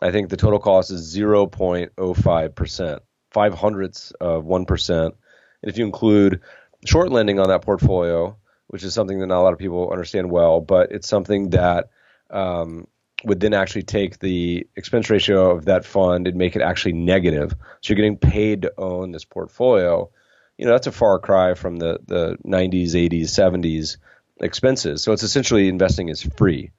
I 0.00 0.10
think 0.10 0.28
the 0.28 0.36
total 0.36 0.58
cost 0.58 0.90
is 0.90 1.16
0.05 1.16 2.54
percent, 2.54 3.02
five 3.30 3.54
hundredths 3.54 4.10
of 4.12 4.44
one 4.44 4.64
percent. 4.64 5.14
And 5.62 5.70
if 5.70 5.78
you 5.78 5.84
include 5.84 6.40
short 6.84 7.10
lending 7.10 7.38
on 7.38 7.48
that 7.48 7.62
portfolio, 7.62 8.36
which 8.68 8.84
is 8.84 8.94
something 8.94 9.18
that 9.20 9.26
not 9.26 9.40
a 9.40 9.42
lot 9.42 9.52
of 9.52 9.58
people 9.58 9.90
understand 9.90 10.30
well, 10.30 10.60
but 10.60 10.92
it's 10.92 11.08
something 11.08 11.50
that 11.50 11.90
um, 12.30 12.86
would 13.26 13.40
then 13.40 13.54
actually 13.54 13.82
take 13.82 14.20
the 14.20 14.66
expense 14.76 15.10
ratio 15.10 15.50
of 15.50 15.64
that 15.64 15.84
fund 15.84 16.28
and 16.28 16.36
make 16.36 16.54
it 16.54 16.62
actually 16.62 16.92
negative. 16.92 17.50
So 17.80 17.92
you're 17.92 17.96
getting 17.96 18.16
paid 18.16 18.62
to 18.62 18.72
own 18.78 19.10
this 19.10 19.24
portfolio. 19.24 20.08
You 20.56 20.64
know, 20.64 20.70
that's 20.70 20.86
a 20.86 20.92
far 20.92 21.18
cry 21.18 21.54
from 21.54 21.76
the, 21.76 21.98
the 22.06 22.38
90s, 22.46 22.92
80s, 22.92 23.22
70s 23.22 23.96
expenses. 24.40 25.02
So 25.02 25.10
it's 25.10 25.24
essentially 25.24 25.66
investing 25.66 26.08
is 26.08 26.22
free. 26.22 26.70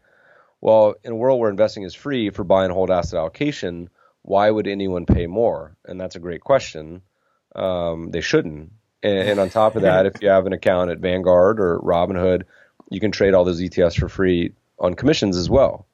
Well, 0.61 0.95
in 1.03 1.11
a 1.11 1.15
world 1.15 1.41
where 1.41 1.49
investing 1.49 1.83
is 1.83 1.93
free 1.93 2.29
for 2.29 2.45
buy 2.45 2.63
and 2.63 2.71
hold 2.71 2.91
asset 2.91 3.19
allocation, 3.19 3.89
why 4.21 4.49
would 4.49 4.67
anyone 4.67 5.05
pay 5.05 5.27
more? 5.27 5.75
And 5.83 5.99
that's 5.99 6.15
a 6.15 6.19
great 6.19 6.41
question. 6.41 7.01
Um, 7.57 8.09
they 8.11 8.21
shouldn't. 8.21 8.71
And, 9.03 9.29
and 9.29 9.39
on 9.41 9.49
top 9.49 9.75
of 9.75 9.81
that, 9.81 10.05
if 10.05 10.21
you 10.21 10.29
have 10.29 10.45
an 10.45 10.53
account 10.53 10.91
at 10.91 10.99
Vanguard 10.99 11.59
or 11.59 11.77
Robinhood, 11.79 12.43
you 12.89 13.01
can 13.01 13.11
trade 13.11 13.33
all 13.33 13.43
those 13.43 13.61
ETFs 13.61 13.99
for 13.99 14.07
free 14.07 14.53
on 14.79 14.95
commissions 14.95 15.35
as 15.35 15.49
well. 15.49 15.86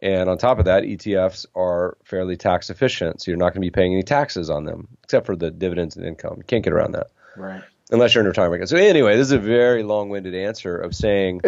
And 0.00 0.30
on 0.30 0.38
top 0.38 0.58
of 0.58 0.64
that, 0.64 0.82
ETFs 0.82 1.46
are 1.54 1.96
fairly 2.04 2.36
tax 2.36 2.70
efficient, 2.70 3.20
so 3.20 3.30
you're 3.30 3.38
not 3.38 3.52
going 3.52 3.60
to 3.62 3.66
be 3.66 3.70
paying 3.70 3.92
any 3.92 4.02
taxes 4.02 4.48
on 4.48 4.64
them, 4.64 4.88
except 5.04 5.26
for 5.26 5.36
the 5.36 5.50
dividends 5.50 5.94
and 5.96 6.06
income. 6.06 6.34
You 6.38 6.44
can't 6.44 6.64
get 6.64 6.72
around 6.72 6.92
that. 6.92 7.08
Right. 7.36 7.62
Unless 7.90 8.14
you're 8.14 8.22
in 8.22 8.28
retirement. 8.28 8.68
So 8.68 8.76
anyway, 8.76 9.16
this 9.16 9.26
is 9.26 9.32
a 9.32 9.38
very 9.38 9.82
long-winded 9.82 10.34
answer 10.34 10.76
of 10.76 10.94
saying. 10.94 11.40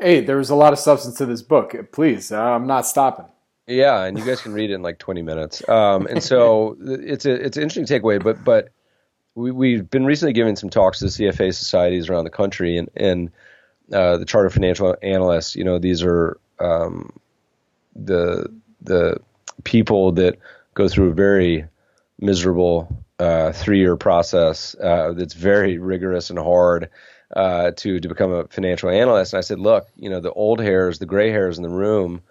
Hey, 0.00 0.20
there 0.20 0.36
was 0.36 0.48
a 0.48 0.54
lot 0.54 0.72
of 0.72 0.78
substance 0.78 1.16
to 1.18 1.26
this 1.26 1.42
book. 1.42 1.74
Please, 1.92 2.32
I'm 2.32 2.66
not 2.66 2.86
stopping. 2.86 3.26
Yeah, 3.66 4.04
and 4.04 4.18
you 4.18 4.24
guys 4.24 4.40
can 4.40 4.52
read 4.52 4.70
it 4.70 4.74
in 4.74 4.82
like 4.82 4.98
20 4.98 5.22
minutes. 5.22 5.68
Um, 5.68 6.06
and 6.06 6.22
so 6.22 6.76
it's 6.82 7.26
a 7.26 7.32
it's 7.32 7.56
an 7.56 7.62
interesting 7.62 7.84
takeaway, 7.84 8.22
but 8.22 8.42
but 8.44 8.70
we, 9.34 9.50
we've 9.50 9.88
been 9.88 10.06
recently 10.06 10.32
giving 10.32 10.56
some 10.56 10.70
talks 10.70 11.00
to 11.00 11.04
the 11.04 11.10
CFA 11.10 11.54
societies 11.54 12.08
around 12.08 12.24
the 12.24 12.30
country, 12.30 12.78
and 12.78 12.88
and 12.96 13.30
uh, 13.92 14.16
the 14.16 14.24
Charter 14.24 14.50
Financial 14.50 14.96
Analysts. 15.02 15.54
You 15.54 15.64
know, 15.64 15.78
these 15.78 16.02
are 16.02 16.38
um, 16.58 17.12
the 17.94 18.46
the 18.82 19.18
people 19.64 20.12
that 20.12 20.38
go 20.74 20.88
through 20.88 21.10
a 21.10 21.14
very 21.14 21.66
miserable 22.18 23.04
uh, 23.18 23.52
three 23.52 23.78
year 23.78 23.96
process 23.96 24.74
uh, 24.76 25.12
that's 25.12 25.34
very 25.34 25.78
rigorous 25.78 26.30
and 26.30 26.38
hard 26.38 26.90
uh, 27.36 27.70
to 27.72 28.00
to 28.00 28.08
become 28.08 28.32
a 28.32 28.46
financial 28.48 28.88
analyst. 28.88 29.32
And 29.32 29.38
I 29.38 29.42
said, 29.42 29.58
look, 29.58 29.88
you 29.96 30.10
know, 30.10 30.20
the 30.20 30.32
old 30.32 30.60
hairs, 30.60 30.98
the 30.98 31.06
gray 31.06 31.30
hairs 31.30 31.58
in 31.58 31.62
the 31.62 31.68
room 31.68 32.22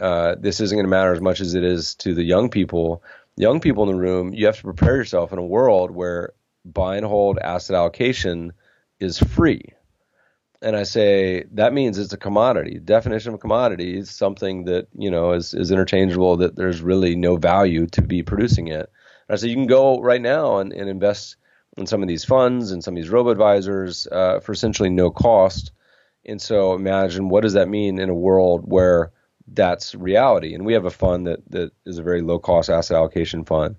uh, 0.00 0.34
this 0.38 0.60
isn't 0.60 0.76
going 0.76 0.84
to 0.84 0.90
matter 0.90 1.12
as 1.12 1.20
much 1.20 1.40
as 1.40 1.54
it 1.54 1.64
is 1.64 1.94
to 1.96 2.14
the 2.14 2.24
young 2.24 2.48
people. 2.48 3.02
Young 3.36 3.60
people 3.60 3.88
in 3.88 3.96
the 3.96 4.00
room, 4.00 4.32
you 4.32 4.46
have 4.46 4.56
to 4.56 4.62
prepare 4.62 4.96
yourself 4.96 5.32
in 5.32 5.38
a 5.38 5.44
world 5.44 5.90
where 5.90 6.32
buy 6.64 6.96
and 6.96 7.06
hold 7.06 7.38
asset 7.38 7.76
allocation 7.76 8.52
is 9.00 9.18
free. 9.18 9.73
And 10.64 10.74
I 10.76 10.84
say 10.84 11.44
that 11.52 11.74
means 11.74 11.98
it's 11.98 12.14
a 12.14 12.16
commodity. 12.16 12.78
Definition 12.82 13.34
of 13.34 13.40
commodity 13.40 13.98
is 13.98 14.10
something 14.10 14.64
that 14.64 14.88
you 14.96 15.10
know 15.10 15.32
is, 15.32 15.52
is 15.52 15.70
interchangeable. 15.70 16.38
That 16.38 16.56
there's 16.56 16.80
really 16.80 17.16
no 17.16 17.36
value 17.36 17.86
to 17.88 18.00
be 18.00 18.22
producing 18.22 18.68
it. 18.68 18.90
And 19.28 19.34
I 19.34 19.36
say 19.36 19.48
you 19.48 19.56
can 19.56 19.66
go 19.66 20.00
right 20.00 20.22
now 20.22 20.58
and, 20.58 20.72
and 20.72 20.88
invest 20.88 21.36
in 21.76 21.86
some 21.86 22.00
of 22.00 22.08
these 22.08 22.24
funds 22.24 22.70
and 22.70 22.82
some 22.82 22.94
of 22.94 23.02
these 23.02 23.10
robo 23.10 23.28
advisors 23.30 24.08
uh, 24.10 24.40
for 24.40 24.52
essentially 24.52 24.88
no 24.88 25.10
cost. 25.10 25.70
And 26.24 26.40
so 26.40 26.72
imagine 26.72 27.28
what 27.28 27.42
does 27.42 27.52
that 27.52 27.68
mean 27.68 27.98
in 27.98 28.08
a 28.08 28.14
world 28.14 28.62
where 28.64 29.12
that's 29.46 29.94
reality. 29.94 30.54
And 30.54 30.64
we 30.64 30.72
have 30.72 30.86
a 30.86 30.90
fund 30.90 31.26
that 31.26 31.40
that 31.50 31.72
is 31.84 31.98
a 31.98 32.02
very 32.02 32.22
low 32.22 32.38
cost 32.38 32.70
asset 32.70 32.96
allocation 32.96 33.44
fund. 33.44 33.76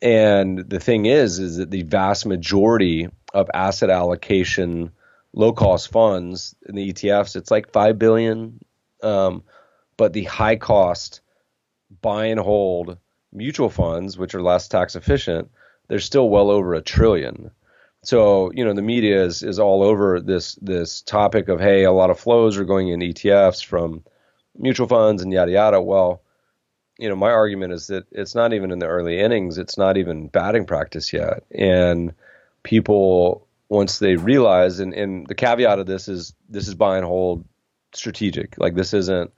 And 0.00 0.58
the 0.58 0.78
thing 0.78 1.06
is, 1.06 1.40
is 1.40 1.56
that 1.56 1.72
the 1.72 1.82
vast 1.82 2.24
majority 2.24 3.08
of 3.32 3.50
asset 3.52 3.90
allocation 3.90 4.92
low 5.34 5.52
cost 5.52 5.90
funds 5.90 6.54
in 6.66 6.74
the 6.74 6.92
ETFs, 6.92 7.36
it's 7.36 7.50
like 7.50 7.72
five 7.72 7.98
billion. 7.98 8.60
Um, 9.02 9.42
but 9.96 10.12
the 10.12 10.24
high 10.24 10.56
cost 10.56 11.20
buy 12.00 12.26
and 12.26 12.40
hold 12.40 12.98
mutual 13.32 13.68
funds, 13.68 14.16
which 14.16 14.34
are 14.34 14.42
less 14.42 14.68
tax 14.68 14.96
efficient, 14.96 15.50
they're 15.88 15.98
still 15.98 16.28
well 16.28 16.50
over 16.50 16.74
a 16.74 16.80
trillion. 16.80 17.50
So 18.02 18.50
you 18.54 18.64
know 18.64 18.74
the 18.74 18.82
media 18.82 19.24
is 19.24 19.42
is 19.42 19.58
all 19.58 19.82
over 19.82 20.20
this 20.20 20.54
this 20.56 21.02
topic 21.02 21.48
of 21.48 21.60
hey, 21.60 21.84
a 21.84 21.92
lot 21.92 22.10
of 22.10 22.20
flows 22.20 22.56
are 22.58 22.64
going 22.64 22.88
in 22.88 23.00
ETFs 23.00 23.64
from 23.64 24.04
mutual 24.58 24.86
funds 24.86 25.22
and 25.22 25.32
yada 25.32 25.52
yada. 25.52 25.80
Well, 25.80 26.22
you 26.98 27.08
know, 27.08 27.16
my 27.16 27.30
argument 27.30 27.72
is 27.72 27.88
that 27.88 28.06
it's 28.12 28.34
not 28.34 28.52
even 28.52 28.70
in 28.70 28.78
the 28.78 28.86
early 28.86 29.18
innings. 29.18 29.58
It's 29.58 29.76
not 29.76 29.96
even 29.96 30.28
batting 30.28 30.66
practice 30.66 31.12
yet. 31.12 31.44
And 31.50 32.14
people, 32.62 33.46
once 33.74 33.98
they 33.98 34.16
realize, 34.16 34.80
and, 34.80 34.94
and 34.94 35.26
the 35.26 35.34
caveat 35.34 35.78
of 35.78 35.86
this 35.86 36.08
is 36.08 36.34
this 36.48 36.68
is 36.68 36.74
buy 36.74 36.96
and 36.96 37.06
hold 37.06 37.44
strategic. 37.92 38.56
Like 38.58 38.74
this 38.74 38.94
isn't, 38.94 39.32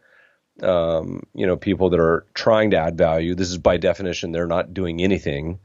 um, 0.62 1.22
you 1.34 1.46
know, 1.46 1.56
people 1.56 1.90
that 1.90 2.00
are 2.00 2.26
trying 2.34 2.70
to 2.70 2.76
add 2.76 2.98
value. 2.98 3.34
This 3.34 3.50
is 3.50 3.58
by 3.58 3.78
definition 3.78 4.32
they're 4.32 4.46
not 4.46 4.74
doing 4.74 5.02
anything. 5.02 5.58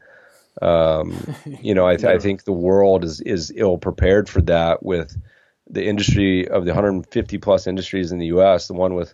Um, 0.62 1.36
you 1.46 1.76
know, 1.76 1.86
I, 1.86 1.98
th- 1.98 2.14
I 2.14 2.20
think 2.20 2.44
the 2.44 2.52
world 2.52 3.04
is 3.04 3.22
is 3.22 3.54
ill 3.56 3.78
prepared 3.78 4.30
for 4.30 4.42
that 4.44 4.84
with 4.84 5.16
the 5.70 5.86
industry 5.86 6.48
of 6.48 6.66
the 6.66 6.72
150 6.72 7.38
plus 7.38 7.68
industries 7.68 8.12
in 8.12 8.20
the 8.20 8.28
U.S. 8.28 8.68
The 8.68 8.74
one 8.74 8.96
with 8.96 9.14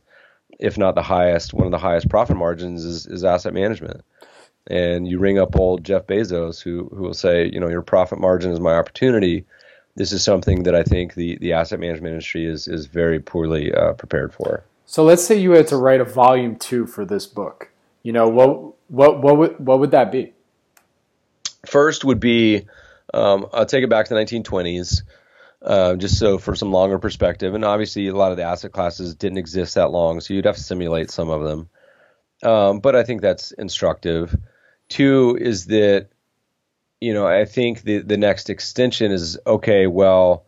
if 0.59 0.77
not 0.77 0.95
the 0.95 1.03
highest, 1.03 1.53
one 1.53 1.65
of 1.65 1.71
the 1.71 1.77
highest 1.77 2.09
profit 2.09 2.37
margins 2.37 2.83
is, 2.83 3.05
is 3.05 3.23
asset 3.23 3.53
management. 3.53 4.01
And 4.69 5.07
you 5.07 5.17
ring 5.19 5.39
up 5.39 5.57
old 5.57 5.83
Jeff 5.83 6.07
Bezos, 6.07 6.61
who 6.61 6.89
who 6.93 7.03
will 7.03 7.13
say, 7.13 7.49
you 7.51 7.59
know, 7.59 7.69
your 7.69 7.81
profit 7.81 8.19
margin 8.19 8.51
is 8.51 8.59
my 8.59 8.73
opportunity. 8.73 9.45
This 9.95 10.11
is 10.11 10.23
something 10.23 10.63
that 10.63 10.75
I 10.75 10.83
think 10.83 11.15
the, 11.15 11.37
the 11.37 11.53
asset 11.53 11.79
management 11.79 12.11
industry 12.11 12.45
is 12.45 12.67
is 12.67 12.85
very 12.85 13.19
poorly 13.19 13.73
uh, 13.73 13.93
prepared 13.93 14.33
for. 14.33 14.63
So 14.85 15.03
let's 15.03 15.25
say 15.25 15.37
you 15.37 15.51
had 15.51 15.67
to 15.67 15.77
write 15.77 16.01
a 16.01 16.05
volume 16.05 16.57
two 16.57 16.85
for 16.85 17.05
this 17.05 17.25
book. 17.25 17.69
You 18.03 18.11
know, 18.11 18.27
what 18.27 18.73
what 18.89 19.21
what 19.21 19.37
would 19.37 19.59
what 19.65 19.79
would 19.79 19.91
that 19.91 20.11
be? 20.11 20.33
First 21.65 22.03
would 22.03 22.19
be 22.19 22.65
um, 23.13 23.47
I'll 23.53 23.65
take 23.65 23.83
it 23.83 23.89
back 23.89 24.07
to 24.07 24.13
the 24.13 24.19
1920s. 24.19 25.03
Uh, 25.59 25.95
just 25.95 26.19
so 26.19 26.37
for 26.37 26.55
some 26.55 26.71
longer 26.71 26.99
perspective. 26.99 27.55
And 27.55 27.65
obviously, 27.65 28.07
a 28.07 28.15
lot 28.15 28.29
of 28.29 28.37
the 28.37 28.43
asset 28.43 28.71
classes 28.71 29.15
didn't 29.15 29.39
exist 29.39 29.73
that 29.73 29.89
long, 29.89 30.21
so 30.21 30.35
you'd 30.35 30.45
have 30.45 30.55
to 30.55 30.63
simulate 30.63 31.09
some 31.09 31.29
of 31.31 31.43
them. 31.43 31.69
Um, 32.43 32.79
but 32.79 32.95
I 32.95 33.03
think 33.03 33.21
that's 33.21 33.51
instructive. 33.53 34.35
Two 34.89 35.37
is 35.39 35.65
that, 35.65 36.07
you 37.01 37.13
know, 37.13 37.27
I 37.27 37.45
think 37.45 37.81
the, 37.81 37.99
the 37.99 38.17
next 38.17 38.49
extension 38.49 39.11
is 39.11 39.37
okay, 39.45 39.87
well, 39.87 40.45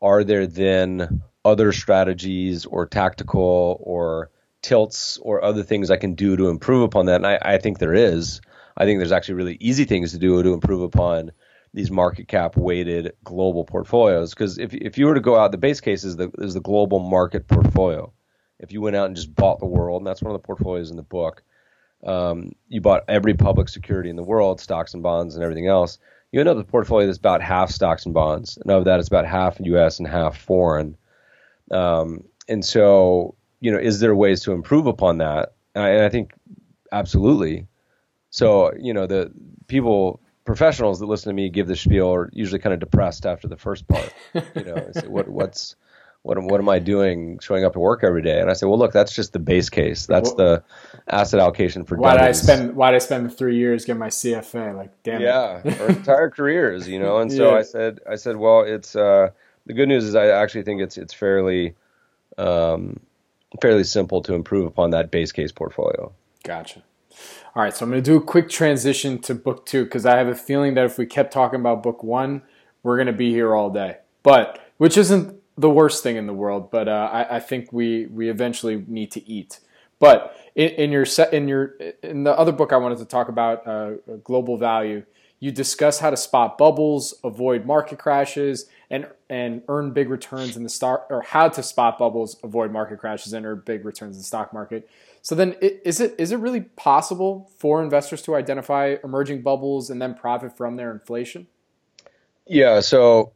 are 0.00 0.24
there 0.24 0.46
then 0.46 1.22
other 1.44 1.72
strategies 1.72 2.66
or 2.66 2.86
tactical 2.86 3.78
or 3.80 4.30
tilts 4.62 5.18
or 5.18 5.44
other 5.44 5.62
things 5.62 5.90
I 5.90 5.96
can 5.96 6.14
do 6.14 6.36
to 6.36 6.48
improve 6.48 6.82
upon 6.82 7.06
that? 7.06 7.16
And 7.16 7.26
I, 7.26 7.38
I 7.40 7.58
think 7.58 7.78
there 7.78 7.94
is. 7.94 8.40
I 8.76 8.84
think 8.84 8.98
there's 8.98 9.12
actually 9.12 9.34
really 9.34 9.56
easy 9.60 9.84
things 9.84 10.12
to 10.12 10.18
do 10.18 10.42
to 10.42 10.52
improve 10.52 10.82
upon 10.82 11.32
these 11.74 11.90
market 11.90 12.28
cap 12.28 12.56
weighted 12.56 13.12
global 13.24 13.64
portfolios. 13.64 14.32
Because 14.32 14.58
if 14.58 14.72
if 14.72 14.96
you 14.96 15.06
were 15.06 15.14
to 15.14 15.20
go 15.20 15.36
out, 15.36 15.52
the 15.52 15.58
base 15.58 15.80
case 15.80 16.04
is 16.04 16.16
the 16.16 16.30
is 16.38 16.54
the 16.54 16.60
global 16.60 17.00
market 17.00 17.46
portfolio. 17.46 18.12
If 18.58 18.72
you 18.72 18.80
went 18.80 18.96
out 18.96 19.06
and 19.06 19.16
just 19.16 19.34
bought 19.34 19.58
the 19.58 19.66
world, 19.66 20.00
and 20.00 20.06
that's 20.06 20.22
one 20.22 20.34
of 20.34 20.40
the 20.40 20.46
portfolios 20.46 20.90
in 20.90 20.96
the 20.96 21.02
book, 21.02 21.42
um, 22.04 22.52
you 22.68 22.80
bought 22.80 23.04
every 23.08 23.34
public 23.34 23.68
security 23.68 24.10
in 24.10 24.16
the 24.16 24.22
world, 24.22 24.60
stocks 24.60 24.94
and 24.94 25.02
bonds 25.02 25.34
and 25.34 25.44
everything 25.44 25.66
else. 25.66 25.98
You 26.32 26.40
end 26.40 26.48
up 26.48 26.56
with 26.56 26.66
a 26.66 26.70
portfolio 26.70 27.06
that's 27.06 27.18
about 27.18 27.42
half 27.42 27.70
stocks 27.70 28.04
and 28.04 28.14
bonds, 28.14 28.56
and 28.58 28.70
of 28.70 28.84
that, 28.84 28.98
it's 28.98 29.08
about 29.08 29.26
half 29.26 29.58
U.S. 29.60 29.98
and 29.98 30.08
half 30.08 30.36
foreign. 30.36 30.96
Um, 31.70 32.24
and 32.48 32.64
so, 32.64 33.36
you 33.60 33.70
know, 33.70 33.78
is 33.78 34.00
there 34.00 34.14
ways 34.14 34.42
to 34.42 34.52
improve 34.52 34.86
upon 34.86 35.18
that? 35.18 35.54
And 35.74 35.84
I, 35.84 35.88
and 35.90 36.02
I 36.02 36.08
think 36.08 36.32
absolutely. 36.92 37.66
So, 38.30 38.72
you 38.78 38.92
know, 38.92 39.06
the 39.06 39.30
people 39.68 40.20
professionals 40.44 41.00
that 41.00 41.06
listen 41.06 41.30
to 41.30 41.34
me 41.34 41.48
give 41.48 41.66
the 41.66 41.76
spiel 41.76 42.12
are 42.12 42.30
usually 42.32 42.58
kind 42.58 42.74
of 42.74 42.80
depressed 42.80 43.26
after 43.26 43.48
the 43.48 43.56
first 43.56 43.86
part. 43.88 44.12
You 44.34 44.64
know, 44.64 44.90
say, 44.92 45.06
what 45.06 45.28
what's 45.28 45.76
what 46.24 46.42
what 46.42 46.58
am 46.58 46.70
I 46.70 46.78
doing 46.78 47.38
showing 47.40 47.64
up 47.64 47.74
to 47.74 47.78
work 47.78 48.02
every 48.02 48.22
day? 48.22 48.40
And 48.40 48.50
I 48.50 48.54
say, 48.54 48.64
well, 48.66 48.78
look, 48.78 48.92
that's 48.92 49.14
just 49.14 49.34
the 49.34 49.38
base 49.38 49.68
case. 49.68 50.06
That's 50.06 50.32
the 50.32 50.64
asset 51.08 51.38
allocation 51.38 51.84
for. 51.84 51.98
Why 51.98 52.14
did 52.14 52.22
I 52.22 52.32
spend 52.32 52.74
Why 52.74 52.90
did 52.90 52.96
I 52.96 52.98
spend 53.00 53.26
the 53.26 53.30
three 53.30 53.58
years 53.58 53.84
getting 53.84 54.00
my 54.00 54.08
CFA? 54.08 54.74
Like, 54.74 54.90
damn. 55.02 55.20
Yeah, 55.20 55.60
or 55.80 55.88
entire 55.88 56.30
careers, 56.30 56.88
you 56.88 56.98
know. 56.98 57.18
And 57.18 57.30
so 57.30 57.50
yeah. 57.50 57.58
I 57.58 57.62
said, 57.62 58.00
I 58.10 58.16
said, 58.16 58.36
well, 58.36 58.62
it's 58.62 58.96
uh, 58.96 59.30
the 59.66 59.74
good 59.74 59.86
news 59.86 60.04
is 60.04 60.14
I 60.14 60.28
actually 60.28 60.62
think 60.62 60.80
it's 60.80 60.96
it's 60.96 61.12
fairly 61.12 61.74
um, 62.38 63.00
fairly 63.60 63.84
simple 63.84 64.22
to 64.22 64.32
improve 64.32 64.66
upon 64.66 64.92
that 64.92 65.10
base 65.10 65.30
case 65.30 65.52
portfolio. 65.52 66.10
Gotcha. 66.42 66.82
All 67.54 67.62
right, 67.62 67.76
so 67.76 67.84
I'm 67.84 67.90
going 67.90 68.02
to 68.02 68.10
do 68.10 68.16
a 68.16 68.22
quick 68.22 68.48
transition 68.48 69.18
to 69.20 69.34
book 69.34 69.66
two 69.66 69.84
because 69.84 70.06
I 70.06 70.16
have 70.16 70.26
a 70.26 70.34
feeling 70.34 70.72
that 70.74 70.86
if 70.86 70.96
we 70.96 71.04
kept 71.04 71.34
talking 71.34 71.60
about 71.60 71.82
book 71.82 72.02
one, 72.02 72.42
we're 72.82 72.96
going 72.96 73.08
to 73.08 73.12
be 73.12 73.30
here 73.30 73.54
all 73.54 73.68
day. 73.68 73.98
But 74.22 74.58
which 74.78 74.96
isn't 74.96 75.33
the 75.56 75.70
worst 75.70 76.02
thing 76.02 76.16
in 76.16 76.26
the 76.26 76.34
world, 76.34 76.70
but 76.70 76.88
uh, 76.88 77.10
I, 77.12 77.36
I, 77.36 77.40
think 77.40 77.72
we 77.72 78.06
we 78.06 78.28
eventually 78.28 78.84
need 78.88 79.12
to 79.12 79.28
eat. 79.28 79.60
But 80.00 80.36
in, 80.54 80.70
in, 80.70 80.92
your 80.92 81.06
in 81.32 81.48
your 81.48 81.76
in 82.02 82.24
the 82.24 82.36
other 82.36 82.52
book 82.52 82.72
I 82.72 82.76
wanted 82.76 82.98
to 82.98 83.04
talk 83.04 83.28
about, 83.28 83.66
uh, 83.66 83.92
global 84.24 84.56
value, 84.56 85.04
you 85.38 85.52
discuss 85.52 85.98
how 85.98 86.10
to 86.10 86.16
spot 86.16 86.58
bubbles, 86.58 87.14
avoid 87.22 87.66
market 87.66 87.98
crashes, 87.98 88.66
and 88.90 89.06
and 89.28 89.62
earn 89.68 89.92
big 89.92 90.08
returns 90.08 90.56
in 90.56 90.62
the 90.62 90.68
stock, 90.68 91.06
or 91.10 91.20
how 91.20 91.48
to 91.48 91.62
spot 91.62 91.98
bubbles, 91.98 92.36
avoid 92.42 92.72
market 92.72 92.98
crashes, 92.98 93.32
and 93.32 93.46
earn 93.46 93.62
big 93.64 93.84
returns 93.84 94.16
in 94.16 94.20
the 94.20 94.26
stock 94.26 94.52
market. 94.52 94.88
So 95.22 95.34
then, 95.34 95.54
is 95.60 96.00
it 96.00 96.14
is 96.18 96.32
it 96.32 96.38
really 96.38 96.62
possible 96.62 97.50
for 97.58 97.82
investors 97.82 98.22
to 98.22 98.34
identify 98.34 98.96
emerging 99.04 99.42
bubbles 99.42 99.90
and 99.90 100.02
then 100.02 100.14
profit 100.14 100.56
from 100.56 100.76
their 100.76 100.90
inflation? 100.90 101.46
Yeah. 102.46 102.80
So 102.80 103.33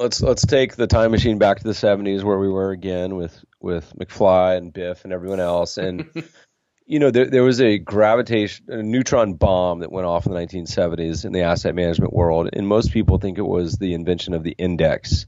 let's 0.00 0.22
let's 0.22 0.46
take 0.46 0.74
the 0.74 0.86
time 0.86 1.10
machine 1.10 1.38
back 1.38 1.58
to 1.58 1.64
the 1.64 1.70
'70s 1.70 2.24
where 2.24 2.38
we 2.38 2.48
were 2.48 2.70
again 2.70 3.14
with 3.14 3.44
with 3.60 3.92
McFly 3.96 4.56
and 4.56 4.72
Biff 4.72 5.04
and 5.04 5.12
everyone 5.12 5.40
else, 5.40 5.76
and 5.76 6.08
you 6.86 6.98
know 6.98 7.10
there 7.10 7.26
there 7.26 7.44
was 7.44 7.60
a 7.60 7.78
gravitation 7.78 8.64
a 8.68 8.82
neutron 8.82 9.34
bomb 9.34 9.80
that 9.80 9.92
went 9.92 10.06
off 10.06 10.26
in 10.26 10.32
the 10.32 10.38
1970s 10.38 11.24
in 11.24 11.32
the 11.32 11.42
asset 11.42 11.74
management 11.74 12.12
world, 12.12 12.48
and 12.52 12.66
most 12.66 12.92
people 12.92 13.18
think 13.18 13.38
it 13.38 13.46
was 13.46 13.74
the 13.74 13.94
invention 13.94 14.34
of 14.34 14.42
the 14.42 14.56
index, 14.58 15.26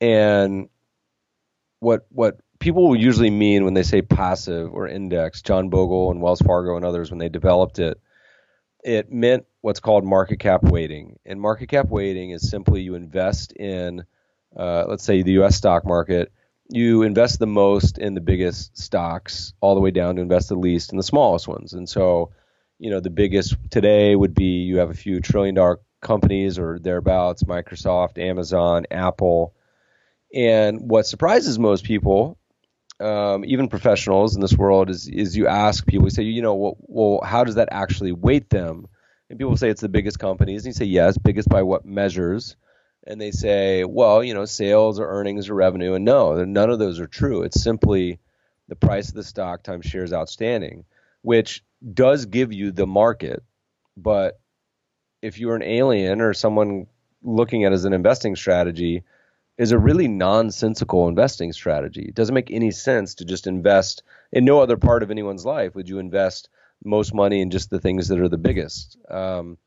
and 0.00 0.68
what 1.78 2.06
what 2.10 2.40
people 2.58 2.94
usually 2.94 3.30
mean 3.30 3.64
when 3.64 3.74
they 3.74 3.82
say 3.82 4.02
passive 4.02 4.72
or 4.72 4.86
index, 4.88 5.42
John 5.42 5.68
Bogle 5.68 6.10
and 6.10 6.20
Wells 6.20 6.40
Fargo 6.40 6.76
and 6.76 6.84
others, 6.84 7.10
when 7.10 7.18
they 7.18 7.28
developed 7.28 7.78
it, 7.78 8.00
it 8.82 9.12
meant 9.12 9.46
what's 9.60 9.80
called 9.80 10.04
market 10.04 10.38
cap 10.38 10.62
weighting. 10.62 11.18
And 11.24 11.40
market 11.40 11.68
cap 11.68 11.88
weighting 11.88 12.30
is 12.30 12.48
simply 12.48 12.82
you 12.82 12.94
invest 12.94 13.52
in, 13.52 14.04
uh, 14.56 14.84
let's 14.88 15.04
say, 15.04 15.22
the 15.22 15.32
U.S. 15.32 15.56
stock 15.56 15.84
market, 15.84 16.32
you 16.68 17.02
invest 17.02 17.38
the 17.38 17.46
most 17.46 17.98
in 17.98 18.14
the 18.14 18.20
biggest 18.20 18.76
stocks, 18.76 19.52
all 19.60 19.74
the 19.74 19.80
way 19.80 19.90
down 19.90 20.16
to 20.16 20.22
invest 20.22 20.48
the 20.48 20.56
least 20.56 20.90
in 20.90 20.96
the 20.96 21.02
smallest 21.02 21.46
ones. 21.46 21.72
And 21.72 21.88
so, 21.88 22.32
you 22.78 22.90
know, 22.90 23.00
the 23.00 23.10
biggest 23.10 23.56
today 23.70 24.16
would 24.16 24.34
be 24.34 24.62
you 24.62 24.78
have 24.78 24.90
a 24.90 24.94
few 24.94 25.20
trillion 25.20 25.54
dollar 25.54 25.80
companies 26.00 26.58
or 26.58 26.78
thereabouts, 26.78 27.44
Microsoft, 27.44 28.18
Amazon, 28.18 28.86
Apple. 28.90 29.54
And 30.34 30.90
what 30.90 31.06
surprises 31.06 31.58
most 31.58 31.84
people, 31.84 32.38
um, 33.02 33.44
even 33.44 33.68
professionals 33.68 34.34
in 34.34 34.40
this 34.40 34.56
world, 34.56 34.88
is 34.90 35.08
is 35.08 35.36
you 35.36 35.48
ask 35.48 35.86
people, 35.86 36.06
you 36.06 36.10
say, 36.10 36.22
you 36.22 36.42
know, 36.42 36.54
well, 36.54 36.76
well, 36.80 37.20
how 37.24 37.44
does 37.44 37.56
that 37.56 37.68
actually 37.72 38.12
weight 38.12 38.48
them? 38.48 38.88
And 39.28 39.38
people 39.38 39.56
say 39.56 39.70
it's 39.70 39.80
the 39.80 39.88
biggest 39.88 40.18
companies, 40.18 40.64
and 40.64 40.74
you 40.74 40.78
say 40.78 40.84
yes, 40.84 41.18
biggest 41.18 41.48
by 41.48 41.62
what 41.62 41.84
measures? 41.84 42.56
And 43.06 43.20
they 43.20 43.32
say, 43.32 43.84
well, 43.84 44.22
you 44.22 44.34
know, 44.34 44.44
sales 44.44 45.00
or 45.00 45.08
earnings 45.08 45.48
or 45.48 45.54
revenue, 45.54 45.94
and 45.94 46.04
no, 46.04 46.44
none 46.44 46.70
of 46.70 46.78
those 46.78 47.00
are 47.00 47.06
true. 47.06 47.42
It's 47.42 47.62
simply 47.62 48.20
the 48.68 48.76
price 48.76 49.08
of 49.08 49.14
the 49.14 49.24
stock 49.24 49.62
times 49.62 49.86
shares 49.86 50.12
outstanding, 50.12 50.84
which 51.22 51.64
does 51.92 52.26
give 52.26 52.52
you 52.52 52.70
the 52.70 52.86
market, 52.86 53.42
but 53.96 54.38
if 55.20 55.38
you're 55.38 55.56
an 55.56 55.62
alien 55.62 56.20
or 56.20 56.32
someone 56.34 56.86
looking 57.22 57.64
at 57.64 57.72
it 57.72 57.74
as 57.74 57.84
an 57.84 57.92
investing 57.92 58.36
strategy, 58.36 59.04
is 59.58 59.72
a 59.72 59.78
really 59.78 60.08
nonsensical 60.08 61.08
investing 61.08 61.52
strategy. 61.52 62.06
It 62.08 62.14
doesn't 62.14 62.34
make 62.34 62.50
any 62.50 62.70
sense 62.70 63.16
to 63.16 63.24
just 63.24 63.46
invest 63.46 64.02
in 64.32 64.44
no 64.44 64.60
other 64.60 64.76
part 64.76 65.02
of 65.02 65.10
anyone's 65.10 65.44
life. 65.44 65.74
Would 65.74 65.88
you 65.88 65.98
invest 65.98 66.48
most 66.84 67.14
money 67.14 67.40
in 67.40 67.50
just 67.50 67.70
the 67.70 67.78
things 67.78 68.08
that 68.08 68.20
are 68.20 68.28
the 68.28 68.38
biggest? 68.38 68.96
Um, 69.08 69.58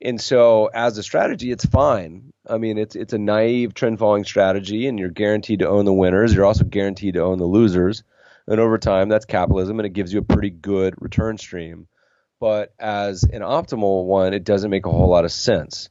and 0.00 0.20
so, 0.20 0.66
as 0.66 0.98
a 0.98 1.02
strategy, 1.02 1.50
it's 1.50 1.64
fine. 1.64 2.32
I 2.48 2.58
mean, 2.58 2.78
it's 2.78 2.96
it's 2.96 3.12
a 3.12 3.18
naive 3.18 3.74
trend 3.74 3.98
following 3.98 4.24
strategy, 4.24 4.86
and 4.86 4.98
you're 4.98 5.08
guaranteed 5.08 5.60
to 5.60 5.68
own 5.68 5.84
the 5.84 5.92
winners. 5.92 6.34
You're 6.34 6.44
also 6.44 6.64
guaranteed 6.64 7.14
to 7.14 7.22
own 7.22 7.38
the 7.38 7.46
losers. 7.46 8.02
And 8.46 8.60
over 8.60 8.76
time, 8.76 9.08
that's 9.08 9.24
capitalism, 9.24 9.78
and 9.78 9.86
it 9.86 9.94
gives 9.94 10.12
you 10.12 10.18
a 10.18 10.24
pretty 10.24 10.50
good 10.50 10.94
return 10.98 11.38
stream 11.38 11.88
but 12.44 12.74
as 12.78 13.22
an 13.22 13.40
optimal 13.40 14.04
one, 14.04 14.34
it 14.34 14.44
doesn't 14.44 14.70
make 14.70 14.84
a 14.84 14.90
whole 14.90 15.08
lot 15.08 15.24
of 15.24 15.32
sense. 15.32 15.88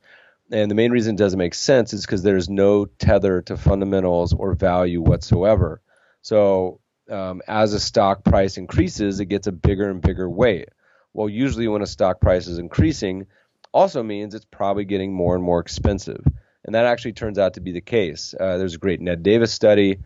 And 0.54 0.70
the 0.70 0.76
main 0.76 0.92
reason 0.92 1.16
it 1.16 1.18
doesn't 1.18 1.40
make 1.40 1.56
sense 1.56 1.94
is 1.94 2.06
because 2.06 2.22
there's 2.22 2.48
no 2.48 2.86
tether 2.86 3.42
to 3.42 3.58
fundamentals 3.58 4.34
or 4.34 4.54
value 4.54 5.02
whatsoever. 5.02 5.82
So 6.22 6.80
um, 7.10 7.42
as 7.48 7.74
a 7.74 7.80
stock 7.80 8.24
price 8.24 8.58
increases, 8.58 9.20
it 9.20 9.26
gets 9.26 9.48
a 9.48 9.52
bigger 9.52 9.90
and 9.90 10.00
bigger 10.00 10.30
weight. 10.30 10.70
Well, 11.12 11.28
usually 11.28 11.68
when 11.68 11.82
a 11.82 11.88
stock 11.88 12.22
price 12.22 12.46
is 12.46 12.60
increasing, 12.60 13.26
also 13.72 14.04
means 14.04 14.36
it's 14.36 14.46
probably 14.46 14.86
getting 14.86 15.12
more 15.12 15.34
and 15.34 15.44
more 15.44 15.60
expensive. 15.60 16.24
And 16.64 16.76
that 16.76 16.86
actually 16.86 17.14
turns 17.14 17.40
out 17.40 17.56
to 17.56 17.60
be 17.60 17.72
the 17.72 17.82
case. 17.82 18.36
Uh, 18.40 18.58
there's 18.58 18.76
a 18.76 18.80
great 18.80 19.02
Ned 19.02 19.24
Davis 19.24 19.52
study, 19.52 19.98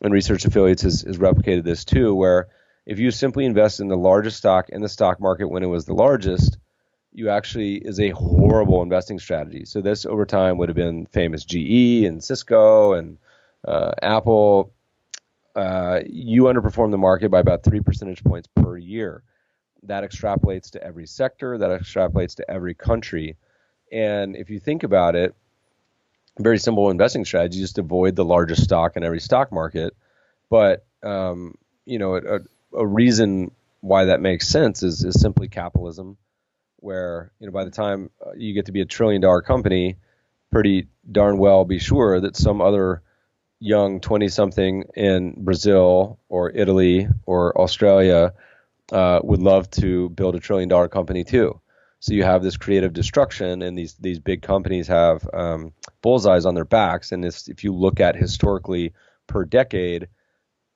and 0.00 0.10
Research 0.10 0.46
Affiliates 0.46 0.82
has, 0.82 1.02
has 1.02 1.18
replicated 1.18 1.64
this 1.64 1.84
too, 1.84 2.14
where 2.14 2.48
if 2.86 2.98
you 2.98 3.10
simply 3.10 3.44
invest 3.44 3.80
in 3.80 3.88
the 3.88 3.96
largest 3.96 4.38
stock 4.38 4.70
in 4.70 4.80
the 4.80 4.88
stock 4.88 5.20
market 5.20 5.48
when 5.50 5.62
it 5.62 5.66
was 5.68 5.84
the 5.84 5.92
largest, 5.92 6.56
you 7.16 7.30
actually 7.30 7.76
is 7.76 7.98
a 7.98 8.10
horrible 8.10 8.82
investing 8.82 9.18
strategy. 9.18 9.64
So 9.64 9.80
this 9.80 10.04
over 10.04 10.26
time 10.26 10.58
would 10.58 10.68
have 10.68 10.76
been 10.76 11.06
famous 11.06 11.46
GE 11.46 12.04
and 12.04 12.22
Cisco 12.22 12.92
and 12.92 13.16
uh, 13.66 13.92
Apple. 14.02 14.74
Uh, 15.54 16.00
you 16.06 16.42
underperform 16.42 16.90
the 16.90 16.98
market 16.98 17.30
by 17.30 17.40
about 17.40 17.62
three 17.64 17.80
percentage 17.80 18.22
points 18.22 18.50
per 18.54 18.76
year. 18.76 19.22
That 19.84 20.04
extrapolates 20.04 20.72
to 20.72 20.84
every 20.84 21.06
sector. 21.06 21.56
That 21.56 21.70
extrapolates 21.70 22.34
to 22.36 22.50
every 22.50 22.74
country. 22.74 23.36
And 23.90 24.36
if 24.36 24.50
you 24.50 24.60
think 24.60 24.82
about 24.82 25.16
it, 25.16 25.34
very 26.38 26.58
simple 26.58 26.90
investing 26.90 27.24
strategy: 27.24 27.60
just 27.60 27.78
avoid 27.78 28.14
the 28.14 28.26
largest 28.26 28.62
stock 28.62 28.94
in 28.94 29.02
every 29.02 29.20
stock 29.20 29.50
market. 29.50 29.96
But 30.50 30.84
um, 31.02 31.56
you 31.86 31.98
know, 31.98 32.16
a, 32.16 32.40
a 32.76 32.86
reason 32.86 33.52
why 33.80 34.04
that 34.06 34.20
makes 34.20 34.48
sense 34.48 34.82
is, 34.82 35.02
is 35.02 35.18
simply 35.18 35.48
capitalism, 35.48 36.18
where 36.76 37.32
you 37.38 37.46
know 37.46 37.52
by 37.52 37.64
the 37.64 37.70
time 37.70 38.10
uh, 38.24 38.32
you 38.36 38.54
get 38.54 38.66
to 38.66 38.72
be 38.72 38.80
a 38.80 38.86
trillion 38.86 39.20
dollar 39.20 39.42
company, 39.42 39.96
pretty 40.50 40.88
darn 41.10 41.38
well 41.38 41.64
be 41.64 41.78
sure 41.78 42.20
that 42.20 42.36
some 42.36 42.60
other 42.60 43.02
young 43.58 44.00
20 44.00 44.28
something 44.28 44.84
in 44.94 45.34
Brazil 45.44 46.18
or 46.28 46.50
Italy 46.50 47.08
or 47.24 47.58
Australia 47.58 48.34
uh, 48.92 49.20
would 49.22 49.40
love 49.40 49.70
to 49.70 50.10
build 50.10 50.34
a 50.34 50.40
trillion 50.40 50.68
dollar 50.68 50.88
company 50.88 51.24
too. 51.24 51.60
So 52.00 52.12
you 52.12 52.22
have 52.24 52.42
this 52.42 52.56
creative 52.56 52.92
destruction, 52.92 53.62
and 53.62 53.76
these 53.76 53.94
these 53.94 54.18
big 54.18 54.42
companies 54.42 54.86
have 54.88 55.28
um, 55.32 55.72
bullseyes 56.02 56.46
on 56.46 56.54
their 56.54 56.64
backs. 56.64 57.10
And 57.10 57.24
if, 57.24 57.48
if 57.48 57.64
you 57.64 57.74
look 57.74 58.00
at 58.00 58.16
historically 58.16 58.92
per 59.26 59.44
decade, 59.44 60.08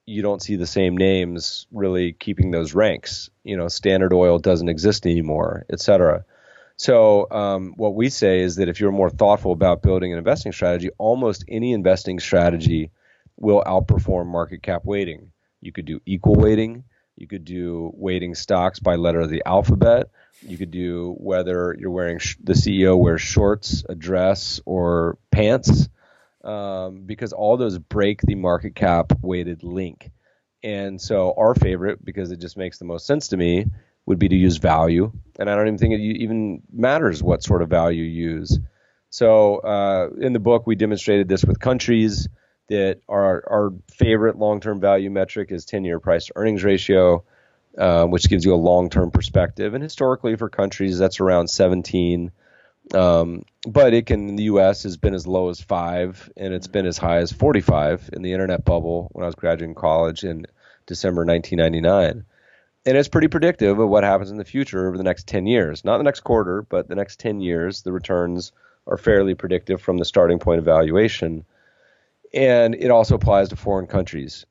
you 0.06 0.22
don't 0.22 0.42
see 0.42 0.56
the 0.56 0.66
same 0.66 0.96
names 0.96 1.66
really 1.70 2.12
keeping 2.12 2.50
those 2.50 2.74
ranks. 2.74 3.30
You 3.44 3.56
know, 3.56 3.68
Standard 3.68 4.12
Oil 4.12 4.38
doesn't 4.38 4.68
exist 4.68 5.06
anymore, 5.06 5.66
et 5.70 5.80
cetera. 5.80 6.24
So 6.76 7.30
um, 7.30 7.74
what 7.76 7.94
we 7.94 8.08
say 8.08 8.40
is 8.40 8.56
that 8.56 8.68
if 8.68 8.80
you're 8.80 8.90
more 8.90 9.10
thoughtful 9.10 9.52
about 9.52 9.82
building 9.82 10.12
an 10.12 10.18
investing 10.18 10.52
strategy, 10.52 10.90
almost 10.98 11.44
any 11.46 11.72
investing 11.72 12.18
strategy 12.18 12.90
will 13.36 13.62
outperform 13.66 14.26
market 14.26 14.62
cap 14.62 14.82
weighting. 14.84 15.30
You 15.60 15.72
could 15.72 15.84
do 15.84 16.00
equal 16.06 16.36
weighting. 16.36 16.84
You 17.16 17.26
could 17.26 17.44
do 17.44 17.90
weighting 17.94 18.34
stocks 18.34 18.78
by 18.78 18.96
letter 18.96 19.20
of 19.20 19.28
the 19.28 19.42
alphabet. 19.44 20.08
You 20.40 20.56
could 20.56 20.70
do 20.70 21.14
whether 21.18 21.76
you're 21.78 21.90
wearing 21.90 22.18
sh- 22.18 22.38
the 22.42 22.54
CEO 22.54 22.98
wears 22.98 23.20
shorts, 23.20 23.84
a 23.88 23.94
dress, 23.94 24.58
or 24.64 25.18
pants 25.30 25.90
um, 26.44 27.02
because 27.06 27.32
all 27.32 27.56
those 27.56 27.78
break 27.78 28.20
the 28.22 28.34
market 28.34 28.74
cap 28.74 29.12
weighted 29.22 29.62
link. 29.62 30.10
And 30.62 31.00
so 31.00 31.34
our 31.36 31.54
favorite, 31.54 32.04
because 32.04 32.30
it 32.30 32.40
just 32.40 32.56
makes 32.56 32.78
the 32.78 32.84
most 32.84 33.06
sense 33.06 33.28
to 33.28 33.36
me, 33.36 33.66
would 34.06 34.18
be 34.18 34.28
to 34.28 34.36
use 34.36 34.56
value. 34.58 35.12
And 35.38 35.48
I 35.48 35.54
don't 35.54 35.68
even 35.68 35.78
think 35.78 35.94
it 35.94 36.00
even 36.00 36.62
matters 36.72 37.22
what 37.22 37.42
sort 37.42 37.62
of 37.62 37.68
value 37.68 38.02
you 38.02 38.30
use. 38.30 38.58
So 39.10 39.58
uh, 39.58 40.08
in 40.20 40.32
the 40.32 40.38
book, 40.38 40.66
we 40.66 40.76
demonstrated 40.76 41.28
this 41.28 41.44
with 41.44 41.58
countries 41.58 42.28
that 42.68 43.00
our, 43.08 43.42
our 43.50 43.72
favorite 43.92 44.36
long-term 44.36 44.80
value 44.80 45.10
metric 45.10 45.50
is 45.50 45.66
10-year 45.66 45.98
price 45.98 46.26
to 46.26 46.32
earnings 46.36 46.62
ratio, 46.62 47.24
uh, 47.76 48.04
which 48.06 48.28
gives 48.28 48.44
you 48.44 48.54
a 48.54 48.56
long-term 48.56 49.10
perspective. 49.10 49.74
And 49.74 49.82
historically, 49.82 50.36
for 50.36 50.48
countries, 50.48 50.98
that's 50.98 51.20
around 51.20 51.48
17. 51.48 52.30
Um, 52.94 53.42
but 53.66 53.94
it 53.94 54.06
can 54.06 54.28
in 54.28 54.36
the 54.36 54.44
U.S. 54.44 54.82
has 54.84 54.96
been 54.96 55.14
as 55.14 55.26
low 55.26 55.48
as 55.48 55.60
five, 55.60 56.30
and 56.36 56.52
it's 56.52 56.66
been 56.66 56.86
as 56.86 56.98
high 56.98 57.18
as 57.18 57.32
45 57.32 58.10
in 58.12 58.22
the 58.22 58.32
internet 58.32 58.64
bubble 58.64 59.08
when 59.12 59.22
I 59.22 59.26
was 59.26 59.34
graduating 59.34 59.74
college 59.74 60.24
in 60.24 60.46
December 60.86 61.24
1999. 61.24 62.24
And 62.86 62.96
it's 62.96 63.08
pretty 63.08 63.28
predictive 63.28 63.78
of 63.78 63.88
what 63.88 64.04
happens 64.04 64.30
in 64.30 64.38
the 64.38 64.44
future 64.44 64.88
over 64.88 64.96
the 64.96 65.04
next 65.04 65.26
10 65.26 65.46
years. 65.46 65.84
Not 65.84 65.98
the 65.98 66.04
next 66.04 66.20
quarter, 66.20 66.62
but 66.62 66.88
the 66.88 66.94
next 66.94 67.20
10 67.20 67.40
years. 67.40 67.82
The 67.82 67.92
returns 67.92 68.52
are 68.86 68.96
fairly 68.96 69.34
predictive 69.34 69.82
from 69.82 69.98
the 69.98 70.04
starting 70.04 70.38
point 70.38 70.58
of 70.58 70.64
valuation. 70.64 71.44
And 72.32 72.74
it 72.74 72.90
also 72.90 73.16
applies 73.16 73.50
to 73.50 73.56
foreign 73.56 73.86
countries. 73.86 74.46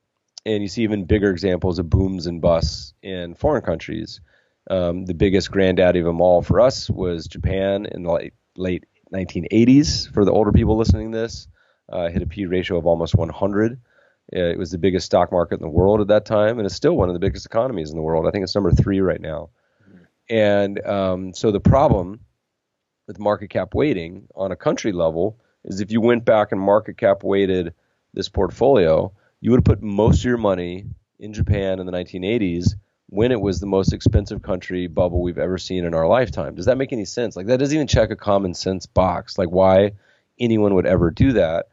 And 0.46 0.62
you 0.62 0.70
see 0.70 0.84
even 0.84 1.06
bigger 1.06 1.32
examples 1.32 1.80
of 1.80 1.90
booms 1.90 2.28
and 2.28 2.40
busts 2.40 2.94
in 3.02 3.34
foreign 3.34 3.64
countries. 3.64 4.22
Um, 4.70 5.05
the 5.05 5.14
biggest 5.14 5.51
granddaddy 5.51 5.99
of 5.99 6.05
them 6.05 6.22
all 6.22 6.41
for 6.41 6.60
us 6.62 6.89
was 6.89 7.28
Japan 7.28 7.86
in 7.86 8.03
the 8.03 8.12
late, 8.12 8.34
late 8.55 8.86
1980s. 9.14 10.12
For 10.14 10.26
the 10.26 10.32
older 10.32 10.51
people 10.51 10.78
listening 10.78 11.12
to 11.12 11.18
this, 11.18 11.47
uh, 11.91 12.10
hit 12.10 12.22
a 12.22 12.28
P 12.28 12.45
ratio 12.45 12.78
of 12.78 12.86
almost 12.86 13.16
100. 13.16 13.74
Uh, 13.74 14.39
it 14.39 14.60
was 14.60 14.70
the 14.70 14.78
biggest 14.78 15.07
stock 15.07 15.32
market 15.32 15.55
in 15.55 15.62
the 15.62 15.70
world 15.70 16.01
at 16.01 16.07
that 16.07 16.26
time, 16.26 16.60
and 16.60 16.66
it's 16.66 16.76
still 16.76 16.95
one 16.95 17.10
of 17.10 17.14
the 17.14 17.20
biggest 17.20 17.45
economies 17.45 17.89
in 17.89 17.95
the 17.95 18.01
world. 18.01 18.28
I 18.28 18.32
think 18.32 18.43
it's 18.43 18.53
number 18.53 18.72
three 18.72 19.01
right 19.01 19.22
now. 19.22 19.49
And 20.30 20.86
um, 20.86 21.34
so 21.34 21.51
the 21.51 21.60
problem 21.60 22.20
with 23.07 23.18
market 23.18 23.49
cap 23.49 23.74
weighting 23.74 24.28
on 24.36 24.51
a 24.51 24.55
country 24.55 24.91
level 24.91 25.39
is 25.66 25.82
if 25.82 25.91
you 25.91 26.01
went 26.01 26.26
back 26.26 26.51
and 26.51 26.62
market 26.62 26.97
cap 26.97 27.24
weighted 27.24 27.74
this 28.14 28.30
portfolio, 28.30 29.12
you 29.41 29.49
would 29.49 29.57
have 29.57 29.66
put 29.66 29.82
most 29.82 30.20
of 30.20 30.26
your 30.26 30.38
money 30.38 30.86
in 31.20 31.34
Japan 31.34 31.80
in 31.80 31.88
the 31.88 31.91
1980s 31.91 32.76
when 33.10 33.32
it 33.32 33.41
was 33.41 33.60
the 33.60 33.66
most 33.66 33.91
expensive 33.91 34.43
country 34.43 34.86
bubble 34.86 35.22
we've 35.22 35.39
ever 35.39 35.57
seen 35.57 35.84
in 35.84 35.95
our 35.95 36.07
lifetime. 36.07 36.53
Does 36.53 36.68
that 36.68 36.78
make 36.78 36.93
any 36.93 37.05
sense? 37.05 37.36
Like 37.36 37.47
that 37.47 37.57
doesn't 37.57 37.76
even 37.76 37.88
check 37.88 38.12
a 38.12 38.16
common 38.16 38.53
sense 38.53 38.86
box. 38.86 39.38
Like 39.38 39.49
why 39.49 39.93
anyone 40.39 40.76
would 40.76 40.86
ever 40.86 41.10
do 41.10 41.34
that? 41.34 41.68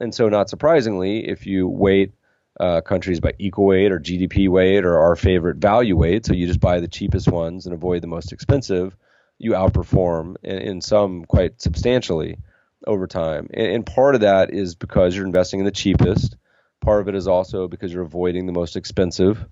And 0.00 0.14
so, 0.14 0.28
not 0.28 0.48
surprisingly, 0.48 1.26
if 1.26 1.46
you 1.46 1.68
weight 1.68 2.12
uh, 2.60 2.82
countries 2.82 3.20
by 3.20 3.32
equal 3.38 3.66
weight 3.66 3.90
or 3.90 3.98
GDP 3.98 4.48
weight 4.48 4.84
or 4.84 4.98
our 4.98 5.16
favorite 5.16 5.56
value 5.56 5.96
weight, 5.96 6.24
so 6.24 6.34
you 6.34 6.46
just 6.46 6.60
buy 6.60 6.80
the 6.80 6.88
cheapest 6.88 7.28
ones 7.28 7.66
and 7.66 7.74
avoid 7.74 8.02
the 8.02 8.06
most 8.06 8.32
expensive, 8.32 8.96
you 9.38 9.52
outperform 9.52 10.36
in, 10.42 10.58
in 10.58 10.80
some 10.80 11.24
quite 11.24 11.60
substantially 11.60 12.38
over 12.86 13.06
time. 13.06 13.48
And, 13.52 13.66
and 13.68 13.86
part 13.86 14.14
of 14.14 14.20
that 14.20 14.52
is 14.52 14.74
because 14.74 15.16
you're 15.16 15.26
investing 15.26 15.60
in 15.60 15.66
the 15.66 15.72
cheapest. 15.72 16.36
Part 16.80 17.00
of 17.00 17.08
it 17.08 17.14
is 17.14 17.26
also 17.26 17.66
because 17.66 17.92
you're 17.92 18.02
avoiding 18.02 18.46
the 18.46 18.52
most 18.52 18.76
expensive 18.76 19.44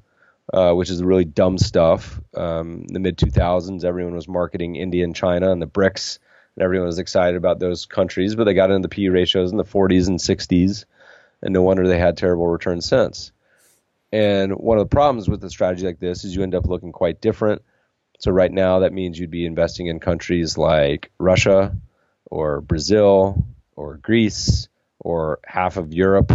uh, 0.53 0.73
which 0.73 0.91
is 0.91 1.03
really 1.03 1.25
dumb 1.25 1.59
stuff. 1.59 2.21
Um, 2.35 2.85
in 2.89 2.95
the 2.95 3.01
mid 3.01 3.17
2000s, 3.17 3.85
everyone 3.85 4.15
was 4.15 4.29
marketing 4.29 4.77
India 4.77 5.05
and 5.05 5.15
China 5.15 5.51
and 5.51 5.63
the 5.63 5.67
BRICS, 5.67 6.19
and 6.57 6.63
everyone 6.63 6.87
was 6.87 6.99
excited 6.99 7.37
about 7.37 7.59
those 7.59 7.87
countries, 7.87 8.35
but 8.35 8.45
they 8.45 8.55
got 8.55 8.71
into 8.71 8.87
the 8.87 8.95
P 8.95 9.09
ratios 9.09 9.51
in 9.51 9.57
the 9.57 9.65
40s 9.65 10.09
and 10.09 10.19
60s. 10.19 10.85
and 11.43 11.53
no 11.53 11.63
wonder 11.63 11.87
they 11.87 11.99
had 11.99 12.17
terrible 12.17 12.47
returns 12.47 12.87
since. 12.87 13.33
And 14.13 14.53
one 14.53 14.79
of 14.79 14.85
the 14.85 14.95
problems 14.95 15.29
with 15.29 15.43
a 15.43 15.51
strategy 15.51 15.87
like 15.87 15.99
this 15.99 16.25
is 16.25 16.37
you 16.37 16.43
end 16.43 16.55
up 16.55 16.67
looking 16.67 16.93
quite 16.93 17.21
different. 17.21 17.63
So 18.21 18.31
right 18.31 18.53
now, 18.53 18.79
that 18.81 18.93
means 18.93 19.19
you'd 19.19 19.31
be 19.31 19.45
investing 19.45 19.89
in 19.89 19.99
countries 19.99 20.57
like 20.57 21.11
Russia, 21.19 21.77
or 22.31 22.61
Brazil, 22.61 23.45
or 23.75 23.97
Greece, 23.97 24.69
or 25.01 25.41
half 25.45 25.77
of 25.77 25.93
Europe. 25.93 26.33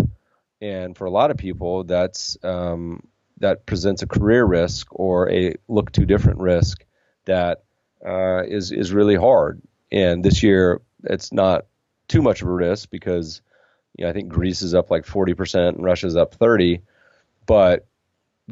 And 0.62 0.98
for 0.98 1.06
a 1.06 1.10
lot 1.12 1.32
of 1.32 1.38
people, 1.38 1.86
that's 1.86 2.38
um, 2.44 3.08
that 3.40 3.66
presents 3.66 4.02
a 4.02 4.08
career 4.08 4.46
risk 4.46 4.88
or 4.92 5.30
a 5.32 5.56
look 5.68 5.92
too 5.92 6.06
different 6.06 6.40
risk 6.40 6.86
that 7.26 7.64
uh, 8.06 8.44
is 8.44 8.72
is 8.72 8.94
really 8.94 9.16
hard. 9.16 9.62
And 9.92 10.24
this 10.24 10.44
year, 10.44 10.82
it's 11.04 11.34
not 11.34 11.66
too 12.08 12.22
much 12.22 12.42
of 12.42 12.48
a 12.48 12.52
risk 12.52 12.90
because 12.90 13.42
you 13.98 14.06
know, 14.06 14.10
I 14.10 14.14
think 14.14 14.30
Greece 14.30 14.62
is 14.62 14.74
up 14.74 14.92
like 14.92 15.06
40% 15.06 15.70
and 15.70 15.84
Russia's 15.84 16.16
up 16.16 16.36
30. 16.36 16.82
But 17.46 17.88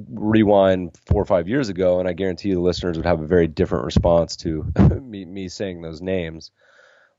rewind 0.09 0.97
four 1.05 1.21
or 1.21 1.25
five 1.25 1.47
years 1.47 1.69
ago, 1.69 1.99
and 1.99 2.07
I 2.07 2.13
guarantee 2.13 2.53
the 2.53 2.59
listeners 2.59 2.97
would 2.97 3.05
have 3.05 3.21
a 3.21 3.27
very 3.27 3.47
different 3.47 3.85
response 3.85 4.35
to 4.37 4.65
me, 5.01 5.25
me 5.25 5.49
saying 5.49 5.81
those 5.81 6.01
names. 6.01 6.51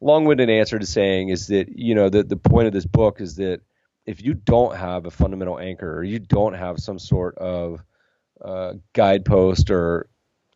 Long-winded 0.01 0.49
answer 0.49 0.79
to 0.79 0.87
saying 0.87 1.31
is 1.31 1.49
that 1.49 1.77
you 1.77 1.95
know 1.95 2.09
the 2.09 2.23
the 2.23 2.37
point 2.37 2.69
of 2.69 2.73
this 2.73 2.87
book 2.87 3.21
is 3.21 3.37
that 3.37 3.63
if 4.09 4.25
you 4.25 4.33
don't 4.33 4.75
have 4.75 5.05
a 5.05 5.11
fundamental 5.11 5.59
anchor 5.59 5.99
or 5.99 6.03
you 6.03 6.19
don't 6.19 6.55
have 6.55 6.79
some 6.79 6.99
sort 6.99 7.37
of 7.37 7.85
uh, 8.43 8.73
guidepost 8.95 9.71
or 9.71 10.09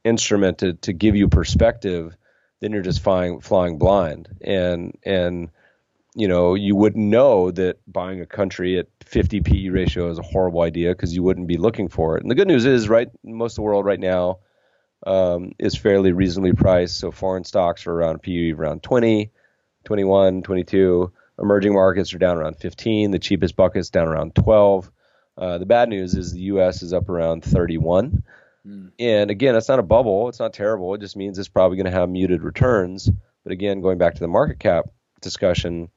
instrument 0.04 0.58
to, 0.58 0.72
to 0.72 0.94
give 0.94 1.16
you 1.16 1.28
perspective, 1.28 2.16
then 2.60 2.72
you're 2.72 2.80
just 2.80 3.02
flying 3.02 3.40
flying 3.40 3.76
blind. 3.76 4.30
And 4.40 4.98
and 5.04 5.50
you 6.14 6.28
know 6.28 6.54
you 6.54 6.74
wouldn't 6.74 7.04
know 7.04 7.50
that 7.50 7.76
buying 7.86 8.22
a 8.22 8.26
country 8.26 8.78
at 8.78 8.86
50 9.04 9.42
PE 9.42 9.68
ratio 9.68 10.10
is 10.10 10.18
a 10.18 10.22
horrible 10.22 10.62
idea 10.62 10.92
because 10.92 11.14
you 11.14 11.22
wouldn't 11.22 11.46
be 11.46 11.58
looking 11.58 11.88
for 11.88 12.16
it. 12.16 12.22
And 12.22 12.30
the 12.30 12.34
good 12.34 12.48
news 12.48 12.64
is, 12.64 12.88
right, 12.88 13.10
most 13.22 13.52
of 13.52 13.56
the 13.56 13.62
world 13.62 13.84
right 13.84 14.00
now 14.00 14.38
um, 15.06 15.52
is 15.58 15.76
fairly 15.76 16.12
reasonably 16.12 16.54
priced. 16.54 16.96
So 16.96 17.10
foreign 17.10 17.44
stocks 17.44 17.86
are 17.86 17.92
around 17.92 18.22
PE 18.22 18.52
around 18.52 18.82
20, 18.82 19.30
21, 19.84 20.42
22 20.42 21.12
Emerging 21.38 21.72
markets 21.72 22.12
are 22.14 22.18
down 22.18 22.36
around 22.36 22.56
15. 22.58 23.10
The 23.10 23.18
cheapest 23.18 23.56
bucket's 23.56 23.90
down 23.90 24.08
around 24.08 24.34
12. 24.34 24.90
Uh, 25.36 25.58
the 25.58 25.66
bad 25.66 25.88
news 25.88 26.14
is 26.14 26.32
the 26.32 26.40
U.S. 26.40 26.82
is 26.82 26.92
up 26.92 27.08
around 27.08 27.42
31. 27.42 28.22
Mm. 28.66 28.92
And 28.98 29.30
again, 29.30 29.56
it's 29.56 29.68
not 29.68 29.78
a 29.78 29.82
bubble. 29.84 30.28
It's 30.28 30.38
not 30.38 30.52
terrible. 30.52 30.94
It 30.94 31.00
just 31.00 31.16
means 31.16 31.38
it's 31.38 31.48
probably 31.48 31.76
going 31.76 31.90
to 31.90 31.98
have 31.98 32.08
muted 32.08 32.42
returns. 32.42 33.10
But 33.44 33.52
again, 33.52 33.80
going 33.80 33.98
back 33.98 34.14
to 34.14 34.20
the 34.20 34.28
market 34.28 34.60
cap 34.60 34.86
discussion, 35.20 35.88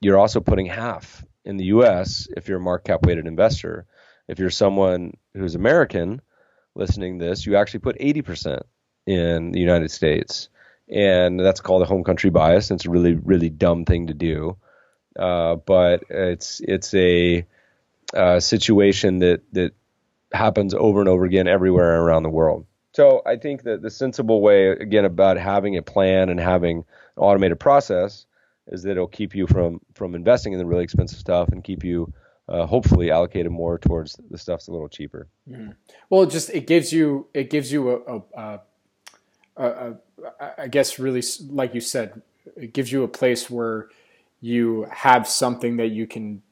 you're 0.00 0.18
also 0.18 0.40
putting 0.40 0.66
half 0.66 1.24
in 1.44 1.56
the 1.56 1.66
U.S. 1.66 2.28
if 2.36 2.48
you're 2.48 2.58
a 2.58 2.60
market 2.60 2.88
cap 2.88 3.06
weighted 3.06 3.26
investor. 3.26 3.86
If 4.26 4.38
you're 4.38 4.50
someone 4.50 5.14
who's 5.34 5.54
American 5.54 6.20
listening 6.74 7.18
to 7.18 7.24
this, 7.24 7.46
you 7.46 7.56
actually 7.56 7.80
put 7.80 7.98
80% 7.98 8.60
in 9.06 9.52
the 9.52 9.60
United 9.60 9.90
States 9.90 10.50
and 10.90 11.38
that's 11.38 11.60
called 11.60 11.82
a 11.82 11.86
home 11.86 12.04
country 12.04 12.30
bias. 12.30 12.70
And 12.70 12.78
it's 12.78 12.86
a 12.86 12.90
really 12.90 13.14
really 13.14 13.50
dumb 13.50 13.84
thing 13.84 14.08
to 14.08 14.14
do, 14.14 14.56
uh, 15.18 15.56
but 15.56 16.04
it's 16.10 16.60
it's 16.60 16.94
a, 16.94 17.46
a 18.12 18.40
situation 18.40 19.20
that 19.20 19.42
that 19.52 19.72
happens 20.32 20.74
over 20.74 21.00
and 21.00 21.08
over 21.08 21.24
again 21.24 21.48
everywhere 21.48 22.00
around 22.00 22.22
the 22.22 22.30
world. 22.30 22.66
So 22.92 23.22
I 23.24 23.36
think 23.36 23.62
that 23.62 23.82
the 23.82 23.90
sensible 23.90 24.40
way 24.40 24.70
again 24.70 25.04
about 25.04 25.38
having 25.38 25.76
a 25.76 25.82
plan 25.82 26.30
and 26.30 26.40
having 26.40 26.78
an 26.78 26.84
automated 27.16 27.60
process 27.60 28.26
is 28.66 28.82
that 28.82 28.92
it'll 28.92 29.06
keep 29.06 29.34
you 29.34 29.46
from 29.46 29.80
from 29.94 30.14
investing 30.14 30.52
in 30.52 30.58
the 30.58 30.66
really 30.66 30.84
expensive 30.84 31.18
stuff 31.18 31.48
and 31.48 31.62
keep 31.64 31.84
you 31.84 32.12
uh, 32.48 32.66
hopefully 32.66 33.10
allocated 33.10 33.52
more 33.52 33.78
towards 33.78 34.18
the 34.30 34.38
stuff 34.38 34.60
that's 34.60 34.68
a 34.68 34.72
little 34.72 34.88
cheaper. 34.88 35.28
Mm-hmm. 35.48 35.72
Well, 36.08 36.26
just 36.26 36.50
it 36.50 36.66
gives 36.66 36.92
you 36.92 37.28
it 37.34 37.50
gives 37.50 37.70
you 37.70 37.90
a, 37.90 38.16
a, 38.16 38.22
a, 38.34 38.60
I 39.58 40.68
guess 40.68 40.98
really 40.98 41.22
like 41.48 41.74
you 41.74 41.80
said, 41.80 42.22
it 42.56 42.72
gives 42.72 42.92
you 42.92 43.02
a 43.02 43.08
place 43.08 43.50
where 43.50 43.88
you 44.40 44.86
have 44.90 45.26
something 45.28 45.76
that 45.78 45.88
you 45.88 46.06
can 46.06 46.42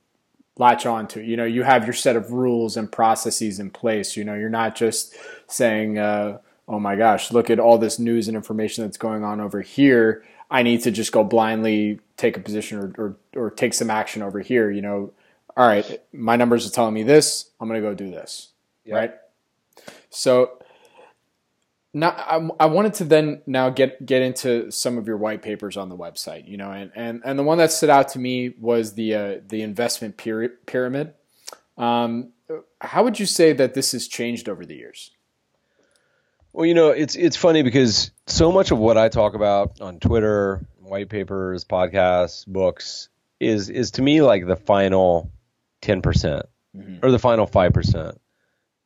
latch 0.58 0.86
on 0.86 1.06
to. 1.08 1.22
You 1.22 1.36
know, 1.36 1.44
you 1.44 1.62
have 1.62 1.84
your 1.84 1.92
set 1.94 2.16
of 2.16 2.32
rules 2.32 2.76
and 2.76 2.90
processes 2.90 3.60
in 3.60 3.70
place. 3.70 4.16
You 4.16 4.24
know, 4.24 4.34
you're 4.34 4.48
not 4.48 4.74
just 4.74 5.14
saying, 5.46 5.98
uh, 5.98 6.38
"Oh 6.66 6.80
my 6.80 6.96
gosh, 6.96 7.32
look 7.32 7.50
at 7.50 7.60
all 7.60 7.78
this 7.78 7.98
news 7.98 8.28
and 8.28 8.36
information 8.36 8.84
that's 8.84 8.98
going 8.98 9.24
on 9.24 9.40
over 9.40 9.60
here. 9.60 10.24
I 10.50 10.62
need 10.62 10.82
to 10.82 10.90
just 10.90 11.12
go 11.12 11.24
blindly 11.24 12.00
take 12.16 12.36
a 12.36 12.40
position 12.40 12.78
or 12.78 12.92
or, 12.98 13.16
or 13.40 13.50
take 13.50 13.74
some 13.74 13.90
action 13.90 14.22
over 14.22 14.40
here." 14.40 14.70
You 14.70 14.82
know, 14.82 15.12
all 15.56 15.68
right, 15.68 16.02
my 16.12 16.36
numbers 16.36 16.66
are 16.66 16.70
telling 16.70 16.94
me 16.94 17.02
this. 17.02 17.50
I'm 17.60 17.68
going 17.68 17.80
to 17.80 17.88
go 17.88 17.94
do 17.94 18.10
this. 18.10 18.48
Yep. 18.84 18.94
Right. 18.94 19.14
So 20.10 20.58
now 21.96 22.10
I, 22.10 22.64
I, 22.64 22.66
wanted 22.66 22.94
to 22.94 23.04
then 23.04 23.40
now 23.46 23.70
get 23.70 24.04
get 24.04 24.20
into 24.20 24.70
some 24.70 24.98
of 24.98 25.06
your 25.06 25.16
white 25.16 25.40
papers 25.40 25.76
on 25.78 25.88
the 25.88 25.96
website 25.96 26.46
you 26.46 26.56
know 26.58 26.70
and 26.70 26.92
and, 26.94 27.22
and 27.24 27.38
the 27.38 27.42
one 27.42 27.58
that 27.58 27.72
stood 27.72 27.90
out 27.90 28.08
to 28.10 28.18
me 28.18 28.50
was 28.60 28.94
the 28.94 29.14
uh, 29.14 29.34
the 29.48 29.62
investment 29.62 30.16
pyramid. 30.16 31.14
Um, 31.78 32.32
how 32.80 33.02
would 33.02 33.18
you 33.18 33.26
say 33.26 33.52
that 33.54 33.74
this 33.74 33.92
has 33.92 34.08
changed 34.08 34.48
over 34.48 34.64
the 34.64 34.76
years? 34.76 35.10
Well 36.52 36.66
you 36.66 36.74
know 36.74 36.90
it's 36.90 37.16
it's 37.16 37.36
funny 37.36 37.62
because 37.62 38.10
so 38.26 38.52
much 38.52 38.70
of 38.70 38.78
what 38.78 38.96
i 38.96 39.08
talk 39.08 39.34
about 39.34 39.80
on 39.80 40.00
twitter 40.00 40.66
white 40.80 41.08
papers 41.08 41.64
podcasts 41.64 42.46
books 42.46 43.08
is 43.40 43.68
is 43.68 43.92
to 43.92 44.02
me 44.02 44.22
like 44.22 44.46
the 44.46 44.56
final 44.56 45.30
10% 45.82 46.02
mm 46.02 46.42
hmm 46.74 46.96
or 47.02 47.10
the 47.10 47.18
final 47.18 47.46
5% 47.46 48.16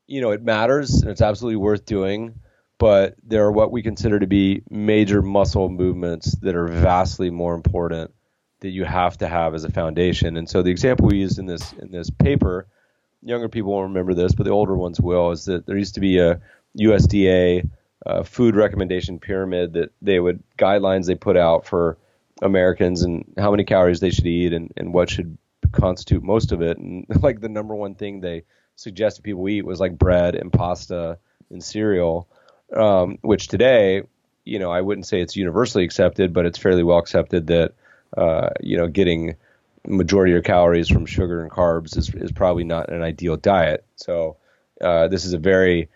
you 0.06 0.20
know 0.20 0.32
it 0.32 0.42
matters 0.42 1.02
and 1.02 1.10
it's 1.10 1.20
absolutely 1.20 1.56
worth 1.56 1.84
doing 1.86 2.34
but 2.80 3.14
there 3.22 3.44
are 3.44 3.52
what 3.52 3.70
we 3.70 3.82
consider 3.82 4.18
to 4.18 4.26
be 4.26 4.62
major 4.70 5.20
muscle 5.20 5.68
movements 5.68 6.34
that 6.36 6.56
are 6.56 6.66
vastly 6.66 7.28
more 7.28 7.54
important 7.54 8.10
that 8.60 8.70
you 8.70 8.86
have 8.86 9.18
to 9.18 9.28
have 9.28 9.54
as 9.54 9.64
a 9.64 9.70
foundation. 9.70 10.38
And 10.38 10.48
so 10.48 10.62
the 10.62 10.70
example 10.70 11.06
we 11.06 11.18
used 11.18 11.38
in 11.38 11.44
this 11.44 11.74
in 11.74 11.90
this 11.90 12.08
paper, 12.08 12.66
younger 13.22 13.50
people 13.50 13.72
won't 13.72 13.88
remember 13.88 14.14
this, 14.14 14.34
but 14.34 14.44
the 14.44 14.50
older 14.50 14.74
ones 14.74 14.98
will, 14.98 15.30
is 15.30 15.44
that 15.44 15.66
there 15.66 15.76
used 15.76 15.96
to 15.96 16.00
be 16.00 16.20
a 16.20 16.40
USDA 16.78 17.68
uh, 18.06 18.22
food 18.22 18.56
recommendation 18.56 19.18
pyramid 19.18 19.74
that 19.74 19.92
they 20.00 20.18
would 20.18 20.42
guidelines 20.58 21.04
they 21.04 21.14
put 21.14 21.36
out 21.36 21.66
for 21.66 21.98
Americans 22.40 23.02
and 23.02 23.30
how 23.36 23.50
many 23.50 23.64
calories 23.64 24.00
they 24.00 24.10
should 24.10 24.26
eat 24.26 24.54
and, 24.54 24.72
and 24.78 24.94
what 24.94 25.10
should 25.10 25.36
constitute 25.70 26.22
most 26.22 26.50
of 26.50 26.62
it. 26.62 26.78
And 26.78 27.04
like 27.22 27.42
the 27.42 27.50
number 27.50 27.74
one 27.74 27.94
thing 27.94 28.20
they 28.22 28.44
suggested 28.76 29.22
people 29.22 29.46
eat 29.50 29.66
was 29.66 29.80
like 29.80 29.98
bread 29.98 30.34
and 30.34 30.50
pasta 30.50 31.18
and 31.50 31.62
cereal 31.62 32.26
um, 32.74 33.18
which 33.22 33.48
today, 33.48 34.02
you 34.44 34.58
know, 34.58 34.70
I 34.70 34.80
wouldn't 34.80 35.06
say 35.06 35.20
it's 35.20 35.36
universally 35.36 35.84
accepted, 35.84 36.32
but 36.32 36.46
it's 36.46 36.58
fairly 36.58 36.82
well 36.82 36.98
accepted 36.98 37.48
that, 37.48 37.74
uh, 38.16 38.50
you 38.60 38.76
know, 38.76 38.88
getting 38.88 39.36
majority 39.86 40.32
of 40.32 40.34
your 40.34 40.42
calories 40.42 40.88
from 40.88 41.06
sugar 41.06 41.42
and 41.42 41.50
carbs 41.50 41.96
is, 41.96 42.14
is 42.14 42.32
probably 42.32 42.64
not 42.64 42.92
an 42.92 43.02
ideal 43.02 43.36
diet. 43.36 43.84
So 43.96 44.36
uh, 44.80 45.08
this 45.08 45.24
is 45.24 45.32
a 45.32 45.38
very 45.38 45.88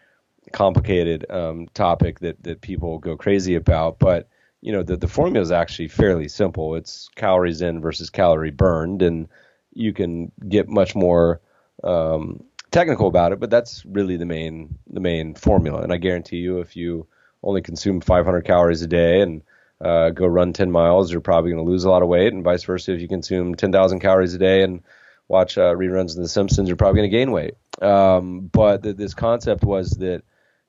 complicated 0.53 1.27
um, 1.31 1.69
topic 1.75 2.21
that, 2.21 2.43
that 2.45 2.61
people 2.61 2.99
go 2.99 3.17
crazy 3.17 3.55
about, 3.55 3.99
but 3.99 4.29
you 4.61 4.73
know 4.73 4.83
the, 4.83 4.97
the 4.97 5.09
formula 5.09 5.43
is 5.43 5.53
actually 5.53 5.89
fairly 5.89 6.29
simple. 6.29 6.75
It's 6.75 7.09
calories 7.17 7.61
in 7.61 7.81
versus 7.81 8.09
calorie 8.09 8.51
burned, 8.51 9.03
and 9.03 9.29
you 9.75 9.93
can 9.93 10.33
get 10.49 10.69
much 10.69 10.95
more 10.95 11.41
um, 11.83 12.45
technical 12.75 13.07
about 13.07 13.33
it, 13.33 13.39
but 13.39 13.51
that's 13.51 13.87
really 13.87 14.17
the 14.17 14.27
main 14.27 14.79
the 14.89 15.01
main 15.01 15.35
formula. 15.35 15.83
And 15.83 15.93
I 15.93 15.97
guarantee 15.97 16.39
you, 16.39 16.59
if 16.59 16.77
you 16.77 17.07
only 17.43 17.63
consume 17.63 18.01
500 18.01 18.43
calories 18.43 18.83
a 18.83 18.89
day 18.89 19.21
and 19.21 19.43
uh, 19.81 20.11
go 20.11 20.27
run 20.27 20.53
10 20.53 20.71
miles, 20.71 21.13
you're 21.13 21.21
probably 21.21 21.53
going 21.53 21.65
to 21.65 21.71
lose 21.71 21.85
a 21.85 21.91
lot 21.91 22.03
of 22.03 22.09
weight. 22.09 22.33
And 22.33 22.43
vice 22.43 22.65
versa, 22.65 22.93
if 22.93 23.01
you 23.01 23.09
consume 23.09 23.55
10,000 23.55 24.01
calories 24.01 24.35
a 24.35 24.39
day 24.39 24.63
and 24.63 24.83
watch 25.29 25.57
uh, 25.57 25.75
reruns 25.75 26.17
of 26.17 26.23
The 26.23 26.29
Simpsons, 26.29 26.69
you're 26.69 26.77
probably 26.77 27.01
going 27.01 27.11
to 27.11 27.17
gain 27.17 27.31
weight. 27.31 27.55
Um, 27.81 28.51
but 28.53 28.83
th- 28.83 28.97
this 28.97 29.15
concept 29.15 29.63
was 29.63 29.91
that 29.99 30.23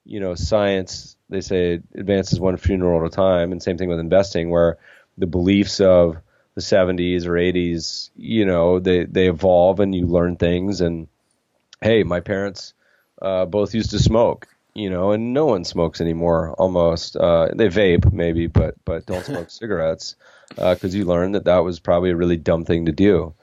you 0.04 0.20
know 0.20 0.36
science 0.36 1.16
they 1.28 1.40
say 1.40 1.80
advances 1.94 2.38
one 2.38 2.56
funeral 2.56 3.04
at 3.04 3.12
a 3.12 3.14
time, 3.14 3.50
and 3.50 3.60
same 3.60 3.78
thing 3.78 3.88
with 3.88 3.98
investing, 3.98 4.50
where 4.50 4.78
the 5.18 5.26
beliefs 5.26 5.80
of 5.80 6.16
the 6.54 6.60
70s 6.60 7.26
or 7.26 7.32
80s, 7.32 8.10
you 8.16 8.46
know, 8.46 8.78
they 8.78 9.04
they 9.04 9.28
evolve 9.28 9.80
and 9.80 9.94
you 9.94 10.06
learn 10.06 10.36
things 10.36 10.80
and 10.80 11.08
hey, 11.80 12.02
my 12.02 12.20
parents 12.20 12.74
uh, 13.20 13.46
both 13.46 13.74
used 13.74 13.90
to 13.90 13.98
smoke, 13.98 14.48
you 14.74 14.90
know, 14.90 15.12
and 15.12 15.32
no 15.32 15.46
one 15.46 15.64
smokes 15.64 16.00
anymore. 16.00 16.52
Almost, 16.52 17.16
uh, 17.16 17.48
they 17.54 17.68
vape 17.68 18.12
maybe, 18.12 18.46
but 18.46 18.74
but 18.84 19.06
don't 19.06 19.24
smoke 19.24 19.50
cigarettes 19.50 20.16
because 20.48 20.94
uh, 20.94 20.98
you 20.98 21.04
learn 21.04 21.32
that 21.32 21.44
that 21.44 21.58
was 21.58 21.80
probably 21.80 22.10
a 22.10 22.16
really 22.16 22.36
dumb 22.36 22.64
thing 22.64 22.86
to 22.86 22.92
do. 22.92 23.34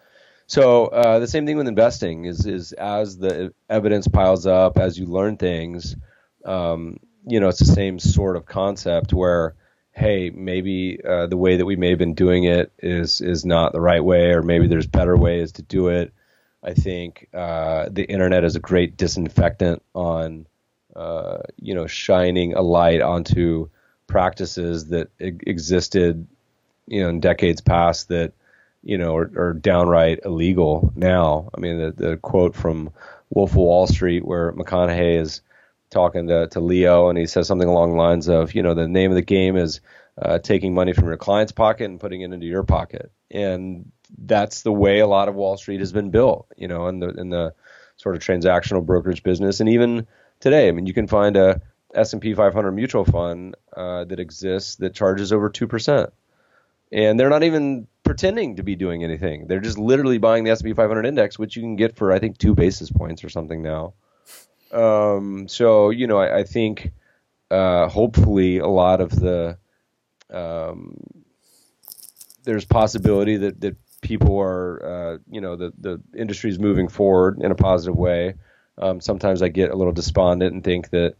So 0.48 0.88
uh, 0.88 1.20
the 1.20 1.28
same 1.28 1.46
thing 1.46 1.58
with 1.58 1.68
investing 1.68 2.26
is 2.26 2.46
is 2.46 2.74
as 2.74 3.18
the 3.18 3.54
evidence 3.70 4.08
piles 4.08 4.46
up, 4.46 4.78
as 4.78 4.98
you 4.98 5.06
learn 5.06 5.38
things, 5.38 5.96
um, 6.46 7.00
you 7.26 7.40
know, 7.40 7.48
it's 7.48 7.60
the 7.60 7.66
same 7.66 8.00
sort 8.00 8.36
of 8.36 8.46
concept 8.46 9.14
where 9.14 9.56
hey, 9.96 10.32
maybe 10.32 11.00
uh, 11.08 11.28
the 11.28 11.38
way 11.38 11.58
that 11.58 11.68
we 11.68 11.76
may 11.76 11.90
have 11.90 12.00
been 12.00 12.16
doing 12.16 12.46
it 12.46 12.72
is 12.80 13.22
is 13.22 13.46
not 13.46 13.74
the 13.74 13.82
right 13.82 14.04
way, 14.04 14.32
or 14.32 14.42
maybe 14.42 14.68
there's 14.68 14.88
better 14.88 15.16
ways 15.16 15.54
to 15.54 15.62
do 15.62 15.88
it 15.90 16.14
I 16.64 16.74
think 16.74 17.28
uh, 17.34 17.90
the 17.92 18.06
internet 18.06 18.44
is 18.44 18.56
a 18.56 18.60
great 18.60 18.96
disinfectant 18.96 19.84
on, 19.94 20.48
uh, 20.96 21.40
you 21.58 21.76
know, 21.76 21.88
shining 21.88 22.54
a 22.54 22.62
light 22.62 23.02
onto 23.02 23.70
practices 24.08 24.88
that 24.88 25.10
existed, 25.20 26.26
you 26.88 27.04
know, 27.04 27.10
in 27.10 27.20
decades 27.20 27.62
past 27.62 28.08
that, 28.10 28.34
you 28.82 28.98
know, 28.98 29.16
are, 29.16 29.32
are 29.38 29.54
downright 29.54 30.20
illegal 30.24 30.92
now. 30.96 31.50
I 31.54 31.60
mean, 31.60 31.80
the, 31.80 31.92
the 31.92 32.18
quote 32.18 32.56
from 32.56 32.92
Wolf 33.30 33.52
of 33.52 33.58
Wall 33.58 33.88
Street 33.88 34.26
where 34.26 34.54
McConaughey 34.54 35.20
is 35.20 35.42
talking 35.90 36.28
to, 36.28 36.48
to 36.48 36.60
Leo 36.60 37.10
and 37.10 37.18
he 37.18 37.26
says 37.26 37.48
something 37.48 37.68
along 37.68 37.92
the 37.92 37.98
lines 37.98 38.28
of, 38.28 38.56
you 38.56 38.64
know, 38.64 38.74
the 38.74 38.88
name 38.88 39.12
of 39.12 39.16
the 39.16 39.22
game 39.22 39.58
is 39.58 39.82
uh, 40.22 40.40
taking 40.40 40.74
money 40.74 40.94
from 40.94 41.08
your 41.08 41.18
client's 41.18 41.52
pocket 41.52 41.86
and 41.86 42.00
putting 42.00 42.22
it 42.22 42.32
into 42.32 42.46
your 42.46 42.64
pocket. 42.64 43.12
And 43.32 43.92
that's 44.18 44.62
the 44.62 44.72
way 44.72 45.00
a 45.00 45.08
lot 45.08 45.28
of 45.28 45.36
Wall 45.36 45.58
Street 45.58 45.80
has 45.80 45.92
been 45.92 46.12
built, 46.12 46.48
you 46.56 46.68
know, 46.68 46.88
in 46.88 47.00
the 47.00 47.10
in 47.10 47.30
the 47.30 47.54
sort 47.98 48.16
of 48.16 48.22
transactional 48.22 48.86
brokerage 48.86 49.24
business, 49.24 49.60
and 49.60 49.70
even 49.70 50.08
today. 50.40 50.68
I 50.68 50.72
mean, 50.72 50.86
you 50.86 50.94
can 50.94 51.08
find 51.08 51.38
a 51.38 51.62
S&P 51.94 52.34
500 52.34 52.72
mutual 52.72 53.06
fund 53.06 53.56
uh, 53.76 54.04
that 54.06 54.20
exists 54.20 54.76
that 54.78 54.94
charges 54.94 55.32
over 55.32 55.50
two 55.50 55.68
percent, 55.68 56.12
and 56.92 57.20
they're 57.20 57.30
not 57.30 57.44
even 57.44 57.88
pretending 58.04 58.58
to 58.58 58.64
be 58.64 58.76
doing 58.76 59.04
anything. 59.04 59.48
They're 59.48 59.60
just 59.60 59.78
literally 59.78 60.18
buying 60.18 60.44
the 60.44 60.52
S&P 60.52 60.74
500 60.74 61.06
index, 61.06 61.40
which 61.40 61.56
you 61.56 61.62
can 61.62 61.76
get 61.76 61.96
for 61.96 62.12
I 62.12 62.20
think 62.20 62.38
two 62.38 62.54
basis 62.54 62.92
points 62.92 63.24
or 63.24 63.30
something 63.30 63.62
now. 63.62 63.94
Um, 64.72 65.48
so 65.48 65.90
you 65.90 66.08
know, 66.08 66.18
I, 66.18 66.40
I 66.40 66.44
think 66.44 66.92
uh, 67.52 67.88
hopefully 67.88 68.58
a 68.58 68.68
lot 68.68 69.02
of 69.02 69.12
the 69.12 69.58
um, 70.32 70.96
there's 72.44 72.66
possibility 72.66 73.38
that, 73.38 73.62
that 73.62 73.78
people 74.04 74.40
are, 74.40 74.86
uh, 74.86 75.18
you 75.30 75.42
know, 75.42 75.56
the, 75.56 75.74
the 75.80 76.02
industry 76.16 76.52
is 76.52 76.60
moving 76.60 76.88
forward 76.88 77.40
in 77.42 77.52
a 77.52 77.56
positive 77.56 77.98
way. 77.98 78.36
Um, 78.78 79.02
sometimes 79.02 79.42
I 79.42 79.48
get 79.48 79.72
a 79.72 79.76
little 79.76 79.94
despondent 79.94 80.54
and 80.54 80.64
think 80.64 80.90
that, 80.92 81.16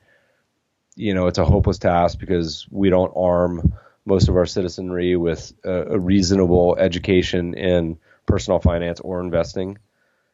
you 0.96 1.16
know, 1.16 1.28
it's 1.28 1.40
a 1.40 1.46
hopeless 1.46 1.80
task 1.80 2.20
because 2.20 2.68
we 2.70 2.90
don't 2.90 3.14
arm 3.16 3.74
most 4.06 4.30
of 4.30 4.36
our 4.36 4.46
citizenry 4.46 5.16
with 5.16 5.54
a, 5.64 5.94
a 5.94 6.00
reasonable 6.00 6.76
education 6.78 7.56
in 7.56 7.98
personal 8.28 8.60
finance 8.60 9.00
or 9.00 9.22
investing. 9.22 9.80